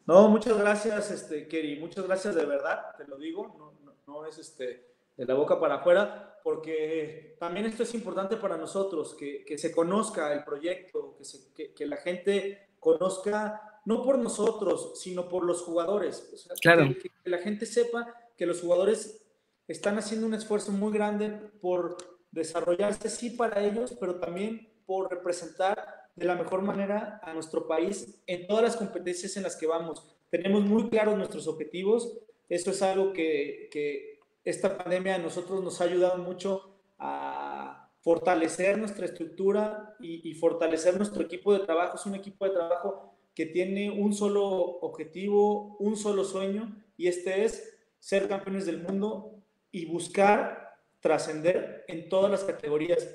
No, 0.05 0.27
muchas 0.27 0.57
gracias, 0.57 1.11
este, 1.11 1.47
Kerry, 1.47 1.79
muchas 1.79 2.05
gracias 2.05 2.35
de 2.35 2.45
verdad, 2.45 2.95
te 2.97 3.07
lo 3.07 3.17
digo, 3.17 3.75
no, 4.07 4.25
es 4.25 4.37
este, 4.39 4.87
de 5.15 5.25
la 5.25 5.35
boca 5.35 5.59
para 5.59 5.75
afuera, 5.75 6.39
porque 6.43 7.37
también 7.39 7.67
esto 7.67 7.83
es 7.83 7.93
importante 7.93 8.35
para 8.35 8.57
nosotros, 8.57 9.15
que, 9.15 9.57
se 9.57 9.71
conozca 9.71 10.33
el 10.33 10.43
proyecto, 10.43 11.17
que, 11.55 11.73
que, 11.73 11.85
la 11.85 11.97
gente 11.97 12.71
conozca, 12.79 13.79
no 13.85 14.03
por 14.03 14.17
nosotros, 14.17 14.99
sino 14.99 15.29
por 15.29 15.45
los 15.45 15.61
jugadores. 15.61 16.45
claro. 16.61 16.93
que 16.99 17.29
la 17.29 17.37
gente 17.37 17.65
sepa 17.65 18.13
que 18.35 18.45
los 18.45 18.59
jugadores 18.59 19.23
están 19.67 19.97
haciendo 19.97 20.27
un 20.27 20.33
esfuerzo 20.33 20.71
muy 20.71 20.91
grande 20.91 21.29
por 21.61 21.95
desarrollarse 22.31 23.09
sí 23.09 23.31
para 23.31 23.63
ellos, 23.63 23.95
pero 23.99 24.19
también 24.19 24.69
por 24.85 25.09
representar 25.09 26.01
de 26.15 26.25
la 26.25 26.35
mejor 26.35 26.61
manera 26.61 27.19
a 27.23 27.33
nuestro 27.33 27.67
país 27.67 28.21
en 28.27 28.47
todas 28.47 28.63
las 28.63 28.75
competencias 28.75 29.37
en 29.37 29.43
las 29.43 29.55
que 29.55 29.67
vamos. 29.67 30.05
Tenemos 30.29 30.63
muy 30.63 30.89
claros 30.89 31.17
nuestros 31.17 31.47
objetivos. 31.47 32.17
Eso 32.49 32.71
es 32.71 32.81
algo 32.81 33.13
que, 33.13 33.69
que 33.71 34.19
esta 34.43 34.77
pandemia 34.77 35.15
a 35.15 35.19
nosotros 35.19 35.63
nos 35.63 35.79
ha 35.81 35.85
ayudado 35.85 36.17
mucho 36.17 36.75
a 36.97 37.89
fortalecer 38.01 38.77
nuestra 38.77 39.05
estructura 39.05 39.95
y, 39.99 40.27
y, 40.29 40.33
fortalecer 40.33 40.97
nuestro 40.97 41.23
equipo 41.23 41.53
de 41.53 41.59
trabajo. 41.59 41.95
Es 41.95 42.05
un 42.05 42.15
equipo 42.15 42.45
de 42.45 42.51
trabajo 42.51 43.13
que 43.35 43.45
tiene 43.45 43.91
un 43.91 44.13
solo 44.13 44.45
objetivo, 44.47 45.77
un 45.77 45.95
solo 45.95 46.23
sueño, 46.23 46.75
y 46.97 47.07
este 47.07 47.45
es 47.45 47.77
ser 47.99 48.27
campeones 48.27 48.65
del 48.65 48.81
mundo 48.81 49.35
y 49.71 49.85
buscar 49.85 50.60
trascender 51.01 51.83
en 51.87 52.07
todas 52.07 52.31
las 52.31 52.43
categorías 52.43 53.09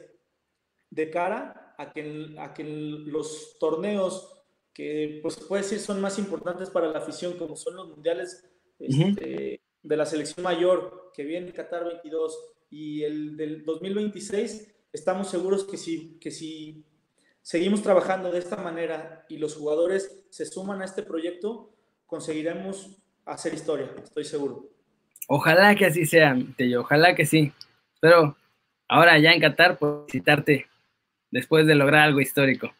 de 0.91 1.11
cara 1.11 1.75
a 1.79 1.93
que, 1.93 2.35
a 2.39 2.53
que 2.53 2.65
los 2.65 3.59
torneos 3.59 4.33
que 4.73 5.21
pues 5.23 5.37
puede 5.37 5.63
decir 5.63 5.79
son 5.79 6.01
más 6.01 6.19
importantes 6.19 6.69
para 6.69 6.89
la 6.89 6.99
afición 6.99 7.39
como 7.39 7.57
son 7.57 7.77
los 7.77 7.89
mundiales 7.89 8.47
este, 8.79 9.63
de 9.83 9.97
la 9.97 10.05
selección 10.05 10.45
mayor 10.45 11.13
que 11.15 11.25
viene 11.25 11.53
Qatar 11.53 11.85
22 11.85 12.39
y 12.71 13.03
el 13.05 13.37
del 13.37 13.65
2026 13.65 14.75
estamos 14.93 15.31
seguros 15.31 15.65
que 15.65 15.77
si, 15.77 16.19
que 16.19 16.31
si 16.31 16.85
seguimos 17.41 17.83
trabajando 17.83 18.31
de 18.31 18.39
esta 18.39 18.57
manera 18.57 19.25
y 19.29 19.39
los 19.39 19.55
jugadores 19.55 20.25
se 20.31 20.45
suman 20.45 20.83
a 20.83 20.85
este 20.85 21.03
proyecto 21.03 21.73
conseguiremos 22.05 22.99
hacer 23.25 23.55
historia 23.55 23.95
estoy 24.03 24.25
seguro. 24.25 24.69
Ojalá 25.29 25.75
que 25.75 25.87
así 25.87 26.05
sea 26.05 26.37
Tello, 26.57 26.83
ojalá 26.83 27.15
que 27.15 27.27
sí 27.27 27.53
pero 28.01 28.37
ahora 28.89 29.19
ya 29.19 29.33
en 29.33 29.41
Qatar, 29.41 29.79
puedo 29.79 30.07
visitarte 30.07 30.67
después 31.31 31.67
de 31.67 31.75
lograr 31.75 32.03
algo 32.03 32.21
histórico. 32.21 32.73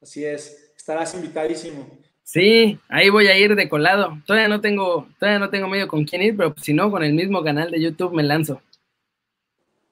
Así 0.00 0.24
es, 0.24 0.72
estarás 0.76 1.14
invitadísimo. 1.14 1.98
Sí, 2.22 2.78
ahí 2.88 3.08
voy 3.08 3.26
a 3.28 3.38
ir 3.38 3.54
de 3.54 3.68
colado. 3.68 4.18
Todavía 4.26 4.48
no 4.48 4.60
tengo, 4.60 5.08
todavía 5.18 5.38
no 5.38 5.48
tengo 5.48 5.66
medio 5.66 5.88
con 5.88 6.04
quién 6.04 6.22
ir, 6.22 6.36
pero 6.36 6.54
si 6.60 6.74
no, 6.74 6.90
con 6.90 7.02
el 7.02 7.14
mismo 7.14 7.42
canal 7.42 7.70
de 7.70 7.80
YouTube 7.80 8.12
me 8.12 8.22
lanzo. 8.22 8.60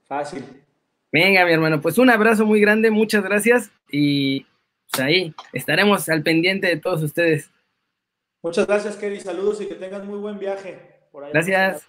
Fácil. 0.07 0.45
Venga, 1.11 1.47
mi 1.47 1.53
hermano, 1.53 1.81
pues 1.81 1.97
un 1.99 2.11
abrazo 2.11 2.45
muy 2.45 2.61
grande, 2.61 2.91
muchas 2.91 3.25
gracias 3.25 3.71
y 3.91 4.45
pues 4.91 5.03
ahí 5.03 5.35
estaremos 5.53 6.09
al 6.09 6.23
pendiente 6.23 6.67
de 6.67 6.77
todos 6.77 7.03
ustedes. 7.03 7.51
Muchas 8.43 8.67
gracias, 8.67 8.97
Kerry. 8.97 9.19
Saludos 9.19 9.61
y 9.63 9.67
que 9.67 9.75
tengas 9.75 10.05
muy 10.05 10.19
buen 10.19 10.39
viaje. 10.39 10.79
gracias. 11.33 11.87